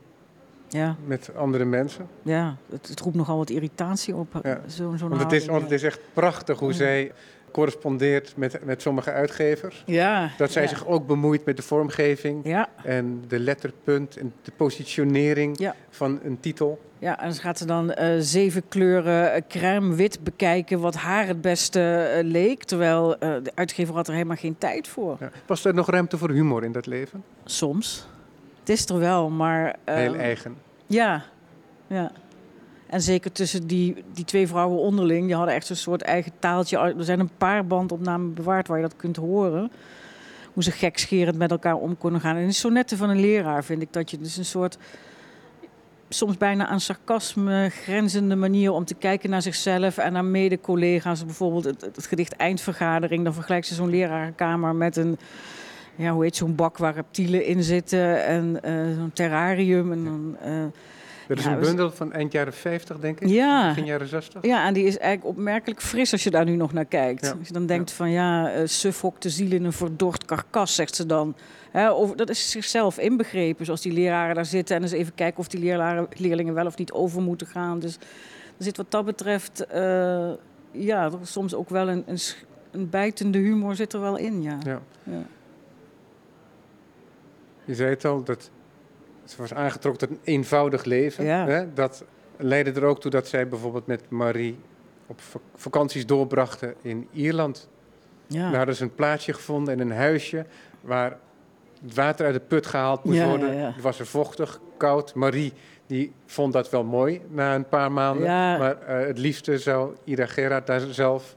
Ja, 0.69 0.95
met 1.05 1.29
andere 1.35 1.65
mensen. 1.65 2.07
ja 2.23 2.55
het, 2.69 2.87
het 2.87 2.99
roept 2.99 3.15
nogal 3.15 3.37
wat 3.37 3.49
irritatie 3.49 4.15
op. 4.15 4.39
Ja. 4.43 4.61
Zo'n 4.67 4.97
zo'n 4.97 5.09
Want 5.09 5.21
het, 5.21 5.31
is, 5.31 5.45
want 5.45 5.61
het 5.61 5.71
is 5.71 5.83
echt 5.83 5.99
prachtig 6.13 6.59
hoe 6.59 6.69
Ja. 6.69 6.75
zij 6.75 7.11
correspondeert 7.55 8.33
met, 8.37 8.65
met 8.65 8.81
sommige 8.81 9.11
uitgevers. 9.11 9.83
Ja. 9.85 10.31
Dat 10.37 10.51
zij 10.51 10.61
ja. 10.61 10.67
zich 10.67 10.87
ook 10.87 11.07
bemoeit 11.07 11.45
met 11.45 11.57
de 11.57 11.63
vormgeving 11.63 12.47
Ja, 12.47 12.69
en 12.83 13.23
de 13.27 13.39
letterpunt 13.39 14.17
en 14.17 14.33
de 14.41 14.51
positionering 14.51 15.71
van 15.89 16.19
een 16.23 16.39
titel. 16.39 16.79
ja, 16.99 17.19
en 17.19 17.29
dan 17.29 17.37
gaat 17.37 17.57
ze 17.57 17.65
dan 17.65 17.91
eh, 17.91 18.15
zeven 18.19 18.67
kleuren 18.67 19.33
eh, 19.33 19.41
crème 19.47 19.95
wit 19.95 20.23
bekijken 20.23 20.79
wat 20.79 20.95
haar 20.95 21.27
het 21.27 21.41
beste 21.41 21.81
eh, 21.81 22.23
leek. 22.23 22.63
Terwijl 22.63 23.15
de 23.19 23.51
uitgever 23.53 23.95
had 23.95 24.07
er 24.07 24.13
helemaal 24.13 24.35
geen 24.35 24.57
tijd 24.57 24.87
voor. 24.87 25.17
Ja. 25.19 25.29
Was 25.45 25.65
er 25.65 25.73
nog 25.73 25.89
ruimte 25.89 26.17
voor 26.17 26.29
humor 26.29 26.63
in 26.63 26.71
dat 26.71 26.85
leven? 26.85 27.23
Soms. 27.45 28.07
Het 28.59 28.69
is 28.69 28.85
er 28.85 28.99
wel, 28.99 29.29
maar... 29.29 29.75
Heel 29.85 30.15
eigen. 30.15 30.55
Ja, 30.87 31.23
ja. 31.87 32.11
En 32.95 33.01
zeker 33.01 33.31
tussen 33.31 33.67
die, 33.67 34.03
die 34.13 34.25
twee 34.25 34.47
vrouwen 34.47 34.79
onderling, 34.79 35.25
die 35.25 35.35
hadden 35.35 35.55
echt 35.55 35.65
zo'n 35.65 35.75
soort 35.75 36.01
eigen 36.01 36.31
taaltje. 36.39 36.77
Er 36.77 37.03
zijn 37.03 37.19
een 37.19 37.37
paar 37.37 37.67
bandopnamen 37.67 38.33
bewaard 38.33 38.67
waar 38.67 38.77
je 38.77 38.83
dat 38.83 38.95
kunt 38.95 39.15
horen. 39.15 39.71
Hoe 40.53 40.63
ze 40.63 40.71
gekscherend 40.71 41.37
met 41.37 41.51
elkaar 41.51 41.75
om 41.75 41.97
konden 41.97 42.21
gaan. 42.21 42.35
En 42.35 42.41
in 42.41 42.47
de 42.47 42.53
sonnetten 42.53 42.97
van 42.97 43.09
een 43.09 43.19
leraar 43.19 43.63
vind 43.63 43.81
ik 43.81 43.93
dat 43.93 44.11
je 44.11 44.17
dus 44.17 44.37
een 44.37 44.45
soort... 44.45 44.77
soms 46.09 46.37
bijna 46.37 46.67
aan 46.67 46.79
sarcasme 46.79 47.69
grenzende 47.69 48.35
manier 48.35 48.71
om 48.71 48.85
te 48.85 48.95
kijken 48.95 49.29
naar 49.29 49.41
zichzelf 49.41 49.97
en 49.97 50.13
naar 50.13 50.25
mede-collega's. 50.25 51.25
Bijvoorbeeld 51.25 51.63
het, 51.63 52.07
gedicht 52.07 52.35
Eindvergadering. 52.35 53.23
Dan 53.23 53.33
vergelijkt 53.33 53.67
ze 53.67 53.73
zo'n 53.73 53.89
lerarenkamer 53.89 54.75
met 54.75 54.95
een... 54.95 55.17
Ja, 55.95 56.11
hoe 56.11 56.23
heet 56.23 56.35
zo'n 56.35 56.55
bak 56.55 56.77
waar 56.77 56.93
reptielen 56.93 57.45
in 57.45 57.63
zitten 57.63 58.25
en 58.25 58.63
eh, 58.63 58.73
zo'n 58.97 59.13
terrarium. 59.13 59.91
En 59.91 60.03
dan, 60.03 60.37
eh, 60.41 60.65
Dat 61.27 61.37
is 61.37 61.43
Ja, 61.43 61.51
een 61.51 61.59
bundel 61.59 61.91
van 61.91 62.11
eind 62.11 62.31
jaren 62.31 62.53
50, 62.53 62.99
denk 62.99 63.19
ik. 63.19 63.27
Ja. 63.27 63.67
Begin 63.67 63.85
jaren 63.85 64.07
60. 64.07 64.45
Ja, 64.45 64.65
en 64.67 64.73
die 64.73 64.85
is 64.85 64.97
eigenlijk 64.97 65.37
opmerkelijk 65.37 65.81
fris 65.81 66.11
als 66.11 66.23
je 66.23 66.29
daar 66.31 66.45
nu 66.45 66.55
nog 66.55 66.73
naar 66.73 66.85
kijkt. 66.85 67.25
Ja. 67.25 67.35
Als 67.39 67.47
je 67.47 67.53
dan 67.53 67.65
denkt 67.65 67.91
van 67.91 68.11
ja, 68.11 68.51
eh 68.51 68.61
suffokt 68.65 69.21
de 69.21 69.29
ziel 69.29 69.51
in 69.51 69.63
een 69.63 69.73
verdord 69.73 70.25
karkas, 70.25 70.75
zegt 70.75 70.95
ze 70.95 71.05
dan. 71.05 71.35
Hè, 71.71 71.91
over, 71.91 72.15
dat 72.15 72.29
is 72.29 72.51
zichzelf 72.51 72.97
inbegrepen, 72.97 73.65
zoals 73.65 73.81
die 73.81 73.93
leraren 73.93 74.35
daar 74.35 74.45
zitten. 74.45 74.75
En 74.75 74.81
eens 74.81 74.91
even 74.91 75.13
kijken 75.15 75.39
of 75.39 75.47
die 75.47 75.59
leraren, 75.59 76.07
leerlingen 76.17 76.53
wel 76.53 76.65
of 76.65 76.77
niet 76.77 76.91
over 76.91 77.21
moeten 77.21 77.47
gaan. 77.47 77.79
Dus 77.79 77.95
er 78.57 78.63
zit 78.63 78.77
wat 78.77 78.91
dat 78.91 79.05
betreft, 79.05 79.65
eh, 79.65 80.31
ja, 80.71 81.05
er 81.05 81.21
is 81.21 81.31
soms 81.31 81.53
ook 81.53 81.69
wel 81.69 81.89
een, 81.89 82.03
een, 82.07 82.19
een 82.71 82.89
bijtende 82.89 83.37
humor 83.37 83.75
zit 83.75 83.93
er 83.93 84.01
wel 84.01 84.17
in, 84.17 84.41
ja. 84.41 84.57
Ja. 84.65 84.81
Ja. 85.03 85.25
Je 87.65 87.75
zei 87.75 87.89
het 87.89 88.05
al, 88.05 88.23
dat 88.23 88.49
ze 89.25 89.35
was 89.37 89.53
aangetrokken 89.53 90.07
tot 90.07 90.17
een 90.17 90.23
eenvoudig 90.33 90.83
leven. 90.83 91.25
Ja. 91.25 91.45
Hè? 91.47 91.73
Dat 91.73 92.03
leidde 92.37 92.71
er 92.71 92.83
ook 92.85 92.99
toe 93.01 93.11
dat 93.11 93.27
zij 93.27 93.47
bijvoorbeeld 93.47 93.87
met 93.87 94.09
Marie 94.09 94.57
op 95.07 95.21
vak- 95.21 95.41
vakanties 95.55 96.05
doorbrachten 96.05 96.73
in 96.81 97.07
Ierland. 97.11 97.69
Ja. 98.27 98.47
Daar 98.49 98.57
hadden 98.57 98.75
ze 98.75 98.83
een 98.83 98.95
plaatsje 98.95 99.33
gevonden 99.33 99.73
en 99.73 99.79
een 99.79 99.91
huisje 99.97 100.45
waar 100.81 101.17
het 101.83 101.93
water 101.95 102.25
uit 102.25 102.33
de 102.35 102.41
put 102.41 102.65
gehaald 102.65 103.03
moest 103.03 103.17
Ja, 103.17 103.27
worden. 103.27 103.73
Het 103.73 103.81
was 103.81 103.99
er 103.99 104.05
vochtig, 104.05 104.59
koud. 104.77 105.13
Marie 105.13 105.53
die 105.87 106.13
vond 106.25 106.53
dat 106.53 106.69
wel 106.69 106.83
mooi 106.83 107.21
na 107.29 107.55
een 107.55 107.67
paar 107.67 107.91
maanden. 107.91 108.25
Maar 108.27 108.81
eh, 108.81 109.05
het 109.07 109.17
liefste 109.17 109.57
zou 109.57 109.95
Ida 110.03 110.25
Gerard 110.25 110.67
daar 110.67 110.79
zelf 110.79 111.35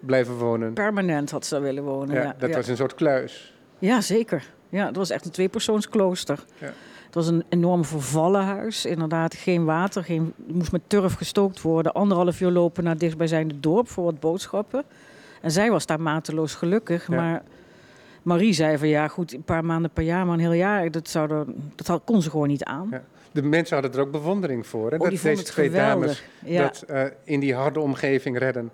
blijven 0.00 0.34
wonen. 0.34 0.72
Permanent 0.72 1.30
had 1.30 1.46
ze 1.46 1.54
daar 1.54 1.62
willen 1.62 1.84
wonen. 1.84 2.14
Ja, 2.22 2.34
dat 2.38 2.54
was 2.54 2.68
een 2.68 2.76
soort 2.76 2.94
kluis. 2.94 3.54
Ja, 3.78 4.00
zeker. 4.00 4.50
Ja, 4.68 4.86
het 4.86 4.96
was 4.96 5.10
echt 5.10 5.24
een 5.24 5.30
tweepersoonsklooster. 5.30 6.44
Ja. 6.58 6.72
Het 7.08 7.16
was 7.16 7.26
een 7.26 7.44
enorm 7.48 7.84
vervallen 7.84 8.44
huis. 8.44 8.86
Inderdaad, 8.86 9.34
geen 9.34 9.64
water. 9.64 10.04
Geen, 10.04 10.34
het 10.46 10.54
moest 10.54 10.72
met 10.72 10.82
turf 10.86 11.14
gestookt 11.14 11.60
worden. 11.60 11.92
Anderhalf 11.92 12.40
uur 12.40 12.50
lopen 12.50 12.82
naar 12.82 12.92
het 12.92 13.00
dichtstbijzijnde 13.00 13.60
dorp 13.60 13.88
voor 13.88 14.04
wat 14.04 14.20
boodschappen. 14.20 14.84
En 15.40 15.50
zij 15.50 15.70
was 15.70 15.86
daar 15.86 16.00
mateloos 16.00 16.54
gelukkig. 16.54 17.08
Ja. 17.08 17.16
Maar 17.16 17.42
Marie 18.22 18.52
zei 18.52 18.78
van 18.78 18.88
ja, 18.88 19.08
goed, 19.08 19.32
een 19.32 19.42
paar 19.42 19.64
maanden 19.64 19.90
per 19.90 20.04
jaar, 20.04 20.24
maar 20.24 20.34
een 20.34 20.40
heel 20.40 20.52
jaar, 20.52 20.90
dat, 20.90 21.08
zou 21.08 21.30
er, 21.32 21.44
dat 21.74 22.00
kon 22.04 22.22
ze 22.22 22.30
gewoon 22.30 22.48
niet 22.48 22.64
aan. 22.64 22.88
Ja. 22.90 23.02
De 23.32 23.42
mensen 23.42 23.76
hadden 23.76 23.94
er 23.94 24.06
ook 24.06 24.12
bewondering 24.12 24.66
voor. 24.66 24.90
Hè? 24.90 24.96
Oh, 24.96 25.10
dat 25.10 25.22
deze 25.22 25.42
twee 25.42 25.66
geweldig. 25.66 26.06
dames 26.06 26.22
Ja. 26.44 26.62
dat 26.62 26.82
eh, 26.82 27.04
in 27.24 27.40
die 27.40 27.54
harde 27.54 27.80
omgeving 27.80 28.38
redden. 28.38 28.70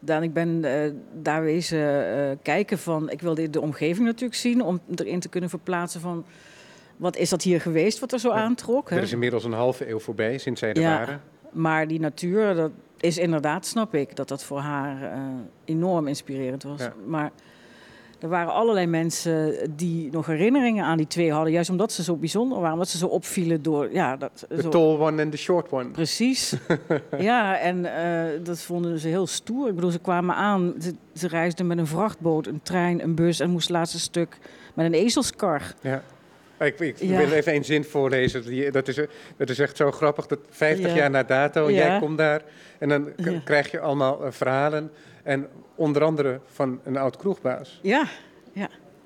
Dan, 0.00 0.22
ik 0.22 0.32
ben 0.32 0.64
eh, 0.64 0.90
daar 1.12 1.42
wezen 1.42 2.16
eh, 2.16 2.36
kijken 2.42 2.78
van, 2.78 3.10
ik 3.10 3.20
wilde 3.20 3.50
de 3.50 3.60
omgeving 3.60 4.06
natuurlijk 4.06 4.40
zien, 4.40 4.62
om 4.62 4.80
erin 4.94 5.20
te 5.20 5.28
kunnen 5.28 5.50
verplaatsen 5.50 6.00
van, 6.00 6.24
wat 7.00 7.16
is 7.16 7.28
dat 7.30 7.42
hier 7.42 7.60
geweest 7.60 7.98
wat 7.98 8.12
er 8.12 8.18
zo 8.18 8.28
Ja. 8.28 8.34
aantrok. 8.34 8.90
hè? 8.90 8.96
Er 8.96 9.02
is 9.02 9.12
inmiddels 9.12 9.44
een 9.44 9.52
halve 9.52 9.88
eeuw 9.90 9.98
voorbij 9.98 10.38
sinds 10.38 10.60
zij 10.60 10.72
er 10.72 10.80
Ja. 10.80 10.96
waren. 10.98 11.20
Maar 11.52 11.86
die 11.88 12.00
natuur, 12.00 12.54
dat 12.54 12.70
is 13.00 13.18
inderdaad, 13.18 13.66
snap 13.66 13.94
ik, 13.94 14.16
dat 14.16 14.28
dat 14.28 14.44
voor 14.44 14.58
haar 14.58 15.02
eh, 15.02 15.18
enorm 15.64 16.06
inspirerend 16.08 16.62
was. 16.62 16.80
Ja. 16.80 16.92
Maar 17.06 17.30
Er 18.20 18.28
waren 18.28 18.52
allerlei 18.52 18.86
mensen 18.86 19.54
die 19.76 20.10
nog 20.10 20.26
herinneringen 20.26 20.84
aan 20.84 20.96
die 20.96 21.06
twee 21.06 21.32
hadden. 21.32 21.52
Juist 21.52 21.70
omdat 21.70 21.92
ze 21.92 22.02
zo 22.02 22.16
bijzonder 22.16 22.58
waren. 22.58 22.72
Omdat 22.72 22.88
ze 22.88 22.98
zo 22.98 23.06
opvielen 23.06 23.62
door... 23.62 23.92
Ja, 23.92 24.16
dat, 24.16 24.44
The 24.48 24.60
zo, 24.62 24.68
tall 24.68 24.98
one 24.98 25.22
and 25.22 25.30
the 25.32 25.36
short 25.38 25.70
one. 25.72 25.88
Precies. 25.90 26.54
ja, 27.18 27.58
en 27.58 27.84
eh, 27.96 28.44
dat 28.44 28.60
vonden 28.62 28.98
ze 28.98 29.08
heel 29.08 29.26
stoer. 29.26 29.68
Ik 29.68 29.74
bedoel, 29.74 29.90
ze 29.90 29.98
kwamen 29.98 30.34
aan. 30.34 30.74
Ze, 30.80 30.94
ze 31.14 31.28
reisden 31.28 31.66
met 31.66 31.78
een 31.78 31.86
vrachtboot, 31.86 32.46
een 32.46 32.60
trein, 32.62 33.02
een 33.02 33.14
bus... 33.14 33.40
en 33.40 33.50
moest 33.50 33.68
het 33.68 33.76
laatste 33.76 33.98
stuk 34.00 34.38
met 34.74 34.86
een 34.86 34.94
ezelskar. 34.94 35.62
Ja. 35.80 36.02
Ik, 36.60 36.78
ik 36.80 36.96
Ja. 36.98 37.16
wil 37.16 37.30
even 37.32 37.52
één 37.52 37.64
zin 37.64 37.84
voorlezen. 37.84 38.42
Die, 38.42 38.70
dat, 38.70 38.88
is, 38.88 38.94
dat 39.36 39.48
is 39.48 39.58
echt 39.58 39.76
zo 39.76 39.90
grappig. 39.90 40.26
Dat 40.26 40.38
50 40.50 40.86
Ja. 40.90 40.96
jaar 40.96 41.10
na 41.10 41.22
dato, 41.22 41.70
Ja. 41.70 41.76
jij 41.86 41.98
komt 41.98 42.18
daar. 42.18 42.42
En 42.78 42.88
dan 42.88 43.12
Ja. 43.16 43.40
krijg 43.44 43.70
je 43.70 43.80
allemaal 43.80 44.24
eh, 44.24 44.30
verhalen. 44.32 44.90
En 45.22 45.48
onder 45.74 46.02
andere 46.04 46.40
van 46.46 46.80
een 46.84 46.96
oud 46.96 47.16
kroegbaas. 47.16 47.78
Ja, 47.82 48.08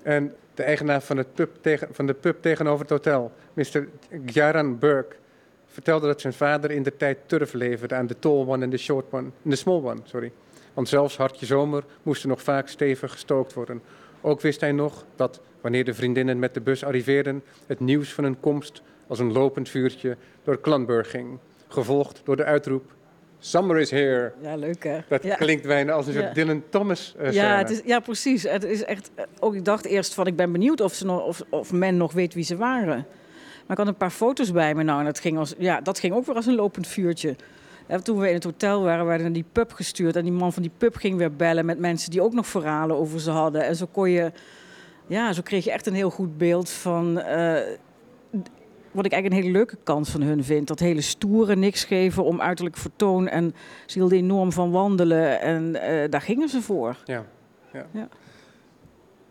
En 0.02 0.34
de 0.54 0.62
eigenaar 0.62 1.00
van, 1.00 1.16
het 1.16 1.34
pub 1.34 1.50
tegen, 1.60 1.88
van 1.92 2.06
de 2.06 2.14
pub 2.14 2.42
tegenover 2.42 2.80
het 2.80 2.90
hotel, 2.90 3.32
Mr. 3.52 3.86
Gjaran 4.26 4.78
Burke, 4.78 5.16
vertelde 5.66 6.06
dat 6.06 6.20
zijn 6.20 6.32
vader 6.32 6.70
in 6.70 6.82
de 6.82 6.96
tijd 6.96 7.18
turf 7.26 7.52
leverde 7.52 7.94
aan 7.94 8.06
de 8.06 8.18
tall 8.18 8.46
one 8.46 8.64
en 8.64 8.70
de 8.70 8.76
short 8.76 9.04
one, 9.10 9.28
de 9.42 9.56
small 9.56 9.82
one, 9.82 10.00
sorry. 10.04 10.32
Want 10.74 10.88
zelfs 10.88 11.16
hartje 11.16 11.46
zomer 11.46 11.84
moest 12.02 12.22
er 12.22 12.28
nog 12.28 12.42
vaak 12.42 12.68
stevig 12.68 13.12
gestookt 13.12 13.52
worden. 13.52 13.82
Ook 14.26 14.40
wist 14.40 14.60
hij 14.60 14.72
nog 14.72 15.04
dat, 15.16 15.40
wanneer 15.60 15.84
de 15.84 15.94
vriendinnen 15.94 16.38
met 16.38 16.54
de 16.54 16.60
bus 16.60 16.84
arriveerden, 16.84 17.42
het 17.66 17.80
nieuws 17.80 18.12
van 18.12 18.24
hun 18.24 18.40
komst 18.40 18.82
als 19.06 19.18
een 19.18 19.32
lopend 19.32 19.68
vuurtje 19.68 20.16
door 20.44 20.60
Clanburg 20.60 21.10
ging, 21.10 21.38
gevolgd 21.68 22.20
door 22.24 22.36
de 22.36 22.44
uitroep 22.44 22.92
Summer 23.38 23.78
is 23.78 23.90
here. 23.90 24.32
ja 24.40 24.56
leuk 24.56 24.84
hè? 24.84 24.98
Dat 25.08 25.22
ja. 25.22 25.34
klinkt 25.34 25.66
bijna 25.66 25.92
als 25.92 26.06
een 26.06 26.12
soort 26.12 26.24
Ja. 26.24 26.32
Dylan 26.32 26.62
Thomas 26.68 27.14
eh 27.18 27.32
Ja, 27.32 27.58
het 27.58 27.70
is, 27.70 27.80
ja, 27.84 28.00
precies. 28.00 28.42
Het 28.42 28.64
is 28.64 28.84
echt, 28.84 29.10
eh, 29.14 29.24
ook, 29.40 29.54
ik 29.54 29.64
dacht 29.64 29.84
eerst 29.84 30.14
van, 30.14 30.26
ik 30.26 30.36
ben 30.36 30.52
benieuwd 30.52 30.80
of, 30.80 30.94
ze 30.94 31.04
nog, 31.04 31.24
of, 31.24 31.42
of 31.48 31.72
men 31.72 31.96
nog 31.96 32.12
weet 32.12 32.34
wie 32.34 32.44
ze 32.44 32.56
waren. 32.56 33.06
Maar 33.66 33.70
ik 33.70 33.76
had 33.76 33.86
een 33.86 33.96
paar 33.96 34.10
foto's 34.10 34.52
bij 34.52 34.74
me 34.74 34.82
nou 34.82 34.98
en 34.98 35.04
dat 35.04 35.18
ging, 35.18 35.38
als, 35.38 35.54
ja, 35.58 35.80
dat 35.80 35.98
ging 35.98 36.14
ook 36.14 36.26
weer 36.26 36.36
als 36.36 36.46
een 36.46 36.54
lopend 36.54 36.86
vuurtje. 36.86 37.36
En 37.86 38.04
toen 38.04 38.18
we 38.18 38.28
in 38.28 38.34
het 38.34 38.44
hotel 38.44 38.82
waren, 38.82 39.06
werden 39.06 39.26
we 39.26 39.32
naar 39.32 39.42
die 39.42 39.50
pub 39.52 39.72
gestuurd. 39.72 40.16
En 40.16 40.22
die 40.22 40.32
man 40.32 40.52
van 40.52 40.62
die 40.62 40.72
pub 40.78 40.96
ging 40.96 41.16
weer 41.16 41.32
bellen 41.36 41.64
met 41.66 41.78
mensen 41.78 42.10
die 42.10 42.22
ook 42.22 42.32
nog 42.32 42.46
verhalen 42.46 42.96
over 42.96 43.20
ze 43.20 43.30
hadden. 43.30 43.64
En 43.64 43.76
zo 43.76 43.86
kon 43.92 44.10
je, 44.10 44.32
ja, 45.06 45.32
zo 45.32 45.42
kreeg 45.42 45.64
je 45.64 45.72
echt 45.72 45.86
een 45.86 45.94
heel 45.94 46.10
goed 46.10 46.38
beeld 46.38 46.70
van... 46.70 47.20
eh, 47.20 47.60
wat 48.90 49.04
ik 49.04 49.12
eigenlijk 49.12 49.26
een 49.42 49.48
hele 49.48 49.58
leuke 49.58 49.76
kant 49.84 50.08
van 50.08 50.22
hun 50.22 50.44
vind. 50.44 50.68
Dat 50.68 50.78
hele 50.78 51.00
stoere, 51.00 51.56
niks 51.56 51.84
geven 51.84 52.24
om 52.24 52.40
uiterlijk 52.40 52.76
vertoon. 52.76 53.28
En 53.28 53.54
ze 53.86 53.98
hielden 53.98 54.18
enorm 54.18 54.52
van 54.52 54.70
wandelen. 54.70 55.40
En 55.40 55.82
eh, 55.82 56.10
daar 56.10 56.20
gingen 56.20 56.48
ze 56.48 56.62
voor. 56.62 56.96
Ja, 57.04 57.24
ja. 57.72 57.86
Ja. 57.90 58.08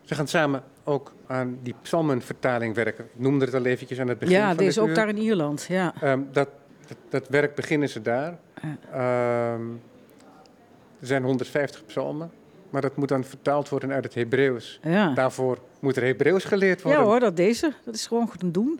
Ze 0.01 0.15
gaan 0.15 0.27
samen 0.27 0.63
ook 0.83 1.13
aan 1.27 1.57
die 1.63 1.75
psalmenvertaling 1.81 2.75
werken. 2.75 3.03
Ik 3.05 3.19
noemde 3.19 3.45
het 3.45 3.53
al 3.53 3.65
eventjes 3.65 3.99
aan 3.99 4.07
het 4.07 4.19
begin 4.19 4.35
Ja, 4.35 4.47
van 4.47 4.57
deze 4.57 4.69
dit 4.73 4.79
ook 4.83 4.87
uur. 4.89 4.95
daar 4.95 5.09
in 5.09 5.17
Ierland. 5.17 5.65
Ja. 5.69 5.93
Ehm, 6.01 6.19
dat, 6.31 6.49
dat, 6.87 6.97
dat 7.09 7.27
werk 7.27 7.55
beginnen 7.55 7.89
ze 7.89 8.01
daar. 8.01 8.39
Ehm, 8.91 9.69
er 10.99 11.07
zijn 11.07 11.23
150 11.23 11.85
psalmen, 11.85 12.31
maar 12.69 12.81
dat 12.81 12.95
moet 12.95 13.07
dan 13.07 13.23
vertaald 13.23 13.69
worden 13.69 13.91
uit 13.91 14.03
het 14.03 14.13
Hebreeuws. 14.13 14.79
Ja. 14.83 15.13
Daarvoor 15.13 15.57
moet 15.79 15.95
er 15.95 16.03
Hebreeuws 16.03 16.43
geleerd 16.43 16.81
worden. 16.81 17.01
ja 17.01 17.07
hoor, 17.07 17.19
dat 17.19 17.35
deze. 17.37 17.73
Dat 17.85 17.95
is 17.95 18.07
gewoon 18.07 18.27
goed 18.27 18.39
te 18.39 18.51
doen. 18.51 18.79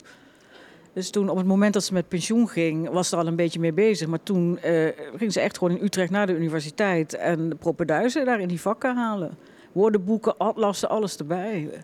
Dus 0.94 1.10
toen, 1.10 1.30
op 1.30 1.38
het 1.38 1.46
moment 1.46 1.74
dat 1.74 1.84
ze 1.84 1.94
met 1.94 2.08
pensioen 2.08 2.50
ging, 2.50 2.90
was 2.90 3.10
ze 3.10 3.16
er 3.16 3.22
al 3.22 3.28
een 3.28 3.36
beetje 3.36 3.60
mee 3.60 3.74
bezig. 3.74 4.08
Maar 4.08 4.24
toen 4.24 4.60
eh, 4.60 4.88
ging 5.16 5.34
ze 5.34 5.40
echt 5.40 5.58
gewoon 5.58 5.78
in 5.78 5.84
Utrecht 5.84 6.12
naar 6.12 6.28
de 6.28 6.36
universiteit 6.36 7.14
en 7.14 7.58
propenduizen 7.60 8.26
daar 8.26 8.40
in 8.40 8.48
die 8.48 8.62
vakken 8.62 8.96
halen. 8.96 9.38
Woordenboeken, 9.72 10.38
atlassen, 10.38 10.90
alles 10.90 11.18
erbij. 11.18 11.60
Je 11.60 11.80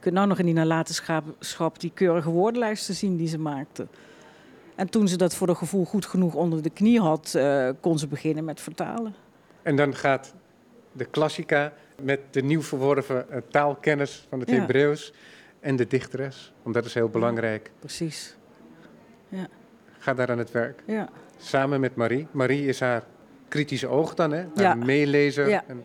kunt 0.00 0.14
nou 0.14 0.26
nog 0.26 0.38
in 0.38 0.44
die 0.44 0.54
nalatenschap 0.54 1.80
die 1.80 1.90
keurige 1.94 2.30
woordenlijsten 2.30 2.94
zien 2.94 3.16
die 3.16 3.28
ze 3.28 3.38
maakte. 3.38 3.86
En 4.82 4.88
toen 4.90 5.08
ze 5.08 5.16
dat 5.16 5.34
voor 5.34 5.46
de 5.46 5.54
gevoel 5.54 5.84
goed 5.84 6.06
genoeg 6.06 6.34
onder 6.34 6.62
de 6.62 6.70
knie 6.70 7.00
had, 7.00 7.34
eh, 7.34 7.68
kon 7.80 7.98
ze 7.98 8.06
beginnen 8.06 8.44
met 8.44 8.60
vertalen. 8.60 9.14
En 9.62 9.76
dan 9.76 9.94
gaat 9.94 10.34
de 10.92 11.04
klassica 11.04 11.72
met 12.02 12.20
de 12.30 12.42
nieuw 12.42 12.62
verworven 12.62 13.30
eh, 13.30 13.38
taalkennis 13.50 14.26
van 14.28 14.40
het 14.40 14.50
Ja. 14.50 14.56
Hebreeuws 14.56 15.12
en 15.60 15.76
de 15.76 15.86
dichteres, 15.86 16.52
want 16.62 16.74
dat 16.74 16.84
is 16.84 16.94
heel 16.94 17.08
belangrijk. 17.08 17.70
Precies. 17.78 18.36
Ga 19.98 20.14
daar 20.14 20.30
aan 20.30 20.38
het 20.38 20.50
werk. 20.50 20.82
Ja. 20.86 21.08
Samen 21.38 21.80
met 21.80 21.96
Marie. 21.96 22.26
Marie 22.30 22.66
is 22.66 22.80
haar 22.80 23.02
kritische 23.48 23.88
oog 23.88 24.14
dan, 24.14 24.30
hè? 24.32 24.38
Haar 24.54 24.62
Ja. 24.62 24.74
meelezer. 24.74 25.48
Ja. 25.48 25.64
En, 25.66 25.84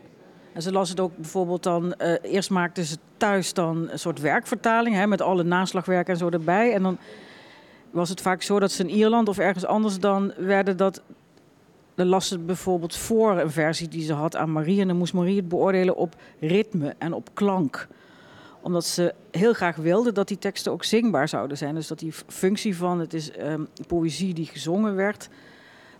En 0.52 0.62
ze 0.62 0.72
las 0.72 0.88
het 0.88 1.00
ook 1.00 1.16
bijvoorbeeld 1.16 1.62
dan. 1.62 1.94
eh, 1.94 2.32
eerst 2.32 2.50
maakte 2.50 2.84
ze 2.84 2.96
thuis 3.16 3.52
dan 3.54 3.88
een 3.90 3.98
soort 3.98 4.20
werkvertaling 4.20 4.96
hè, 4.96 5.06
met 5.06 5.20
alle 5.20 5.42
naslagwerk 5.42 6.08
en 6.08 6.16
zo 6.16 6.28
erbij. 6.28 6.72
En 6.74 6.82
dan 6.82 6.98
was 7.90 8.08
het 8.08 8.20
vaak 8.20 8.42
zo 8.42 8.58
dat 8.58 8.72
ze 8.72 8.82
in 8.82 8.90
Ierland 8.90 9.28
of 9.28 9.38
ergens 9.38 9.64
anders 9.64 9.98
dan 9.98 10.32
werden 10.36 10.76
dat. 10.76 11.02
Dan 11.94 12.06
las 12.06 12.28
ze 12.28 12.38
bijvoorbeeld 12.38 12.96
voor 12.96 13.38
een 13.38 13.50
versie 13.50 13.88
die 13.88 14.02
ze 14.02 14.12
had 14.12 14.36
aan 14.36 14.52
Marie. 14.52 14.80
En 14.80 14.88
dan 14.88 14.96
moest 14.96 15.12
Marie 15.12 15.36
het 15.36 15.48
beoordelen 15.48 15.96
op 15.96 16.16
ritme 16.40 16.94
en 16.98 17.12
op 17.12 17.28
klank. 17.34 17.88
Omdat 18.60 18.84
ze 18.84 19.14
heel 19.30 19.52
graag 19.52 19.76
wilde 19.76 20.12
dat 20.12 20.28
die 20.28 20.38
teksten 20.38 20.72
ook 20.72 20.84
zingbaar 20.84 21.28
zouden 21.28 21.56
zijn. 21.56 21.74
Dus 21.74 21.86
dat 21.86 21.98
die 21.98 22.12
functie 22.26 22.76
van 22.76 23.00
het 23.00 23.14
is 23.14 23.30
ehm, 23.30 23.64
poëzie 23.86 24.34
die 24.34 24.46
gezongen 24.46 24.94
werd. 24.94 25.28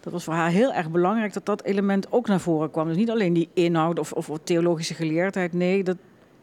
Dat 0.00 0.12
was 0.12 0.24
voor 0.24 0.34
haar 0.34 0.50
heel 0.50 0.72
erg 0.72 0.90
belangrijk 0.90 1.32
dat 1.32 1.46
dat 1.46 1.62
element 1.62 2.12
ook 2.12 2.26
naar 2.26 2.40
voren 2.40 2.70
kwam. 2.70 2.88
Dus 2.88 2.96
niet 2.96 3.10
alleen 3.10 3.32
die 3.32 3.48
inhoud 3.54 3.98
of, 3.98 4.12
of 4.12 4.30
theologische 4.44 4.94
geleerdheid. 4.94 5.52
Nee, 5.52 5.84
dat 5.84 5.96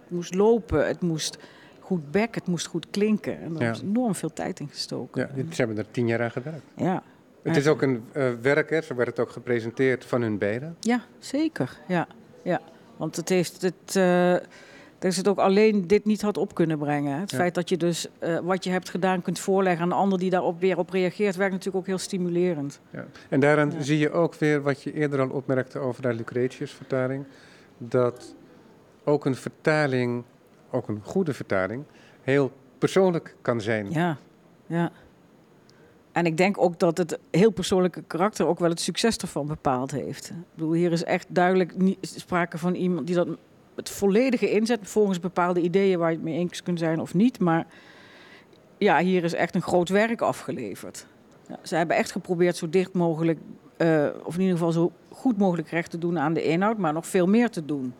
moest 0.07 0.33
lopen. 0.33 0.87
Het 0.87 1.01
moest 1.01 1.37
goed 1.85 2.11
bek, 2.11 2.35
het 2.35 2.47
moest 2.47 2.65
goed 2.67 2.87
klinken. 2.89 3.41
En 3.41 3.53
daar 3.53 3.71
is 3.71 3.81
enorm 3.81 4.15
veel 4.15 4.33
tijd 4.33 4.59
in 4.59 4.67
gestoken. 4.69 5.29
ja, 5.35 5.43
ze 5.49 5.55
hebben 5.55 5.77
er 5.77 5.85
tien 5.91 6.07
jaar 6.07 6.21
aan 6.21 6.31
gewerkt. 6.31 6.61
Ja, 6.75 7.03
Het 7.43 7.55
is 7.55 7.67
ook 7.67 7.81
een 7.81 8.03
eh, 8.11 8.31
werk, 8.41 8.69
hè, 8.69 8.81
zo 8.81 8.95
werd 8.95 9.09
het 9.09 9.19
ook 9.19 9.29
gepresenteerd 9.31 10.05
van 10.05 10.21
hun 10.21 10.37
beiden. 10.37 10.75
ja 10.79 11.01
zeker. 11.19 11.77
Ja, 11.87 12.07
ja. 12.43 12.61
Want 12.97 13.15
het 13.15 13.29
heeft 13.29 13.61
het. 13.61 13.95
eh, 13.95 14.35
dat 14.99 15.13
ze 15.13 15.19
het 15.19 15.27
ook 15.27 15.37
alleen 15.37 15.87
dit 15.87 16.05
niet 16.05 16.21
had 16.21 16.37
op 16.37 16.53
kunnen 16.55 16.77
brengen. 16.77 17.19
Het 17.19 17.31
Ja. 17.31 17.37
feit 17.37 17.55
dat 17.55 17.69
je 17.69 17.77
dus 17.77 18.07
eh, 18.19 18.39
wat 18.39 18.63
je 18.63 18.69
hebt 18.69 18.89
gedaan 18.89 19.21
kunt 19.21 19.39
voorleggen 19.39 19.81
aan 19.83 19.91
een 19.91 19.97
ander 19.97 20.19
die 20.19 20.29
daarop 20.29 20.59
weer 20.59 20.77
op 20.77 20.89
reageert, 20.89 21.35
werkt 21.35 21.51
natuurlijk 21.53 21.77
ook 21.77 21.85
heel 21.87 21.97
stimulerend. 21.97 22.79
Ja. 22.89 23.05
En 23.29 23.39
daaraan 23.39 23.71
Ja. 23.71 23.81
zie 23.81 23.97
je 23.97 24.11
ook 24.11 24.35
weer 24.35 24.61
wat 24.61 24.81
je 24.81 24.93
eerder 24.93 25.19
al 25.21 25.29
opmerkte 25.29 25.79
over 25.79 26.01
de 26.01 26.13
Lucretius-vertaling. 26.13 27.25
Dat 27.77 28.35
ook 29.03 29.25
een 29.25 29.35
vertaling, 29.35 30.23
ook 30.71 30.87
een 30.87 31.01
goede 31.03 31.33
vertaling, 31.33 31.83
heel 32.21 32.51
persoonlijk 32.77 33.35
kan 33.41 33.61
zijn. 33.61 33.91
Ja, 33.91 34.17
ja. 34.67 34.91
En 36.11 36.25
ik 36.25 36.37
denk 36.37 36.61
ook 36.61 36.79
dat 36.79 36.97
het 36.97 37.19
heel 37.31 37.51
persoonlijke 37.51 38.03
karakter 38.07 38.47
ook 38.47 38.59
wel 38.59 38.69
het 38.69 38.79
succes 38.79 39.17
ervan 39.17 39.47
bepaald 39.47 39.91
heeft. 39.91 40.29
Ik 40.29 40.35
bedoel, 40.53 40.73
hier 40.73 40.91
is 40.91 41.03
echt 41.03 41.27
duidelijk 41.29 41.77
niet 41.77 41.97
sprake 42.01 42.57
van 42.57 42.75
iemand 42.75 43.07
die 43.07 43.15
dat 43.15 43.27
het 43.75 43.89
volledige 43.89 44.51
inzet 44.51 44.79
volgens 44.81 45.19
bepaalde 45.19 45.61
ideeën 45.61 45.99
waar 45.99 46.09
je 46.09 46.15
het 46.15 46.25
mee 46.25 46.37
eens 46.37 46.63
kunt 46.63 46.79
zijn 46.79 46.99
of 46.99 47.13
niet. 47.13 47.39
Maar 47.39 47.67
ja, 48.77 48.99
hier 48.99 49.23
is 49.23 49.33
echt 49.33 49.55
een 49.55 49.61
groot 49.61 49.89
werk 49.89 50.21
afgeleverd. 50.21 51.05
Ja, 51.47 51.59
ze 51.63 51.75
hebben 51.75 51.95
echt 51.95 52.11
geprobeerd 52.11 52.55
zo 52.55 52.69
dicht 52.69 52.93
mogelijk, 52.93 53.39
eh, 53.77 54.07
of 54.23 54.33
in 54.35 54.41
ieder 54.41 54.57
geval 54.57 54.71
zo 54.71 54.91
goed 55.09 55.37
mogelijk 55.37 55.69
recht 55.69 55.91
te 55.91 55.97
doen 55.97 56.19
aan 56.19 56.33
de 56.33 56.43
inhoud, 56.43 56.77
maar 56.77 56.93
nog 56.93 57.07
veel 57.07 57.27
meer 57.27 57.49
te 57.49 57.65
doen. 57.65 57.93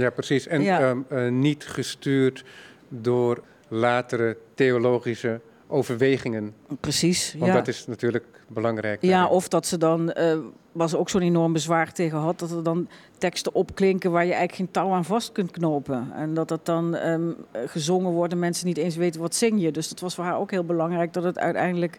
Ja, 0.00 0.10
precies. 0.10 0.46
En 0.46 0.62
Ja. 0.62 0.80
ehm, 0.80 0.98
eh, 1.08 1.28
niet 1.28 1.66
gestuurd 1.66 2.44
door 2.88 3.42
latere 3.68 4.36
theologische 4.54 5.40
overwegingen. 5.66 6.54
Precies. 6.80 7.34
Want 7.38 7.50
ja. 7.52 7.56
dat 7.56 7.68
is 7.68 7.86
natuurlijk 7.86 8.24
belangrijk. 8.48 9.02
Ja, 9.02 9.10
daarin. 9.10 9.28
of 9.36 9.48
dat 9.48 9.66
ze 9.66 9.78
dan, 9.78 10.12
eh 10.12 10.38
was 10.72 10.94
ook 10.94 11.08
zo'n 11.10 11.20
enorm 11.22 11.52
bezwaar 11.52 11.92
tegen 11.92 12.18
had, 12.18 12.38
dat 12.38 12.50
er 12.50 12.62
dan 12.62 12.88
teksten 13.18 13.54
opklinken 13.54 14.10
waar 14.10 14.24
je 14.24 14.28
eigenlijk 14.32 14.58
geen 14.58 14.70
touw 14.70 14.90
aan 14.92 15.04
vast 15.04 15.32
kunt 15.32 15.50
knopen. 15.50 16.12
En 16.14 16.34
dat 16.34 16.48
dat 16.48 16.66
dan 16.66 16.94
ehm, 16.96 17.30
eh, 17.50 17.60
gezongen 17.66 18.12
wordt 18.12 18.32
en 18.32 18.38
mensen 18.38 18.66
niet 18.66 18.76
eens 18.76 18.96
weten 18.96 19.20
wat 19.20 19.34
zing 19.34 19.60
je. 19.60 19.70
Dus 19.72 19.88
dat 19.88 20.00
was 20.00 20.14
voor 20.14 20.24
haar 20.24 20.38
ook 20.38 20.50
heel 20.50 20.64
belangrijk 20.64 21.12
dat 21.12 21.22
het 21.24 21.38
uiteindelijk 21.38 21.98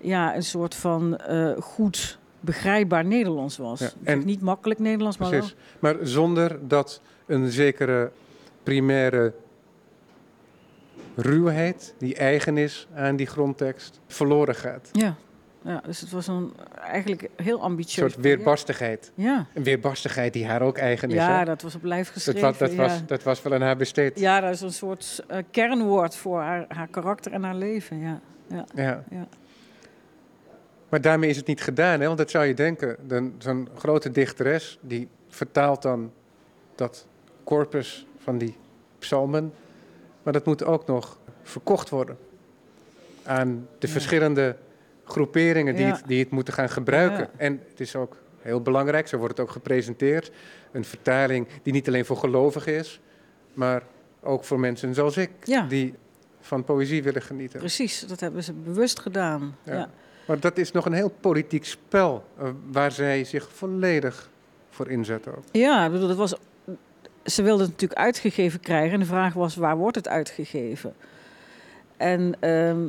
ja, 0.00 0.36
een 0.36 0.42
soort 0.42 0.74
van 0.74 1.16
eh, 1.16 1.50
goed 1.60 2.18
begrijpbaar 2.46 3.04
Nederlands 3.04 3.56
was. 3.56 3.80
Ja, 3.80 3.90
en- 4.04 4.24
niet 4.24 4.40
makkelijk 4.40 4.80
Nederlands, 4.80 5.18
maar 5.18 5.30
wel. 5.30 5.38
Precies. 5.38 5.56
Maar 5.78 5.96
zonder 6.02 6.68
dat 6.68 7.00
een 7.26 7.50
zekere 7.50 8.10
primaire 8.62 9.32
ruwheid, 11.16 11.94
die 11.98 12.14
eigen 12.14 12.58
is 12.58 12.88
aan 12.94 13.16
die 13.16 13.26
grondtekst, 13.26 14.00
verloren 14.06 14.54
gaat. 14.54 14.88
Ja. 14.92 15.14
ja, 15.62 15.82
dus 15.86 16.00
het 16.00 16.10
was 16.10 16.26
een 16.26 16.52
eigenlijk 16.80 17.28
heel 17.36 17.56
Een 17.56 17.62
ambitieus. 17.62 17.94
soort 17.94 18.12
project. 18.12 18.34
weerbarstigheid. 18.36 19.12
Ja, 19.14 19.46
Een 19.54 19.62
weerbarstigheid 19.62 20.32
die 20.32 20.46
haar 20.46 20.62
ook 20.62 20.78
eigen 20.78 21.08
is. 21.08 21.14
ja 21.14 21.44
dat 21.44 21.62
was 21.62 21.74
op 21.74 21.84
lijf 21.84 22.04
dat, 22.06 22.12
geschreven. 22.12 22.40
was, 22.42 22.58
dat, 22.58 22.70
ja. 22.70 22.76
was, 22.76 23.06
dat 23.06 23.22
was 23.22 23.42
wel 23.42 23.52
aan 23.54 23.62
haar 23.62 23.76
besteed. 23.76 24.18
Ja, 24.20 24.40
dat 24.40 24.54
is 24.54 24.60
een 24.60 24.72
soort 24.72 25.24
eh, 25.28 25.38
kernwoord 25.50 26.16
voor 26.16 26.40
haar, 26.40 26.64
haar 26.68 26.88
karakter 26.88 27.32
en 27.32 27.42
haar 27.42 27.54
leven. 27.56 28.00
Ja. 28.00 28.20
Ja. 28.48 28.64
Ja. 28.74 29.04
Ja. 29.10 29.26
Maar 30.96 31.04
daarmee 31.04 31.30
is 31.30 31.36
het 31.36 31.46
niet 31.46 31.60
gedaan, 31.62 32.00
hè? 32.00 32.06
want 32.06 32.18
dat 32.18 32.30
zou 32.30 32.44
je 32.44 32.54
denken. 32.54 32.96
Zo'n 33.38 33.68
grote 33.74 34.10
dichteres, 34.10 34.78
die 34.80 35.08
vertaalt 35.28 35.82
dan 35.82 36.12
dat 36.74 37.06
corpus 37.44 38.06
van 38.18 38.38
die 38.38 38.56
psalmen. 38.98 39.52
Maar 40.22 40.32
dat 40.32 40.44
moet 40.44 40.64
ook 40.64 40.86
nog 40.86 41.18
verkocht 41.42 41.88
worden 41.88 42.18
aan 43.22 43.68
de 43.78 43.88
verschillende 43.88 44.56
groeperingen 45.04 45.74
die, 45.74 45.86
Ja. 45.86 45.92
het, 45.92 46.02
die 46.06 46.18
het 46.18 46.30
moeten 46.30 46.54
gaan 46.54 46.70
gebruiken. 46.70 47.18
Ja. 47.18 47.30
En 47.36 47.60
het 47.70 47.80
is 47.80 47.96
ook 47.96 48.16
heel 48.38 48.60
belangrijk, 48.60 49.08
zo 49.08 49.16
wordt 49.16 49.36
het 49.36 49.46
ook 49.46 49.52
gepresenteerd. 49.52 50.30
Een 50.72 50.84
vertaling 50.84 51.46
die 51.62 51.72
niet 51.72 51.88
alleen 51.88 52.04
voor 52.04 52.16
gelovigen 52.16 52.74
is, 52.74 53.00
maar 53.54 53.82
ook 54.20 54.44
voor 54.44 54.60
mensen 54.60 54.94
zoals 54.94 55.16
ik, 55.16 55.30
die 55.68 55.94
van 56.40 56.64
poëzie 56.64 57.02
willen 57.02 57.22
genieten. 57.22 57.58
Precies, 57.58 58.00
dat 58.00 58.20
hebben 58.20 58.42
ze 58.44 58.52
bewust 58.52 58.98
gedaan. 59.00 59.56
Ja. 59.62 59.90
Maar 60.26 60.40
dat 60.40 60.58
is 60.58 60.72
nog 60.72 60.86
een 60.86 60.92
heel 60.92 61.12
politiek 61.20 61.64
spel 61.64 62.24
eh, 62.38 62.48
waar 62.70 62.92
zij 62.92 63.24
zich 63.24 63.48
volledig 63.52 64.30
voor 64.70 64.88
inzetten. 64.90 65.32
Ja, 65.52 65.90
bedoel, 65.90 66.08
dat 66.08 66.16
was, 66.16 66.34
ze 67.24 67.42
wilden 67.42 67.62
het 67.62 67.72
natuurlijk 67.72 68.00
uitgegeven 68.00 68.60
krijgen. 68.60 68.92
En 68.92 69.00
de 69.00 69.06
vraag 69.06 69.34
was, 69.34 69.56
waar 69.56 69.76
wordt 69.76 69.96
het 69.96 70.08
uitgegeven? 70.08 70.94
En 71.96 72.34
ehm, 72.40 72.86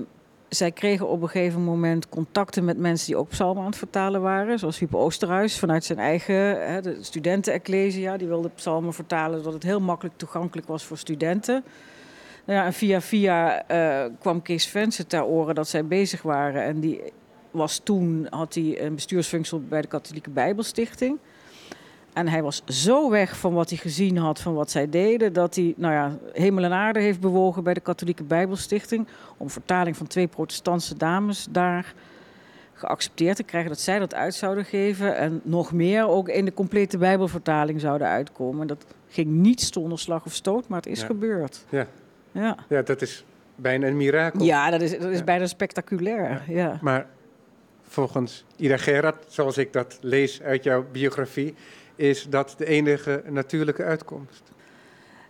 zij 0.50 0.72
kregen 0.72 1.08
op 1.08 1.22
een 1.22 1.30
gegeven 1.30 1.64
moment 1.64 2.10
contacten 2.10 2.66
met 2.66 2.78
mensen 2.78 3.08
die 3.08 3.16
ook 3.16 3.30
psalmen 3.30 3.62
aan 3.64 3.70
het 3.70 3.78
vertalen 3.78 4.22
waren. 4.22 4.60
Zoals 4.60 4.80
Huub 4.80 4.96
Oosterhuis 4.96 5.60
vanuit 5.60 5.84
zijn 5.84 6.00
eigen 6.00 6.70
hè, 6.72 6.82
de. 6.82 8.18
Die 8.18 8.28
wilde 8.28 8.50
psalmen 8.50 8.94
vertalen 8.94 9.38
zodat 9.38 9.54
het 9.54 9.64
heel 9.64 9.80
makkelijk 9.80 10.18
toegankelijk 10.18 10.68
was 10.68 10.84
voor 10.86 10.98
studenten. 10.98 11.64
Nou 12.46 12.60
ja, 12.60 12.66
en 12.66 12.74
via 12.74 13.02
via 13.02 13.68
eh, 13.68 14.12
kwam 14.20 14.42
Kees 14.42 14.68
Vensen 14.68 15.08
ter 15.08 15.24
oren 15.24 15.56
dat 15.56 15.68
zij 15.68 15.86
bezig 15.86 16.22
waren. 16.22 16.64
En 16.64 16.80
die 16.80 17.02
was 17.58 17.78
toen, 17.84 18.28
had 18.30 18.54
hij 18.54 18.82
een 18.86 18.96
bestuursfunctie 18.96 19.60
bij 19.60 19.82
de 19.82 19.88
Katholieke 19.88 20.30
Bijbelstichting. 20.30 21.18
En 22.14 22.28
hij 22.28 22.44
was 22.44 22.62
zo 22.66 23.10
weg 23.10 23.38
van 23.38 23.54
wat 23.54 23.70
hij 23.70 23.78
gezien 23.78 24.18
had, 24.18 24.42
van 24.42 24.54
wat 24.54 24.72
zij 24.72 24.90
deden, 24.90 25.34
dat 25.34 25.56
hij 25.56 25.74
nou 25.78 25.94
ja, 25.94 26.18
hemel 26.34 26.64
en 26.64 26.72
aarde 26.74 27.00
heeft 27.00 27.20
bewogen 27.20 27.64
bij 27.64 27.74
de 27.74 27.80
Katholieke 27.80 28.24
Bijbelstichting. 28.24 29.08
Om 29.38 29.50
vertaling 29.50 29.98
van 29.98 30.08
twee 30.08 30.28
protestantse 30.28 30.98
dames 30.98 31.48
daar 31.50 31.94
geaccepteerd 32.74 33.36
te 33.36 33.44
krijgen 33.44 33.70
dat 33.70 33.80
zij 33.80 34.00
dat 34.00 34.14
uit 34.14 34.34
zouden 34.36 34.66
geven. 34.66 35.16
En 35.18 35.42
nog 35.44 35.72
meer 35.74 36.08
ook 36.08 36.30
in 36.30 36.46
de 36.46 36.54
complete 36.54 36.98
Bijbelvertaling 36.98 37.82
zouden 37.82 38.08
uitkomen. 38.08 38.68
Dat 38.68 38.86
ging 39.10 39.28
niet 39.28 39.62
zonder 39.62 40.00
slag 40.00 40.26
of 40.26 40.34
stoot, 40.34 40.68
maar 40.68 40.78
het 40.80 40.88
is 40.88 41.00
Ja. 41.00 41.06
gebeurd. 41.06 41.66
Ja. 41.70 41.88
Ja, 42.32 42.56
Ja, 42.70 42.82
dat 42.82 43.02
is 43.02 43.26
bijna 43.56 43.88
een 43.88 43.98
mirakel. 43.98 44.44
ja 44.46 44.70
dat 44.70 44.82
is, 44.82 44.92
dat 45.00 45.12
is 45.12 45.18
Ja. 45.18 45.24
bijna 45.24 45.46
spectaculair. 45.48 46.42
Ja. 46.48 46.78
Maar 46.82 47.06
volgens 47.88 48.46
Ida 48.56 48.78
Gerard, 48.78 49.26
zoals 49.28 49.58
ik 49.58 49.74
dat 49.74 49.98
lees 50.02 50.42
uit 50.42 50.64
jouw 50.64 50.86
biografie, 50.92 51.56
is 51.96 52.28
dat 52.30 52.56
de 52.58 52.66
enige 52.66 53.24
natuurlijke 53.30 53.84
uitkomst. 53.84 54.44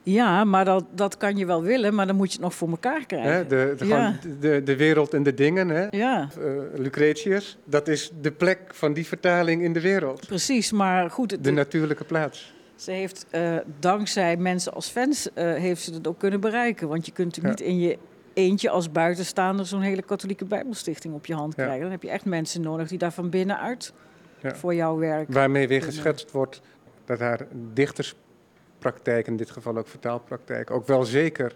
Ja, 0.03 0.43
maar 0.43 0.65
dat, 0.65 0.85
dat 0.95 1.17
kan 1.17 1.37
je 1.37 1.45
wel 1.45 1.61
willen, 1.63 1.95
maar 1.95 2.07
dan 2.07 2.15
moet 2.15 2.27
je 2.27 2.33
het 2.33 2.41
nog 2.41 2.53
voor 2.55 2.69
elkaar 2.69 3.05
krijgen. 3.05 3.47
De, 3.49 3.73
de, 3.77 3.85
Ja. 3.85 4.15
de, 4.39 4.61
de 4.63 4.75
wereld 4.75 5.13
en 5.13 5.23
de 5.23 5.33
dingen, 5.33 5.69
hè? 5.69 5.87
Ja, 5.89 6.29
Eh, 6.39 6.51
Lucretius, 6.75 7.57
dat 7.65 7.87
is 7.87 8.11
de 8.21 8.31
plek 8.31 8.59
van 8.67 8.93
die 8.93 9.05
vertaling 9.07 9.61
in 9.63 9.73
de 9.73 9.81
wereld. 9.81 10.27
precies. 10.27 10.71
Maar 10.71 11.09
goed, 11.11 11.31
het- 11.31 11.43
De 11.43 11.51
natuurlijke 11.51 12.03
plaats. 12.03 12.53
ze 12.75 12.91
heeft 12.91 13.25
eh, 13.29 13.55
dankzij 13.79 14.37
mensen 14.37 14.73
als 14.73 14.89
fans 14.89 15.33
eh, 15.33 15.53
heeft 15.53 15.81
ze 15.81 15.93
het 15.93 16.07
ook 16.07 16.19
kunnen 16.19 16.39
bereiken. 16.39 16.87
Want 16.87 17.05
je 17.05 17.11
kunt 17.11 17.35
Ja. 17.41 17.47
niet 17.49 17.61
in 17.61 17.79
je 17.79 17.97
eentje 18.37 18.69
als 18.69 18.91
buitenstaander 18.91 19.65
zo'n 19.65 19.81
hele 19.81 20.01
katholieke 20.01 20.45
bijbelstichting 20.45 21.13
op 21.13 21.25
je 21.25 21.33
hand 21.33 21.55
Ja. 21.55 21.61
krijgen. 21.63 21.81
Dan 21.81 21.91
heb 21.91 22.03
je 22.03 22.09
echt 22.09 22.25
mensen 22.25 22.61
nodig 22.61 22.87
die 22.87 22.97
daar 22.97 23.11
van 23.13 23.29
binnenuit 23.29 23.93
Ja. 24.41 24.55
voor 24.55 24.75
jouw 24.75 24.97
werk. 24.97 25.33
Waarmee 25.33 25.67
weer 25.67 25.81
geschetst 25.83 26.31
wordt 26.31 26.61
dat 27.05 27.19
haar 27.19 27.47
dichterspraktijk, 27.73 29.27
in 29.27 29.37
dit 29.37 29.51
geval 29.51 29.77
ook 29.77 29.87
vertaalpraktijk, 29.87 30.71
ook 30.71 30.87
wel 30.87 31.03
zeker 31.03 31.53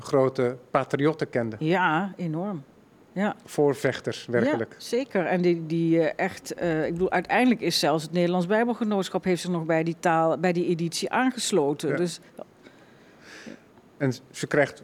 grote 0.00 0.56
patriotten 0.70 1.30
kende. 1.30 1.56
Ja, 1.58 2.12
enorm. 2.16 2.62
Ja, 3.12 3.36
Voorvechters, 3.44 4.26
werkelijk. 4.26 4.72
Ja, 4.72 4.80
zeker. 4.84 5.26
En 5.26 5.40
die, 5.42 5.66
die 5.66 6.00
eh, 6.00 6.24
echt, 6.26 6.54
eh, 6.54 6.86
ik 6.86 6.92
bedoel, 6.92 7.10
uiteindelijk 7.10 7.60
is 7.60 7.78
zelfs 7.78 8.02
het 8.02 8.12
Nederlands 8.12 8.46
Bijbelgenootschap 8.46 9.24
heeft 9.24 9.40
zich 9.40 9.50
nog 9.50 9.64
bij 9.64 9.82
die 9.82 9.96
taal, 10.00 10.38
bij 10.38 10.52
die 10.52 10.66
editie 10.66 11.10
aangesloten. 11.10 11.88
Ja. 11.88 11.96
Dus 11.96 12.20
En 13.96 14.12
ze 14.30 14.46
krijgt 14.46 14.82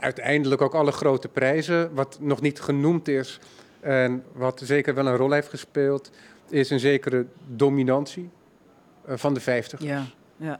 uiteindelijk 0.00 0.62
ook 0.62 0.74
alle 0.74 0.92
grote 0.92 1.28
prijzen. 1.28 1.94
Wat 1.94 2.18
nog 2.20 2.40
niet 2.40 2.60
genoemd 2.60 3.08
is 3.08 3.40
en 3.80 4.24
wat 4.32 4.60
zeker 4.64 4.94
wel 4.94 5.06
een 5.06 5.16
rol 5.16 5.30
heeft 5.30 5.48
gespeeld, 5.48 6.10
is 6.48 6.70
een 6.70 6.80
zekere 6.80 7.26
dominantie 7.46 8.30
eh, 9.06 9.16
van 9.16 9.34
de 9.34 9.40
50. 9.40 9.82
ja, 9.82 10.04
ja. 10.36 10.58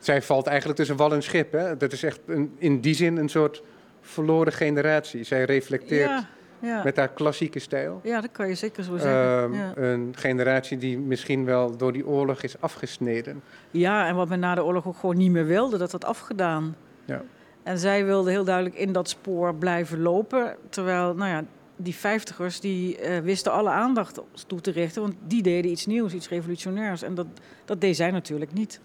Zij 0.00 0.22
valt 0.22 0.46
eigenlijk 0.46 0.78
tussen 0.78 0.96
wal 0.96 1.12
en 1.12 1.22
schip. 1.22 1.52
Hè? 1.52 1.76
Dat 1.76 1.92
is 1.92 2.02
echt 2.02 2.20
een, 2.26 2.54
in 2.58 2.80
die 2.80 2.94
zin 2.94 3.16
een 3.16 3.28
soort 3.28 3.62
verloren 4.00 4.52
generatie. 4.52 5.24
Zij 5.24 5.44
reflecteert 5.44 6.08
Ja, 6.08 6.28
ja. 6.58 6.82
met 6.84 6.96
haar 6.96 7.08
klassieke 7.08 7.58
stijl. 7.58 8.00
ja, 8.02 8.20
dat 8.20 8.30
kan 8.32 8.48
je 8.48 8.54
zeker 8.54 8.84
zo 8.84 8.96
zeggen. 8.96 9.42
Ehm, 9.42 9.54
ja. 9.54 9.72
Een 9.76 10.12
generatie 10.16 10.78
die 10.78 10.98
misschien 10.98 11.44
wel 11.44 11.76
door 11.76 11.92
die 11.92 12.06
oorlog 12.06 12.42
is 12.42 12.60
afgesneden. 12.60 13.42
ja, 13.70 14.06
en 14.06 14.14
wat 14.14 14.28
men 14.28 14.40
na 14.40 14.54
de 14.54 14.64
oorlog 14.64 14.86
ook 14.86 14.96
gewoon 14.96 15.16
niet 15.16 15.30
meer 15.30 15.46
wilde, 15.46 15.78
dat 15.78 15.92
had 15.92 16.04
afgedaan. 16.04 16.76
Ja. 17.04 17.22
En 17.66 17.78
zij 17.78 18.04
wilde 18.04 18.30
heel 18.30 18.44
duidelijk 18.44 18.74
in 18.76 18.92
dat 18.92 19.08
spoor 19.08 19.54
blijven 19.54 20.00
lopen. 20.02 20.56
Terwijl, 20.68 21.14
nou 21.14 21.30
ja, 21.30 21.44
die 21.76 21.94
vijftigers 21.94 22.60
die 22.60 22.98
eh, 22.98 23.18
wisten 23.18 23.52
alle 23.52 23.70
aandacht 23.70 24.18
op 24.18 24.26
toe 24.46 24.60
te 24.60 24.70
richten. 24.70 25.02
Want 25.02 25.14
die 25.26 25.42
deden 25.42 25.70
iets 25.70 25.86
nieuws, 25.86 26.12
iets 26.14 26.28
revolutionairs. 26.28 27.02
En 27.02 27.14
dat, 27.14 27.26
dat 27.64 27.80
deed 27.80 27.96
zij 27.96 28.10
natuurlijk 28.10 28.52
niet. 28.52 28.80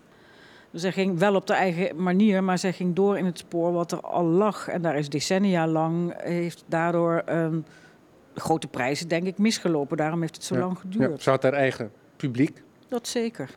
Dus 0.72 0.82
zij 0.82 0.92
ging 0.92 1.20
wel 1.20 1.36
op 1.36 1.48
de 1.48 1.54
eigen 1.54 2.04
manier, 2.04 2.44
maar 2.44 2.58
zij 2.58 2.74
ging 2.74 2.96
door 2.96 3.18
in 3.18 3.26
het 3.26 3.38
spoor 3.38 3.72
wat 3.74 3.92
er 3.92 4.02
al 4.02 4.24
lag. 4.26 4.68
En 4.68 4.82
daar 4.82 4.98
is 4.98 5.10
decennia 5.10 5.68
lang, 5.68 6.14
heeft 6.24 6.64
daardoor 6.68 7.22
ehm, 7.26 7.60
grote 8.36 8.68
prijzen 8.68 9.08
denk 9.08 9.24
ik 9.26 9.38
misgelopen. 9.38 9.98
Daarom 9.98 10.22
heeft 10.22 10.36
het 10.36 10.44
zo 10.44 10.56
Ja. 10.56 10.60
lang 10.62 10.74
Ja, 10.74 10.80
geduurd. 10.80 11.22
ze 11.22 11.30
had 11.30 11.44
haar 11.44 11.54
eigen 11.54 11.92
publiek. 12.16 12.64
Dat 12.88 13.08
zeker. 13.08 13.50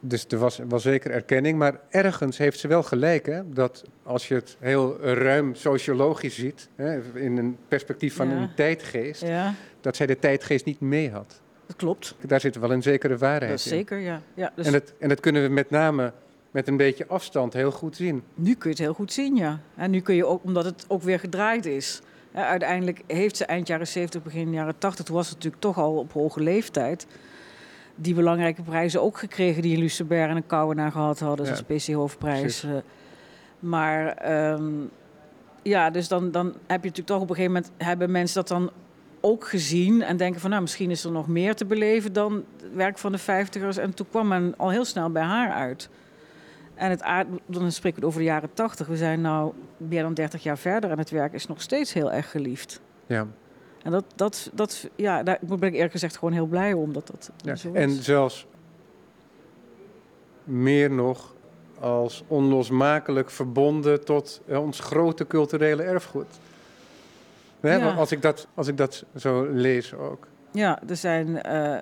Dus 0.00 0.24
er 0.28 0.38
was 0.38 0.60
wel 0.68 0.78
zeker 0.78 1.10
erkenning. 1.10 1.58
Maar 1.58 1.80
ergens 1.90 2.38
heeft 2.38 2.58
ze 2.58 2.68
wel 2.68 2.82
gelijk. 2.82 3.26
Hè? 3.26 3.52
Dat 3.52 3.84
als 4.02 4.28
je 4.28 4.34
het 4.34 4.56
heel 4.60 5.00
ruim 5.00 5.54
sociologisch 5.54 6.34
ziet. 6.34 6.68
Hè, 6.76 7.00
in 7.18 7.36
een 7.36 7.56
perspectief 7.68 8.14
van 8.16 8.28
Ja. 8.28 8.36
een 8.36 8.54
tijdgeest. 8.54 9.22
Ja, 9.22 9.54
Dat 9.80 9.96
zij 9.96 10.06
de 10.06 10.18
tijdgeest 10.18 10.64
niet 10.64 10.80
mee 10.80 11.10
had. 11.10 11.40
dat 11.66 11.76
klopt. 11.76 12.14
Daar 12.26 12.40
zit 12.40 12.58
wel 12.58 12.70
een 12.72 12.82
zekere 12.82 13.16
waarheid 13.16 13.50
Dat 13.50 13.58
is 13.58 13.64
in. 13.66 13.70
zeker, 13.78 13.98
ja. 13.98 14.22
ja 14.34 14.52
dus 14.54 14.66
En, 14.66 14.72
dat, 14.72 14.92
en 14.98 15.08
dat 15.08 15.20
kunnen 15.20 15.42
we 15.42 15.48
met 15.48 15.70
name 15.70 16.12
met 16.50 16.68
een 16.68 16.76
beetje 16.76 17.06
afstand 17.06 17.52
heel 17.52 17.70
goed 17.70 17.96
zien. 17.96 18.22
Nu 18.34 18.54
kun 18.54 18.70
je 18.70 18.76
het 18.76 18.78
heel 18.84 18.94
goed 18.94 19.12
zien, 19.12 19.36
ja. 19.36 19.60
En 19.76 19.90
nu 19.90 20.00
kun 20.00 20.14
je 20.14 20.24
ook, 20.26 20.44
omdat 20.44 20.64
het 20.64 20.84
ook 20.88 21.02
weer 21.02 21.18
gedraaid 21.20 21.66
is. 21.66 22.00
Uiteindelijk 22.32 23.00
heeft 23.06 23.36
ze 23.36 23.44
eind 23.44 23.66
jaren 23.68 23.86
70, 23.86 24.22
begin 24.22 24.52
jaren 24.52 24.78
80, 24.78 25.04
toen 25.04 25.14
was 25.14 25.26
het 25.26 25.34
natuurlijk 25.34 25.62
toch 25.62 25.78
al 25.78 25.96
op 25.98 26.12
hoge 26.12 26.40
leeftijd. 26.42 27.06
Die 27.98 28.14
belangrijke 28.14 28.62
prijzen 28.62 29.02
ook 29.02 29.18
gekregen 29.18 29.62
die 29.62 29.72
in 29.74 29.78
Lucenberg 29.78 30.30
en 30.30 30.36
een 30.36 30.46
Kouwenaar 30.46 30.92
gehad 30.92 31.18
hadden, 31.20 31.46
Ja, 31.46 31.54
zoals 31.54 31.82
PC 31.86 31.94
Hoofdprijs. 31.94 32.40
precies. 32.40 32.62
eh. 32.64 32.70
maar 33.58 34.06
ehm, 34.08 34.72
ja, 35.62 35.90
dus 35.90 36.08
dan, 36.08 36.30
dan 36.30 36.46
heb 36.46 36.56
je 36.82 36.88
natuurlijk 36.88 37.06
toch 37.06 37.20
op 37.20 37.28
een 37.30 37.34
gegeven 37.36 37.52
moment, 37.52 37.72
hebben 37.76 38.10
mensen 38.10 38.34
dat 38.34 38.48
dan 38.48 38.70
ook 39.20 39.48
gezien 39.48 40.02
en 40.02 40.16
denken 40.16 40.40
van 40.40 40.50
nou, 40.50 40.62
misschien 40.62 40.90
is 40.90 41.04
er 41.04 41.10
nog 41.10 41.28
meer 41.28 41.54
te 41.54 41.64
beleven 41.64 42.12
dan 42.12 42.44
het 42.62 42.74
werk 42.74 42.98
van 42.98 43.12
de 43.12 43.18
vijftigers. 43.18 43.76
En 43.76 43.94
toen 43.94 44.06
kwam 44.10 44.28
men 44.28 44.54
al 44.56 44.70
heel 44.70 44.84
snel 44.84 45.10
bij 45.10 45.22
haar 45.22 45.52
uit. 45.52 45.88
En 46.74 46.90
het 46.90 47.02
aard, 47.02 47.26
dan 47.46 47.72
spreken 47.72 48.00
we 48.00 48.06
het 48.06 48.14
over 48.14 48.18
de 48.20 48.32
jaren 48.32 48.50
tachtig. 48.54 48.86
We 48.86 48.96
zijn 48.96 49.20
nu 49.20 49.28
meer 49.76 50.02
dan 50.02 50.14
30 50.14 50.42
jaar 50.42 50.58
verder 50.58 50.90
en 50.90 50.98
het 50.98 51.10
werk 51.10 51.32
is 51.32 51.46
nog 51.46 51.62
steeds 51.62 51.92
heel 51.92 52.12
erg 52.12 52.30
geliefd. 52.30 52.80
Ja. 53.06 53.26
En 53.86 53.92
dat, 53.92 54.04
dat, 54.14 54.50
dat 54.54 54.88
ja, 54.96 55.22
daar 55.22 55.38
ben 55.40 55.62
ik 55.62 55.74
eerlijk 55.74 55.92
gezegd 55.92 56.16
gewoon 56.16 56.34
heel 56.34 56.46
blij 56.46 56.72
om 56.72 56.92
dat 56.92 57.06
dat 57.06 57.30
Ja. 57.36 57.54
zo 57.56 57.68
is. 57.68 57.74
En 57.74 57.90
zelfs 57.90 58.46
meer 60.44 60.90
nog 60.90 61.34
als 61.80 62.24
onlosmakelijk 62.26 63.30
verbonden 63.30 64.04
tot 64.04 64.40
eh, 64.46 64.62
ons 64.62 64.78
grote 64.80 65.26
culturele 65.26 65.82
erfgoed. 65.82 66.26
Hè, 67.60 67.74
Ja. 67.74 67.84
want 67.84 67.98
Als, 67.98 68.12
ik 68.12 68.22
dat, 68.22 68.46
als 68.54 68.66
ik 68.66 68.76
dat 68.76 69.04
zo 69.16 69.44
lees 69.52 69.94
ook. 69.94 70.26
Ja, 70.50 70.82
er 70.88 70.96
zijn 70.96 71.42
eh, 71.42 71.78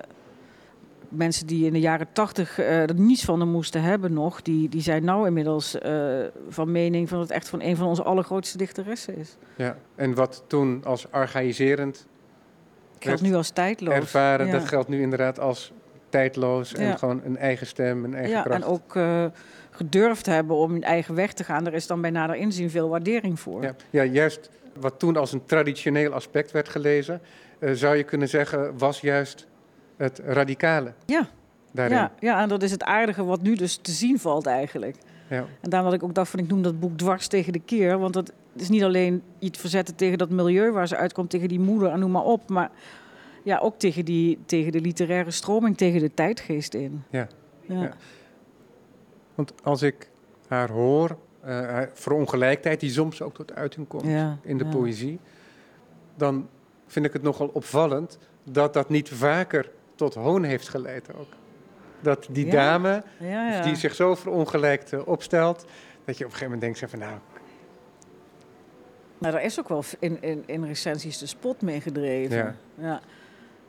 mensen 1.09 1.47
die 1.47 1.65
in 1.65 1.73
de 1.73 1.79
jaren 1.79 2.07
tachtig 2.13 2.59
eh, 2.59 2.81
er 2.89 2.95
niets 2.95 3.25
van 3.25 3.49
moesten 3.49 3.81
hebben 3.81 4.13
nog. 4.13 4.41
Die, 4.41 4.69
die 4.69 4.81
zijn 4.81 5.03
nou 5.03 5.27
inmiddels 5.27 5.79
eh, 5.79 6.17
van 6.49 6.71
mening 6.71 7.09
van 7.09 7.17
dat 7.19 7.27
het 7.27 7.37
echt 7.37 7.49
van 7.49 7.61
een 7.61 7.75
van 7.75 7.87
onze 7.87 8.03
allergrootste 8.03 8.57
dichteressen 8.57 9.17
is. 9.17 9.37
Ja. 9.55 9.77
En 9.95 10.13
wat 10.13 10.43
toen 10.47 10.81
als 10.85 11.11
archaïserend 11.11 12.07
Geldt 12.99 13.21
nu 13.21 13.33
als 13.33 13.49
tijdloos. 13.49 13.93
ervaren, 13.93 14.45
Ja. 14.45 14.51
dat 14.51 14.65
geldt 14.67 14.87
nu 14.87 15.01
inderdaad 15.01 15.39
als 15.39 15.71
tijdloos 16.09 16.73
en 16.73 16.85
Ja. 16.85 16.95
gewoon 16.97 17.21
een 17.25 17.37
eigen 17.37 17.67
stem, 17.67 18.03
een 18.03 18.13
eigen 18.13 18.31
Ja, 18.35 18.41
kracht. 18.41 18.61
en 18.63 18.67
ook 18.67 18.95
eh, 18.95 19.25
gedurfd 19.69 20.25
hebben 20.25 20.55
om 20.55 20.71
hun 20.71 20.83
eigen 20.83 21.15
weg 21.15 21.33
te 21.33 21.43
gaan. 21.43 21.63
Daar 21.63 21.73
is 21.73 21.87
dan 21.87 22.01
bij 22.01 22.09
nader 22.09 22.35
inzien 22.35 22.69
veel 22.69 22.89
waardering 22.89 23.39
voor. 23.39 23.63
Ja, 23.63 23.75
ja, 23.89 24.03
juist 24.03 24.49
wat 24.79 24.99
toen 24.99 25.17
als 25.17 25.31
een 25.31 25.45
traditioneel 25.45 26.11
aspect 26.13 26.51
werd 26.51 26.69
gelezen, 26.69 27.21
eh, 27.59 27.71
zou 27.73 27.95
je 27.95 28.03
kunnen 28.03 28.29
zeggen, 28.29 28.77
was 28.77 29.01
juist 29.01 29.47
het 29.97 30.19
radicale 30.25 30.93
Ja. 31.05 31.27
daarin. 31.71 31.97
Ja, 31.97 32.11
ja, 32.19 32.41
en 32.41 32.49
dat 32.49 32.63
is 32.63 32.71
het 32.71 32.83
aardige 32.83 33.23
wat 33.23 33.41
nu 33.41 33.55
dus 33.55 33.75
te 33.75 33.91
zien 33.91 34.19
valt 34.19 34.45
eigenlijk. 34.45 34.95
Ja. 35.29 35.45
En 35.61 35.69
daarom 35.69 35.89
dat 35.89 35.99
ik 35.99 36.05
ook 36.07 36.15
dacht 36.15 36.29
van 36.29 36.39
ik 36.39 36.47
noem 36.47 36.61
dat 36.61 36.79
boek 36.79 36.97
dwars 36.97 37.27
tegen 37.27 37.53
de 37.53 37.59
keer. 37.59 37.99
Want 37.99 38.13
dat 38.13 38.31
is 38.55 38.69
niet 38.69 38.83
alleen 38.83 39.21
iets 39.39 39.59
verzetten 39.59 39.95
tegen 39.95 40.17
dat 40.17 40.29
milieu 40.29 40.71
waar 40.71 40.87
ze 40.87 40.95
uitkomt, 40.95 41.29
tegen 41.29 41.47
die 41.47 41.59
moeder 41.59 41.89
en 41.91 41.99
noem 41.99 42.11
maar 42.11 42.23
op. 42.23 42.49
Maar 42.49 42.71
ja, 43.43 43.57
ook 43.57 43.79
tegen, 43.79 44.05
die, 44.05 44.39
tegen 44.45 44.71
de 44.71 44.81
literaire 44.81 45.31
stroming, 45.31 45.77
tegen 45.77 45.99
de 45.99 46.13
tijdgeest 46.13 46.73
in. 46.73 47.03
Ja. 47.09 47.27
ja. 47.61 47.81
Ja. 47.81 47.93
Want 49.35 49.53
als 49.63 49.81
ik 49.81 50.09
haar 50.47 50.69
hoor, 50.69 51.17
eh, 51.41 51.49
haar 51.49 51.89
verongelijkheid, 51.93 52.79
die 52.79 52.89
soms 52.89 53.21
ook 53.21 53.33
tot 53.33 53.53
uiting 53.55 53.87
komt 53.87 54.05
Ja, 54.05 54.37
in 54.41 54.57
de 54.57 54.65
poëzie, 54.65 55.19
dan 56.15 56.47
vind 56.87 57.05
ik 57.05 57.13
het 57.13 57.21
nogal 57.21 57.47
opvallend 57.47 58.17
dat 58.43 58.73
dat 58.73 58.89
niet 58.89 59.09
vaker 59.09 59.71
tot 59.95 60.13
hoon 60.13 60.43
heeft 60.43 60.69
geleid 60.69 61.15
ook. 61.15 61.27
Dat 61.99 62.27
die 62.31 62.45
Ja. 62.45 62.51
dame, 62.51 63.03
Ja, 63.19 63.61
die 63.61 63.75
zich 63.75 63.95
zo 63.95 64.15
verongelijkt 64.15 64.93
eh, 64.93 65.07
opstelt, 65.07 65.65
dat 66.05 66.17
je 66.17 66.25
op 66.25 66.31
een 66.31 66.37
gegeven 66.37 66.43
moment 66.43 66.61
denkt 66.61 66.91
van 66.91 66.99
nou, 66.99 67.19
Nou, 69.17 69.33
daar 69.33 69.43
is 69.43 69.59
ook 69.59 69.69
wel 69.69 69.83
in, 69.99 70.21
in, 70.21 70.43
in 70.45 70.65
recensies 70.65 71.17
de 71.17 71.25
spot 71.25 71.61
mee 71.61 71.81
gedreven. 71.81 72.37
Ja. 72.37 72.55
ja. 72.77 72.95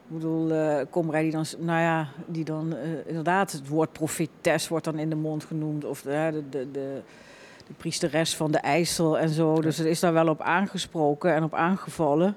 Ik 0.09 0.13
bedoel, 0.13 0.51
eh 0.53 0.87
Komrij 0.91 1.23
die 1.23 1.31
dan, 1.31 1.45
nou 1.59 1.81
ja, 1.81 2.09
die 2.27 2.45
dan 2.45 2.77
eh, 2.77 2.89
inderdaad 3.07 3.53
het 3.53 3.69
woord 3.69 3.93
profetes 3.93 4.69
wordt 4.69 4.85
dan 4.85 4.99
in 4.99 5.11
de 5.11 5.17
mond 5.17 5.45
genoemd. 5.45 5.85
Of 5.85 6.03
de, 6.03 6.29
de, 6.33 6.49
de, 6.49 6.71
de, 6.71 7.03
de 7.67 7.73
priesteres 7.77 8.37
van 8.37 8.51
de 8.51 8.59
IJssel 8.59 9.19
en 9.19 9.29
zo. 9.29 9.61
Dus 9.61 9.79
er 9.79 9.87
is 9.87 10.01
daar 10.01 10.13
wel 10.13 10.29
op 10.29 10.41
aangesproken 10.41 11.35
en 11.35 11.43
op 11.43 11.55
aangevallen. 11.55 12.37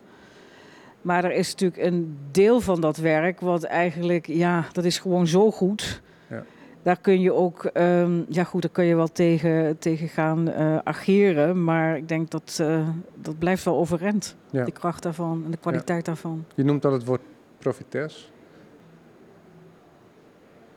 Maar 1.02 1.24
er 1.24 1.32
is 1.32 1.52
natuurlijk 1.52 1.82
een 1.84 2.18
deel 2.32 2.62
van 2.62 2.82
dat 2.82 2.98
werk 2.98 3.40
wat 3.40 3.64
eigenlijk, 3.64 4.28
ja, 4.28 4.66
dat 4.72 4.84
is 4.86 5.00
gewoon 5.00 5.28
zo 5.28 5.52
goed. 5.52 6.02
Ja. 6.30 6.44
Daar 6.82 7.00
kun 7.00 7.22
je 7.22 7.34
ook, 7.34 7.66
ehm, 7.66 8.22
ja 8.28 8.44
goed, 8.44 8.62
daar 8.62 8.72
kun 8.72 8.86
je 8.86 8.96
wel 8.96 9.08
tegen, 9.12 9.78
tegen 9.78 10.08
gaan 10.08 10.50
eh, 10.52 10.78
ageren. 10.84 11.64
Maar 11.64 11.98
ik 11.98 12.08
denk 12.08 12.30
dat 12.30 12.58
eh, 12.62 12.88
dat 13.16 13.40
blijft 13.40 13.64
wel 13.64 13.78
overeind. 13.78 14.36
Ja. 14.52 14.64
De 14.66 14.72
kracht 14.72 15.04
daarvan 15.04 15.42
en 15.46 15.52
de 15.52 15.58
kwaliteit 15.58 16.06
daarvan. 16.06 16.46
je 16.56 16.64
noemt 16.64 16.86
al 16.86 16.94
het 16.94 17.06
woord 17.06 17.22
profetes. 17.58 18.32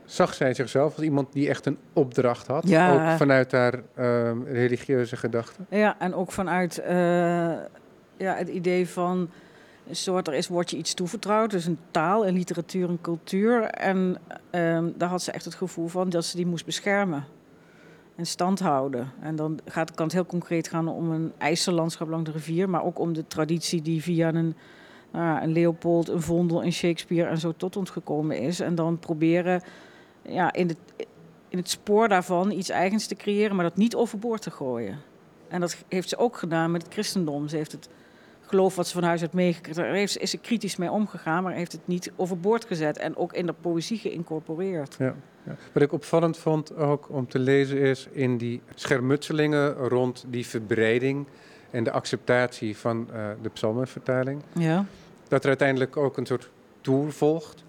Zag 0.04 0.34
zij 0.34 0.54
zichzelf 0.54 0.94
als 0.94 1.04
iemand 1.04 1.32
die 1.32 1.48
echt 1.48 1.66
een 1.66 1.78
opdracht 1.92 2.46
had, 2.46 2.68
Ja. 2.68 2.92
ook 3.12 3.16
vanuit 3.18 3.52
haar 3.52 3.74
ehm, 3.94 4.42
religieuze 4.44 5.16
gedachten? 5.16 5.66
Ja, 5.70 5.96
en 5.98 6.14
ook 6.14 6.32
vanuit 6.32 6.78
eh, 6.78 6.94
ja, 8.16 8.34
het 8.34 8.48
idee 8.48 8.88
van 8.88 9.30
soort, 9.97 10.28
er 10.28 10.34
is, 10.34 10.49
wordt 10.49 10.70
je 10.70 10.76
iets 10.76 10.95
toevertrouwd, 10.95 11.51
dus 11.51 11.66
een 11.66 11.78
taal, 11.90 12.26
een 12.26 12.34
literatuur, 12.34 12.88
een 12.88 13.01
cultuur. 13.01 13.62
En 13.62 14.16
ehm, 14.51 14.90
daar 14.97 15.09
had 15.09 15.22
ze 15.22 15.32
echt 15.32 15.45
het 15.45 15.55
gevoel 15.55 15.88
van 15.88 16.11
dat 16.11 16.24
ze 16.24 16.36
die 16.36 16.47
moest 16.47 16.64
beschermen 16.64 17.24
en 18.16 18.26
stand 18.26 18.61
houden. 18.61 19.12
En 19.20 19.36
dan 19.36 19.61
gaat, 19.64 19.95
kan 19.95 20.05
het 20.05 20.14
heel 20.14 20.26
concreet 20.26 20.68
gaan 20.68 20.88
om 20.88 21.11
een 21.11 21.32
ijzerlandschap 21.38 22.09
langs 22.09 22.30
de 22.30 22.36
rivier, 22.36 22.70
maar 22.70 22.84
ook 22.84 22.99
om 22.99 23.12
de 23.12 23.26
traditie 23.26 23.82
die 23.82 24.03
via 24.03 24.34
een, 24.34 24.55
nou 25.12 25.43
een 25.43 25.53
Leopold, 25.53 26.09
een 26.09 26.22
Vondel, 26.22 26.64
een 26.64 26.72
Shakespeare 26.72 27.28
en 27.28 27.38
zo 27.38 27.53
tot 27.57 27.76
ons 27.76 27.90
gekomen 27.90 28.38
is. 28.38 28.61
En 28.61 28.74
dan 28.74 28.99
proberen 28.99 29.62
ja, 30.22 30.53
in, 30.53 30.68
het, 30.68 31.07
in 31.49 31.59
het 31.59 31.70
spoor 31.70 32.09
daarvan 32.09 32.51
iets 32.51 32.68
eigens 32.68 33.07
te 33.07 33.14
creëren, 33.14 33.57
maar 33.57 33.64
dat 33.64 33.76
niet 33.76 33.95
overboord 33.95 34.43
te 34.43 34.51
gooien. 34.51 34.99
En 35.49 35.61
dat 35.61 35.84
heeft 35.88 36.09
ze 36.09 36.16
ook 36.16 36.36
gedaan 36.36 36.70
met 36.70 36.82
het 36.82 36.93
christendom. 36.93 37.49
Ze 37.49 37.57
heeft 37.57 37.72
het 37.72 37.88
geloof 38.53 38.76
wat 38.76 38.86
ze 38.86 38.92
van 38.94 39.03
huis 39.03 39.20
uit 39.20 39.32
meegekregen, 39.32 39.92
heeft, 39.92 40.18
is 40.18 40.30
ze 40.30 40.38
kritisch 40.38 40.76
mee 40.76 40.90
omgegaan, 40.90 41.42
maar 41.42 41.53
heeft 41.53 41.72
het 41.72 41.80
niet 41.86 42.12
overboord 42.16 42.64
gezet 42.64 42.98
en 42.98 43.16
ook 43.16 43.32
in 43.32 43.46
de 43.46 43.53
poëzie 43.53 43.98
geïncorporeerd. 43.98 44.96
Ja, 44.98 45.14
ja. 45.46 45.57
Wat 45.72 45.82
ik 45.82 45.92
opvallend 45.92 46.36
vond 46.38 46.76
ook 46.76 47.09
om 47.11 47.28
te 47.28 47.38
lezen 47.38 47.78
is 47.78 48.09
in 48.11 48.36
die 48.36 48.61
schermutselingen 48.74 49.72
rond 49.74 50.24
die 50.28 50.46
verbreding 50.46 51.26
en 51.70 51.84
de 51.84 51.90
acceptatie 51.90 52.76
van 52.76 53.09
eh, 53.12 53.26
de 53.42 53.48
psalmenvertaling, 53.48 54.42
Ja. 54.55 54.84
dat 55.28 55.42
er 55.42 55.48
uiteindelijk 55.48 55.96
ook 55.96 56.16
een 56.16 56.26
soort 56.26 56.50
tour 56.80 57.12
volgt, 57.12 57.64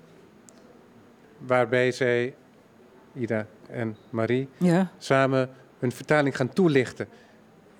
waarbij 1.37 1.91
zij, 1.91 2.35
Ida 3.13 3.47
en 3.69 3.95
Marie, 4.09 4.49
Ja. 4.57 4.91
samen 4.97 5.49
een 5.79 5.91
vertaling 5.91 6.35
gaan 6.35 6.53
toelichten 6.53 7.07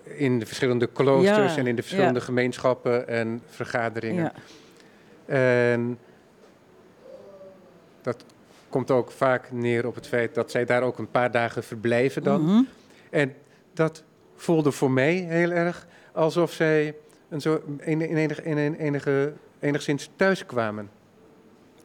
in 0.04 0.40
de 0.40 0.46
verschillende 0.46 0.88
kloosters 0.88 1.54
Ja, 1.54 1.60
en 1.60 1.68
in 1.68 1.76
de 1.76 1.82
verschillende 1.82 2.20
ja. 2.20 2.26
gemeenschappen 2.26 3.08
en 3.08 3.42
vergaderingen. 3.50 4.24
ja. 4.24 4.34
En 5.26 6.00
dat 8.02 8.24
komt 8.70 8.92
ook 8.92 9.12
vaak 9.12 9.52
neer 9.52 9.88
op 9.88 9.96
het 9.96 10.08
feit 10.08 10.36
dat 10.36 10.52
zij 10.52 10.66
daar 10.66 10.82
ook 10.82 10.98
een 10.98 11.12
paar 11.12 11.32
dagen 11.32 11.64
verblijven 11.64 12.24
dan. 12.24 12.42
Mhm. 12.42 12.62
En 13.10 13.34
dat 13.74 14.04
voelde 14.36 14.72
voor 14.72 14.92
mij 14.92 15.14
heel 15.14 15.52
erg 15.52 15.88
alsof 16.12 16.52
zij 16.52 16.96
een 17.30 17.42
zo, 17.42 17.62
in, 17.80 18.02
in 18.02 18.18
enige, 18.18 18.44
in 18.44 18.76
enige, 18.76 19.34
enigszins 19.60 20.10
thuis 20.16 20.46
kwamen. 20.46 20.90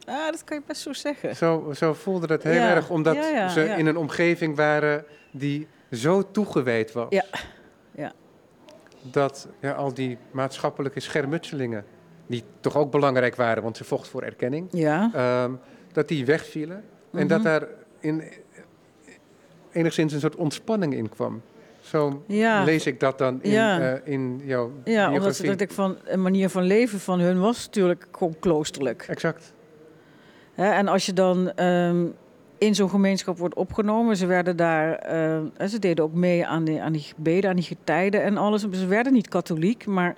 Ah, 0.05 0.25
dat 0.25 0.43
kan 0.43 0.57
je 0.57 0.63
best 0.67 0.81
zo 0.81 0.93
zeggen. 0.93 1.35
Zo, 1.35 1.71
zo 1.75 1.93
voelde 1.93 2.27
dat 2.27 2.43
heel 2.43 2.61
erg, 2.61 2.89
omdat 2.89 3.15
ze 3.51 3.73
in 3.77 3.85
een 3.85 3.97
omgeving 3.97 4.55
waren 4.55 5.05
die 5.31 5.67
zo 5.91 6.31
toegewijd 6.31 6.91
was. 6.91 7.07
Ja. 7.09 7.25
Dat 9.11 9.47
ja, 9.59 9.71
al 9.71 9.93
die 9.93 10.17
maatschappelijke 10.31 10.99
schermutselingen, 10.99 11.85
die 12.27 12.43
toch 12.59 12.77
ook 12.77 12.91
belangrijk 12.91 13.35
waren, 13.35 13.63
want 13.63 13.77
ze 13.77 13.83
vocht 13.83 14.07
voor 14.07 14.21
erkenning, 14.23 14.67
Ja. 14.71 15.09
ehm, 15.13 15.51
dat 15.91 16.07
die 16.07 16.25
wegvielen. 16.25 16.83
En 17.11 17.27
dat 17.27 17.37
Mhm. 17.39 17.47
daar 17.47 17.67
in, 17.99 18.23
enigszins 19.71 20.13
een 20.13 20.19
soort 20.19 20.35
ontspanning 20.35 20.93
in 20.93 21.09
kwam. 21.09 21.41
Zo 21.79 22.23
Ja. 22.27 22.63
lees 22.63 22.85
ik 22.85 22.99
dat 22.99 23.17
dan 23.17 23.43
in, 23.43 23.51
Ja. 23.51 23.79
eh, 23.93 24.13
in 24.13 24.41
jouw 24.43 24.71
Ja, 24.83 24.97
omdat 24.99 25.09
biografie. 25.11 25.45
ze, 25.45 25.51
dat 25.51 25.61
ik 25.61 25.71
van 25.71 25.97
een 26.05 26.21
manier 26.21 26.49
van 26.49 26.63
leven 26.63 26.99
van 26.99 27.19
hun 27.19 27.39
was 27.39 27.65
natuurlijk 27.65 28.07
gewoon 28.11 28.35
kloosterlijk. 28.39 29.05
Exact. 29.07 29.53
En 30.55 30.87
als 30.87 31.05
je 31.05 31.13
dan 31.13 31.51
ehm, 31.51 32.05
in 32.59 32.75
zo'n 32.75 32.89
gemeenschap 32.89 33.37
wordt 33.37 33.55
opgenomen, 33.55 34.17
ze 34.17 34.25
werden 34.25 34.55
daar, 34.55 34.93
en 34.93 35.69
ze 35.69 35.79
deden 35.79 36.03
ook 36.03 36.13
mee 36.13 36.45
aan 36.45 36.63
die, 36.63 36.81
aan 36.81 36.91
die 36.91 37.01
gebeden, 37.01 37.49
aan 37.49 37.55
die 37.55 37.65
getijden 37.65 38.23
en 38.23 38.37
alles. 38.37 38.61
Ze 38.71 38.85
werden 38.87 39.13
niet 39.13 39.27
katholiek, 39.27 39.85
maar 39.85 40.15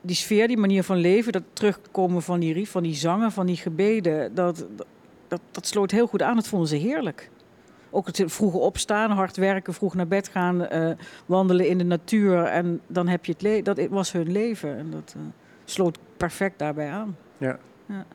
die 0.00 0.16
sfeer, 0.16 0.48
die 0.48 0.56
manier 0.56 0.82
van 0.82 0.96
leven, 0.96 1.32
dat 1.32 1.42
terugkomen 1.52 2.22
van 2.22 2.40
die 2.40 2.52
rief, 2.52 2.70
van 2.70 2.82
die 2.82 2.94
zangen, 2.94 3.32
van 3.32 3.46
die 3.46 3.56
gebeden, 3.56 4.34
dat, 4.34 4.66
dat, 5.28 5.40
dat 5.50 5.66
sloot 5.66 5.90
heel 5.90 6.06
goed 6.06 6.22
aan. 6.22 6.34
Dat 6.34 6.48
vonden 6.48 6.68
ze 6.68 6.76
heerlijk. 6.76 7.30
Ook 7.90 8.06
het 8.06 8.22
vroege 8.26 8.58
opstaan, 8.58 9.10
hard 9.10 9.36
werken, 9.36 9.74
vroeg 9.74 9.94
naar 9.94 10.08
bed 10.08 10.28
gaan, 10.28 10.66
eh, 10.66 10.90
wandelen 11.26 11.68
in 11.68 11.78
de 11.78 11.84
natuur. 11.84 12.44
En 12.44 12.80
dan 12.86 13.08
heb 13.08 13.24
je 13.24 13.32
het 13.32 13.42
leven. 13.42 13.64
Dat 13.64 13.86
was 13.86 14.12
hun 14.12 14.32
leven. 14.32 14.78
En 14.78 14.90
dat 14.90 15.14
eh, 15.16 15.22
sloot 15.64 15.98
perfect 16.16 16.58
daarbij 16.58 16.90
aan. 16.90 17.16
Ja. 17.38 17.58
ja. 17.86 18.06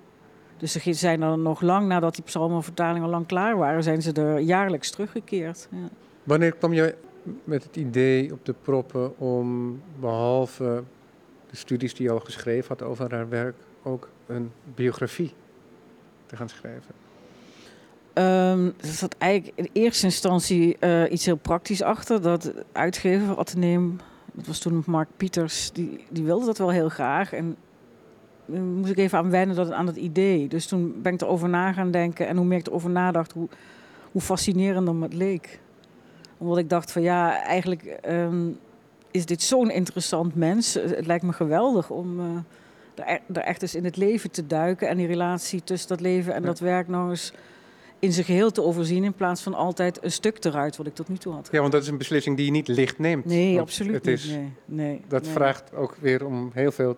Dus 0.64 0.72
ze 0.72 0.94
zijn 0.94 1.20
dan 1.20 1.42
nog 1.42 1.62
lang 1.62 1.88
nadat 1.88 2.16
die 2.16 2.24
psalmenvertalingen 2.24 3.04
al 3.04 3.10
lang 3.10 3.26
klaar 3.26 3.58
waren, 3.58 3.84
zijn 3.84 4.02
ze 4.02 4.12
er 4.12 4.40
jaarlijks 4.40 4.92
teruggekeerd. 4.92 5.68
Ja. 5.72 5.90
Wanneer 6.24 6.52
kwam 6.52 6.74
je 6.74 6.96
met 7.44 7.64
het 7.64 7.76
idee 7.76 8.32
op 8.32 8.46
de 8.46 8.56
proppen 8.62 9.20
om 9.20 9.82
behalve 10.00 10.84
de 11.50 11.56
studies 11.56 11.94
die 11.94 12.06
je 12.06 12.12
al 12.12 12.20
geschreven 12.20 12.68
had 12.68 12.82
over 12.82 13.12
haar 13.12 13.30
werk, 13.30 13.56
ook 13.84 14.10
een 14.26 14.52
biografie 14.76 15.34
te 16.26 16.36
gaan 16.36 16.50
schrijven? 16.50 16.96
Ehm, 18.14 18.66
er 18.66 18.94
zat 18.94 19.16
eigenlijk 19.18 19.58
in 19.58 19.70
eerste 19.74 20.06
instantie 20.06 20.78
eh, 20.78 21.12
iets 21.12 21.26
heel 21.26 21.36
praktisch 21.36 21.82
achter. 21.82 22.22
Dat 22.22 22.54
uitgever 22.72 23.38
Atheneum, 23.38 24.00
dat 24.34 24.48
was 24.48 24.60
toen 24.60 24.84
Mark 24.86 25.10
Pieters, 25.18 25.72
die, 25.72 26.06
die 26.10 26.24
wilde 26.24 26.46
dat 26.46 26.58
wel 26.58 26.72
heel 26.72 26.90
graag. 26.90 27.34
En 27.34 27.58
moest 28.46 28.92
ik 28.92 28.98
even 28.98 29.18
aan 29.18 29.30
wennen 29.30 29.56
dat, 29.56 29.72
aan 29.72 29.86
dat 29.86 29.96
idee. 29.96 30.48
Dus 30.48 30.66
toen 30.68 31.02
ben 31.02 31.14
ik 31.14 31.22
erover 31.22 31.50
na 31.50 31.74
gaan 31.74 31.92
denken. 31.92 32.28
En 32.28 32.38
hoe 32.38 32.46
meer 32.46 32.58
ik 32.60 32.68
erover 32.68 32.90
nadacht, 32.90 33.32
hoe, 33.32 33.48
hoe 34.12 34.22
fascinerend 34.22 34.94
me 34.94 35.04
het 35.04 35.14
leek. 35.14 35.60
Omdat 36.38 36.58
ik 36.58 36.70
dacht 36.70 36.92
van 36.92 37.02
ja, 37.02 37.42
eigenlijk 37.44 37.84
ehm, 37.84 38.48
is 39.12 39.26
dit 39.26 39.42
zo'n 39.42 39.70
interessant 39.72 40.36
mens. 40.36 40.74
Het 40.74 41.06
lijkt 41.06 41.24
me 41.24 41.34
geweldig 41.34 41.90
om 41.90 42.20
eh, 42.20 42.26
er, 43.14 43.22
er 43.34 43.42
echt 43.42 43.62
eens 43.62 43.76
in 43.76 43.84
het 43.86 43.98
leven 43.98 44.32
te 44.32 44.48
duiken. 44.48 44.88
En 44.88 44.98
die 44.98 45.08
relatie 45.08 45.64
tussen 45.64 45.90
dat 45.90 46.00
leven 46.00 46.34
en 46.34 46.42
Ja. 46.42 46.48
dat 46.48 46.60
werk 46.60 46.88
nog 46.88 47.10
eens 47.10 47.34
in 48.00 48.12
zijn 48.14 48.26
geheel 48.26 48.52
te 48.52 48.62
overzien. 48.64 49.04
In 49.04 49.14
plaats 49.14 49.42
van 49.42 49.54
altijd 49.54 50.04
een 50.04 50.12
stuk 50.12 50.44
eruit 50.46 50.78
wat 50.78 50.88
ik 50.88 50.96
tot 50.96 51.08
nu 51.10 51.18
toe 51.18 51.34
had. 51.34 51.50
Ja, 51.52 51.60
want 51.60 51.72
dat 51.72 51.82
is 51.82 51.88
een 51.88 51.98
beslissing 51.98 52.36
die 52.38 52.46
je 52.46 52.52
niet 52.52 52.68
licht 52.68 53.00
neemt. 53.00 53.26
Nee, 53.26 53.60
absoluut 53.60 53.94
het 53.94 54.04
niet. 54.06 54.14
is, 54.18 54.28
nee, 54.28 54.52
nee, 54.66 55.02
Dat 55.08 55.24
nee. 55.24 55.32
vraagt 55.32 55.76
ook 55.76 55.96
weer 56.00 56.26
om 56.26 56.52
heel 56.54 56.72
veel 56.72 56.98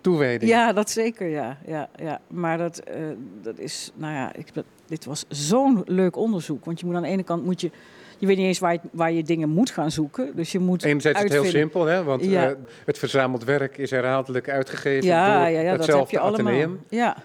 toewijding. 0.00 0.50
Ja, 0.50 0.72
dat 0.72 0.90
zeker, 0.90 1.28
ja. 1.28 1.58
ja, 1.66 1.88
ja. 1.96 2.20
Maar 2.28 2.58
dat, 2.58 2.78
eh, 2.78 2.94
dat 3.42 3.58
is, 3.58 3.92
nou 3.94 4.14
ja, 4.14 4.32
ik, 4.34 4.54
dat- 4.54 4.64
dit 4.86 5.04
was 5.04 5.24
zo'n 5.28 5.82
leuk 5.86 6.16
onderzoek. 6.16 6.64
Want 6.64 6.80
je 6.80 6.86
moet 6.86 6.94
aan 6.94 7.02
de 7.02 7.08
ene 7.08 7.22
kant, 7.22 7.44
moet 7.44 7.60
je, 7.60 7.70
je 8.18 8.26
weet 8.26 8.36
niet 8.36 8.46
eens 8.46 8.58
waar 8.58 8.72
je, 8.72 8.80
waar 8.92 9.12
je 9.12 9.22
dingen 9.22 9.48
moet 9.48 9.70
gaan 9.70 9.90
zoeken. 9.90 10.36
Dus 10.36 10.52
je 10.52 10.58
moet 10.58 10.82
Enerzijds 10.84 11.18
is 11.18 11.24
het 11.24 11.32
heel 11.42 11.50
simpel, 11.50 11.84
hè? 11.84 12.04
want 12.04 12.24
Ja. 12.24 12.48
eh, 12.50 12.56
het 12.84 12.98
verzameld 12.98 13.44
werk 13.44 13.78
is 13.78 13.90
herhaaldelijk 13.90 14.48
uitgegeven 14.48 15.06
Ja, 15.08 15.24
door 15.42 15.50
ja, 15.50 15.60
ja, 15.60 15.76
dat 15.76 15.86
heb 15.86 16.10
je 16.10 16.18
allemaal. 16.18 16.76
Ja, 16.88 17.16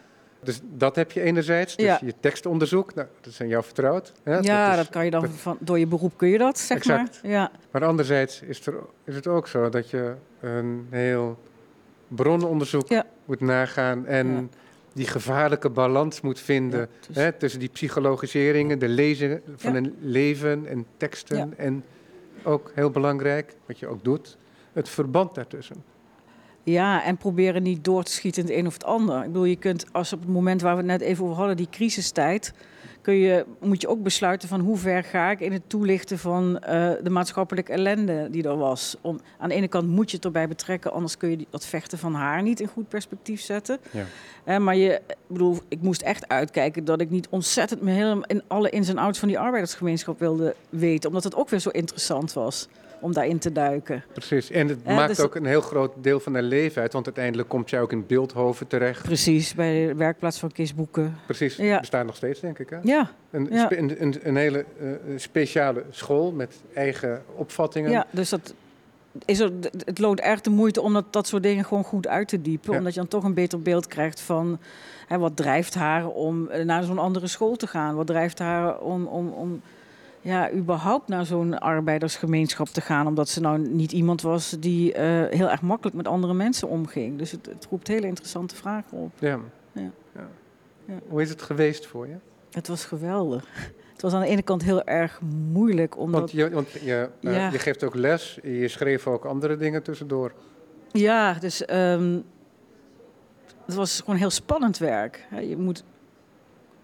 Dus 0.43 0.59
dat 0.63 0.95
heb 0.95 1.11
je 1.11 1.21
enerzijds. 1.21 1.75
Dus 1.75 1.99
je 1.99 2.13
tekstonderzoek, 2.19 2.93
nou, 2.95 3.07
dat 3.21 3.31
is 3.33 3.41
aan 3.41 3.47
jou 3.47 3.63
vertrouwd. 3.63 4.13
Hè? 4.23 4.37
ja, 4.37 4.69
is- 4.71 4.77
dat, 4.77 4.89
kan 4.89 5.05
je 5.05 5.11
dan 5.11 5.21
dat- 5.21 5.29
van, 5.31 5.57
door 5.59 5.79
je 5.79 5.87
beroep 5.87 6.17
kun 6.17 6.27
je 6.27 6.37
dat, 6.37 6.59
zeg 6.59 6.77
Exact. 6.77 7.19
maar. 7.23 7.31
Ja, 7.31 7.51
Maar 7.71 7.85
anderzijds 7.85 8.41
is, 8.41 8.65
er, 8.65 8.73
is 9.05 9.15
het 9.15 9.27
ook 9.27 9.47
zo 9.47 9.69
dat 9.69 9.89
je 9.89 10.13
een 10.41 10.87
heel 10.89 11.37
bronnenonderzoek 12.07 12.87
Ja. 12.89 13.05
moet 13.25 13.39
nagaan 13.39 14.05
en 14.05 14.27
Ja. 14.27 14.43
die 14.93 15.07
gevaarlijke 15.07 15.69
balans 15.69 16.21
moet 16.21 16.39
vinden 16.39 16.89
dus- 17.07 17.15
hè, 17.15 17.31
tussen 17.31 17.59
die 17.59 17.69
psychologiseringen, 17.69 18.79
de 18.79 18.87
lezen 18.87 19.41
van 19.55 19.75
een 19.75 19.95
leven 19.99 20.67
en 20.67 20.85
teksten 20.97 21.57
en 21.57 21.83
ook 22.43 22.71
heel 22.75 22.89
belangrijk, 22.89 23.55
wat 23.65 23.79
je 23.79 23.87
ook 23.87 24.03
doet, 24.03 24.37
het 24.73 24.89
verband 24.89 25.35
daartussen. 25.35 25.83
Ja, 26.63 27.03
en 27.03 27.17
proberen 27.17 27.63
niet 27.63 27.83
door 27.83 28.03
te 28.03 28.11
schieten 28.11 28.41
in 28.43 28.47
het 28.49 28.57
een 28.57 28.67
of 28.67 28.73
het 28.73 28.83
ander. 28.83 29.17
Ik 29.19 29.25
bedoel, 29.25 29.43
je 29.45 29.55
kunt, 29.55 29.85
als 29.91 30.13
op 30.13 30.19
het 30.19 30.29
moment 30.29 30.61
waar 30.61 30.71
we 30.75 30.77
het 30.81 30.87
net 30.91 31.01
even 31.01 31.23
over 31.25 31.37
hadden, 31.37 31.57
die 31.57 31.67
crisistijd, 31.71 32.53
kun 33.05 33.15
je, 33.15 33.45
moet 33.59 33.81
je 33.81 33.87
ook 33.87 34.03
besluiten 34.03 34.47
van 34.47 34.59
hoe 34.59 34.77
ver 34.77 35.03
ga 35.03 35.31
ik 35.31 35.39
in 35.39 35.51
het 35.51 35.61
toelichten 35.67 36.19
van 36.19 36.59
eh, 36.59 36.91
de 37.03 37.09
maatschappelijke 37.09 37.71
ellende 37.71 38.27
die 38.31 38.43
er 38.43 38.57
was. 38.57 38.95
Om, 39.01 39.19
aan 39.37 39.49
de 39.49 39.55
ene 39.55 39.67
kant 39.67 39.87
moet 39.87 40.09
je 40.09 40.15
het 40.15 40.25
erbij 40.25 40.47
betrekken, 40.47 40.91
anders 40.91 41.17
kun 41.17 41.29
je 41.29 41.45
dat 41.49 41.65
vechten 41.65 41.97
van 41.97 42.13
haar 42.13 42.41
niet 42.41 42.59
in 42.59 42.67
goed 42.67 42.87
perspectief 42.87 43.41
zetten. 43.41 43.77
Ja. 43.91 44.05
Eh, 44.43 44.57
maar 44.57 44.75
je, 44.75 45.01
ik 45.07 45.15
bedoel, 45.27 45.57
ik 45.67 45.81
moest 45.81 46.01
echt 46.01 46.27
uitkijken 46.27 46.85
dat 46.85 47.01
ik 47.01 47.09
niet 47.09 47.27
ontzettend 47.29 47.81
me 47.81 47.91
helemaal 47.91 48.25
in 48.25 48.43
alle 48.47 48.69
ins 48.69 48.89
en 48.89 48.97
outs 48.97 49.19
van 49.19 49.27
die 49.27 49.39
arbeidersgemeenschap 49.39 50.19
wilde 50.19 50.55
weten, 50.69 51.09
omdat 51.09 51.23
het 51.23 51.35
ook 51.35 51.49
weer 51.49 51.59
zo 51.59 51.69
interessant 51.69 52.33
was 52.33 52.67
om 53.05 53.13
daarin 53.13 53.37
te 53.39 53.51
duiken. 53.51 54.03
Precies, 54.13 54.51
en 54.51 54.67
het 54.67 54.85
maakt 54.85 55.07
dus- 55.15 55.19
ook 55.25 55.35
een 55.35 55.45
heel 55.45 55.61
groot 55.61 55.91
deel 56.01 56.19
van 56.19 56.33
haar 56.33 56.43
leven 56.43 56.81
uit, 56.81 56.93
want 56.93 57.05
uiteindelijk 57.05 57.49
komt 57.49 57.69
zij 57.69 57.81
ook 57.81 57.91
in 57.91 58.05
Beeldhoven 58.07 58.67
terecht. 58.67 59.03
Precies, 59.03 59.53
bij 59.53 59.87
de 59.87 59.95
werkplaats 59.95 60.39
van 60.39 60.51
Kees 60.51 60.75
Boeken. 60.75 61.17
Precies, 61.25 61.55
Ja. 61.55 61.79
bestaat 61.79 62.05
nog 62.05 62.15
steeds, 62.15 62.39
denk 62.39 62.59
ik. 62.59 62.69
Hè? 62.69 62.77
Ja, 62.83 63.11
Een, 63.31 63.47
Ja. 63.51 63.71
een, 63.71 64.01
een, 64.01 64.15
een 64.23 64.35
hele 64.35 64.65
eh, 64.79 64.87
speciale 65.15 65.83
school 65.89 66.31
met 66.31 66.55
eigen 66.73 67.23
opvattingen. 67.35 67.91
Ja, 67.91 68.05
dus 68.09 68.29
dat 68.29 68.53
is 69.25 69.39
er, 69.39 69.51
het 69.85 69.99
loont 69.99 70.19
erg 70.19 70.41
de 70.41 70.49
moeite 70.49 70.81
om 70.81 70.93
dat, 70.93 71.05
dat 71.13 71.27
soort 71.27 71.43
dingen 71.43 71.65
gewoon 71.65 71.83
goed 71.83 72.07
uit 72.07 72.27
te 72.27 72.41
diepen. 72.41 72.71
Ja. 72.71 72.77
Omdat 72.77 72.93
je 72.93 72.99
dan 72.99 73.09
toch 73.09 73.23
een 73.23 73.33
beter 73.33 73.61
beeld 73.61 73.87
krijgt 73.87 74.21
van 74.21 74.59
hè, 75.07 75.17
wat 75.17 75.35
drijft 75.35 75.73
haar 75.73 76.07
om 76.07 76.47
eh, 76.47 76.65
naar 76.65 76.83
zo'n 76.83 76.99
andere 76.99 77.27
school 77.27 77.55
te 77.55 77.67
gaan. 77.67 77.95
Wat 77.95 78.07
drijft 78.07 78.39
haar 78.39 78.79
om, 78.79 79.05
om, 79.05 79.29
om 79.29 79.61
ja, 80.25 80.51
überhaupt 80.51 81.07
naar 81.07 81.25
zo'n 81.25 81.59
arbeidersgemeenschap 81.59 82.67
te 82.67 82.81
gaan. 82.81 83.07
Omdat 83.07 83.29
ze 83.29 83.41
nou 83.41 83.59
niet 83.59 83.91
iemand 83.91 84.21
was 84.21 84.55
die 84.59 84.93
eh, 84.93 85.37
heel 85.37 85.49
erg 85.49 85.61
makkelijk 85.61 85.95
met 85.95 86.07
andere 86.07 86.33
mensen 86.33 86.67
omging. 86.67 87.17
Dus 87.17 87.31
het, 87.31 87.45
het 87.45 87.67
roept 87.69 87.87
hele 87.87 88.07
interessante 88.07 88.55
vragen 88.55 88.97
op. 88.97 89.11
Ja. 89.19 89.39
Ja. 89.71 89.91
Ja. 90.15 90.27
Ja. 90.85 90.93
Hoe 91.07 91.21
is 91.21 91.29
het 91.29 91.41
geweest 91.41 91.85
voor 91.85 92.07
je? 92.07 92.15
Het 92.51 92.67
was 92.67 92.85
geweldig. 92.85 93.45
Het 93.91 94.01
was 94.01 94.13
aan 94.13 94.21
de 94.21 94.27
ene 94.27 94.41
kant 94.41 94.63
heel 94.63 94.83
erg 94.83 95.21
moeilijk, 95.51 95.97
omdat... 95.97 96.19
Want, 96.19 96.31
je, 96.31 96.49
want 96.49 96.71
je, 96.71 97.09
eh, 97.21 97.33
Ja. 97.35 97.49
je 97.51 97.59
geeft 97.59 97.83
ook 97.83 97.95
les, 97.95 98.39
je 98.43 98.67
schreef 98.67 99.07
ook 99.07 99.25
andere 99.25 99.57
dingen 99.57 99.83
tussendoor. 99.83 100.33
Ja, 100.91 101.33
dus 101.33 101.65
ehm, 101.65 102.19
het 103.65 103.75
was 103.75 103.99
gewoon 103.99 104.15
heel 104.19 104.29
spannend 104.29 104.77
werk. 104.77 105.27
Je 105.41 105.57
moet 105.57 105.83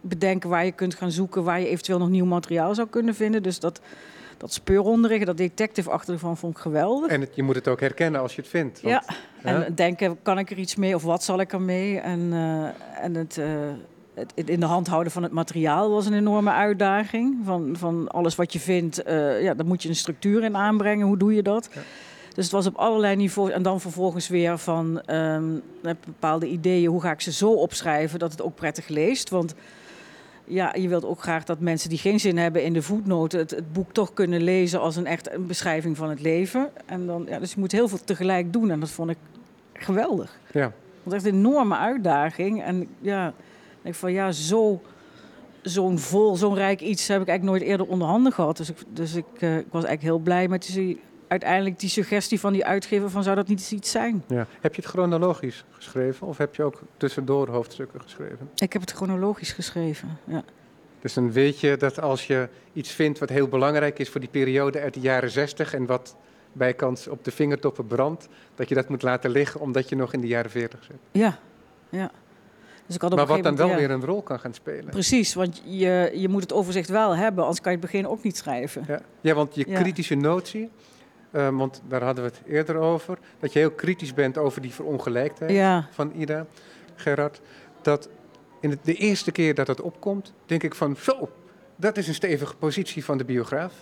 bedenken 0.02 0.50
waar 0.50 0.66
je 0.66 0.72
kunt 0.72 0.96
gaan 0.96 1.12
zoeken, 1.12 1.44
waar 1.44 1.60
je 1.60 1.68
eventueel 1.68 2.00
nog 2.00 2.10
nieuw 2.10 2.26
materiaal 2.26 2.76
zou 2.76 2.88
kunnen 2.88 3.16
vinden. 3.16 3.44
Dus 3.44 3.60
dat, 3.60 3.82
dat 4.42 4.54
speurhonderige, 4.54 5.26
dat 5.26 5.38
detective 5.38 6.00
van 6.18 6.38
vond 6.38 6.56
ik 6.56 6.62
geweldig. 6.62 7.10
En 7.10 7.22
het, 7.22 7.36
je 7.36 7.44
moet 7.44 7.56
het 7.56 7.68
ook 7.68 7.80
herkennen 7.80 8.22
als 8.22 8.36
je 8.36 8.42
het 8.42 8.50
vindt. 8.50 8.82
want- 8.82 9.06
ja, 9.08 9.14
hè? 9.42 9.64
en 9.64 9.76
denken, 9.76 10.18
kan 10.22 10.40
ik 10.40 10.52
er 10.52 10.58
iets 10.58 10.76
mee 10.76 10.96
of 10.96 11.04
wat 11.04 11.24
zal 11.24 11.40
ik 11.40 11.54
ermee? 11.54 12.00
En, 12.00 12.30
eh, 12.32 13.04
en 13.04 13.16
het, 13.16 13.38
eh, 13.38 13.46
het 14.14 14.50
in 14.50 14.60
de 14.60 14.66
hand 14.66 14.88
houden 14.88 15.12
van 15.12 15.24
het 15.24 15.32
materiaal 15.32 15.90
was 15.90 16.06
een 16.06 16.14
enorme 16.14 16.52
uitdaging. 16.52 17.38
Van, 17.44 17.76
van 17.78 18.08
alles 18.08 18.36
wat 18.36 18.54
je 18.54 18.60
vindt, 18.60 19.04
eh, 19.04 19.42
ja, 19.44 19.54
daar 19.54 19.66
moet 19.66 19.84
je 19.84 19.90
een 19.90 19.96
structuur 19.96 20.44
in 20.44 20.56
aanbrengen. 20.56 21.08
Hoe 21.08 21.18
doe 21.18 21.34
je 21.34 21.44
dat? 21.44 21.70
Ja. 21.74 21.82
Dus 22.34 22.44
het 22.44 22.54
was 22.54 22.66
op 22.68 22.76
allerlei 22.76 23.16
niveaus. 23.16 23.50
En 23.50 23.64
dan 23.64 23.82
vervolgens 23.82 24.28
weer 24.28 24.58
van 24.58 25.02
met 25.82 25.98
bepaalde 26.06 26.48
ideeën. 26.48 26.90
Hoe 26.90 27.02
ga 27.02 27.12
ik 27.12 27.22
ze 27.22 27.32
zo 27.32 27.52
opschrijven 27.52 28.20
dat 28.20 28.32
het 28.32 28.42
ook 28.42 28.56
prettig 28.56 28.88
leest? 28.88 29.30
Want 29.30 29.56
ja, 30.46 30.76
je 30.76 30.88
wilt 30.88 31.06
ook 31.06 31.22
graag 31.22 31.44
dat 31.44 31.60
mensen 31.60 31.90
die 31.90 31.98
geen 31.98 32.20
zin 32.20 32.38
hebben 32.38 32.64
in 32.64 32.74
de 32.74 32.82
voetnoten... 32.82 33.40
het, 33.40 33.52
het 33.52 33.74
boek 33.74 33.94
toch 33.94 34.14
kunnen 34.14 34.42
lezen 34.42 34.80
als 34.80 34.96
een 34.96 35.06
echt 35.06 35.32
een 35.32 35.48
beschrijving 35.48 35.98
van 35.98 36.10
het 36.10 36.22
leven. 36.22 36.70
En 36.86 37.06
dan, 37.06 37.26
ja, 37.30 37.40
dus 37.40 37.54
je 37.54 37.60
moet 37.60 37.72
heel 37.72 37.88
veel 37.88 38.04
tegelijk 38.06 38.54
doen. 38.54 38.72
En 38.72 38.80
dat 38.80 38.90
vond 38.90 39.10
ik 39.10 39.18
geweldig. 39.74 40.40
Ja. 40.52 40.72
Want 41.04 41.16
echt 41.16 41.26
een 41.26 41.34
enorme 41.34 41.78
uitdaging. 41.78 42.64
En 42.64 42.88
ja, 43.00 43.28
ik 43.28 43.34
denk 43.82 43.96
van 43.96 44.12
ja, 44.12 44.32
zo, 44.32 44.82
zo'n 45.62 46.00
vol, 46.00 46.36
zo'n 46.36 46.56
rijk 46.56 46.82
iets 46.82 47.08
heb 47.08 47.22
ik 47.22 47.28
eigenlijk 47.28 47.60
nooit 47.60 47.72
eerder 47.72 47.88
onder 47.88 48.08
handen 48.08 48.32
gehad. 48.32 48.58
Dus 48.58 48.70
ik, 48.70 48.78
dus 48.94 49.16
ik, 49.16 49.26
eh, 49.40 49.58
ik 49.58 49.66
was 49.72 49.84
eigenlijk 49.84 50.02
heel 50.02 50.24
blij 50.24 50.48
met 50.48 50.66
die, 50.74 51.02
uiteindelijk 51.32 51.80
die 51.80 51.90
suggestie 51.90 52.40
van 52.40 52.54
die 52.54 52.66
uitgever 52.66 53.10
van 53.10 53.24
zou 53.24 53.36
dat 53.36 53.48
niet 53.48 53.72
iets 53.72 53.92
zijn? 53.92 54.24
Ja. 54.28 54.48
Heb 54.62 54.76
je 54.76 54.82
het 54.82 54.90
chronologisch 54.90 55.66
geschreven 55.72 56.28
of 56.28 56.38
heb 56.38 56.56
je 56.56 56.64
ook 56.64 56.82
tussendoor 56.98 57.50
hoofdstukken 57.50 58.02
geschreven? 58.02 58.50
Ik 58.56 58.74
heb 58.74 58.82
het 58.82 58.92
chronologisch 58.92 59.52
geschreven. 59.52 60.18
Ja. 60.24 60.44
Dus 61.02 61.14
dan 61.14 61.32
weet 61.32 61.60
je 61.60 61.78
dat 61.78 62.02
als 62.02 62.28
je 62.28 62.50
iets 62.74 62.92
vindt 62.92 63.20
wat 63.20 63.30
heel 63.30 63.48
belangrijk 63.48 64.00
is 64.00 64.10
voor 64.10 64.20
die 64.20 64.30
periode 64.30 64.80
uit 64.80 64.94
de 64.94 65.00
jaren 65.00 65.30
60 65.32 65.74
en 65.74 65.86
wat 65.86 66.16
bijkans 66.54 67.08
op 67.08 67.24
de 67.24 67.32
vingertoppen 67.32 67.88
brandt, 67.88 68.28
dat 68.56 68.70
je 68.70 68.76
dat 68.76 68.90
moet 68.90 69.02
laten 69.02 69.32
liggen 69.32 69.60
omdat 69.60 69.90
je 69.90 69.96
nog 69.96 70.14
in 70.14 70.22
de 70.22 70.28
jaren 70.28 70.52
40 70.52 70.84
zit. 70.84 70.98
Ja, 71.12 71.38
ja. 71.90 72.12
Dus 72.86 72.96
ik 72.96 73.02
had 73.02 73.12
op 73.12 73.18
Maar 73.18 73.28
wat 73.28 73.44
dan 73.44 73.56
wel 73.56 73.68
ja, 73.68 73.76
weer 73.76 73.92
een 73.92 74.06
rol 74.06 74.22
kan 74.22 74.40
gaan 74.40 74.54
spelen. 74.54 74.86
Precies, 74.90 75.34
want 75.34 75.62
je, 75.66 76.12
je 76.16 76.30
moet 76.30 76.42
het 76.42 76.54
overzicht 76.54 76.90
wel 76.90 77.16
hebben, 77.16 77.44
anders 77.44 77.62
kan 77.62 77.72
je 77.72 77.78
het 77.78 77.92
begin 77.92 78.08
ook 78.08 78.24
niet 78.24 78.38
schrijven. 78.38 78.84
Ja, 78.88 79.02
ja 79.22 79.34
want 79.34 79.56
je 79.56 79.66
Ja. 79.68 79.82
kritische 79.82 80.16
notie, 80.16 80.70
eh, 81.32 81.50
want 81.58 81.82
daar 81.88 82.04
hadden 82.04 82.24
we 82.24 82.30
het 82.30 82.42
eerder 82.48 82.76
over, 82.78 83.18
dat 83.40 83.54
je 83.54 83.60
heel 83.60 83.72
kritisch 83.72 84.14
bent 84.14 84.38
over 84.38 84.62
die 84.62 84.74
verongelijkheid 84.74 85.52
Ja, 85.52 85.88
van 85.92 86.12
Ida, 86.16 86.46
Gerard, 86.96 87.42
dat 87.82 88.10
in 88.60 88.70
het, 88.70 88.80
de 88.84 88.94
eerste 88.96 89.32
keer 89.32 89.56
dat 89.56 89.66
dat 89.66 89.82
opkomt, 89.82 90.34
denk 90.46 90.64
ik 90.64 90.76
van 90.76 90.96
zo, 91.00 91.30
dat 91.76 91.98
is 91.98 92.08
een 92.08 92.14
stevige 92.14 92.56
positie 92.56 93.06
van 93.06 93.18
de 93.18 93.26
biograaf. 93.26 93.74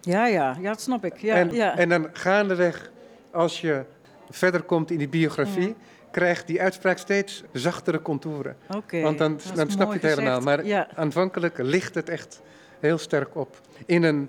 ja, 0.00 0.26
ja, 0.26 0.56
ja 0.60 0.68
dat 0.70 0.80
snap 0.80 1.04
ik. 1.04 1.16
Ja, 1.18 1.34
en, 1.34 1.50
ja. 1.54 1.76
en 1.78 1.88
dan 1.88 2.08
gaandeweg, 2.12 2.90
als 3.30 3.60
je 3.60 3.84
verder 4.30 4.62
komt 4.62 4.90
in 4.90 4.98
die 4.98 5.08
biografie, 5.08 5.68
Ja. 5.68 5.74
krijgt 6.10 6.46
die 6.46 6.60
uitspraak 6.62 6.98
steeds 6.98 7.42
zachtere 7.52 8.02
contouren. 8.02 8.56
Oké, 8.76 9.00
Want 9.00 9.18
dan, 9.18 9.40
dan 9.54 9.70
snap 9.70 9.86
je 9.92 9.98
het 10.06 10.16
helemaal. 10.18 10.40
gezegd. 10.40 10.68
Maar 10.68 10.88
aanvankelijk 10.94 11.58
ligt 11.58 11.94
het 11.94 12.08
echt 12.08 12.40
heel 12.80 12.98
sterk 12.98 13.36
op. 13.36 13.60
In 13.86 14.02
een 14.02 14.28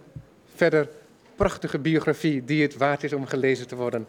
verder 0.56 0.90
prachtige 1.36 1.80
biografie 1.80 2.44
die 2.44 2.62
het 2.62 2.78
waard 2.78 3.04
is 3.04 3.14
om 3.14 3.26
gelezen 3.26 3.68
te 3.68 3.76
worden. 3.76 4.06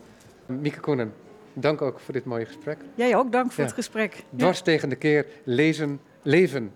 Mieke 0.46 0.80
Koenen, 0.80 1.12
dank 1.52 1.82
ook 1.82 2.00
voor 2.00 2.14
dit 2.14 2.24
mooie 2.24 2.46
gesprek. 2.46 2.78
Jij 2.94 3.16
ook, 3.16 3.32
dank 3.32 3.46
voor 3.52 3.60
Ja. 3.60 3.64
het 3.64 3.74
gesprek. 3.74 4.14
Ja. 4.14 4.22
Dwars 4.36 4.60
tegen 4.62 4.88
de 4.88 4.96
keer, 4.96 5.26
lezen, 5.44 6.00
leven. 6.22 6.72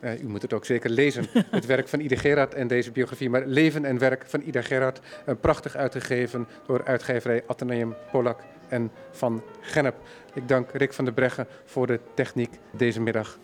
Eh, 0.00 0.22
u 0.22 0.26
moet 0.28 0.42
het 0.42 0.52
ook 0.52 0.64
zeker 0.64 0.90
lezen, 0.90 1.24
het 1.50 1.66
werk 1.66 1.88
van 1.88 2.00
Ida 2.00 2.16
Gerard 2.16 2.54
en 2.54 2.66
deze 2.66 2.90
biografie. 2.92 3.30
Maar 3.30 3.46
leven 3.46 3.84
en 3.84 3.98
werk 3.98 4.24
van 4.26 4.40
Ida 4.40 4.62
Gerard, 4.62 5.00
eh, 5.26 5.34
prachtig 5.40 5.76
uitgegeven 5.76 6.46
door 6.66 6.84
uitgeverij 6.84 7.42
Atheneum 7.46 7.94
Polak 8.10 8.40
en 8.68 8.90
Van 9.10 9.42
Gennep. 9.60 9.94
Ik 10.34 10.48
dank 10.48 10.70
Rick 10.72 10.92
van 10.92 11.04
der 11.04 11.14
Breggen 11.14 11.46
voor 11.64 11.86
de 11.86 12.00
techniek 12.14 12.50
deze 12.70 13.00
middag. 13.00 13.38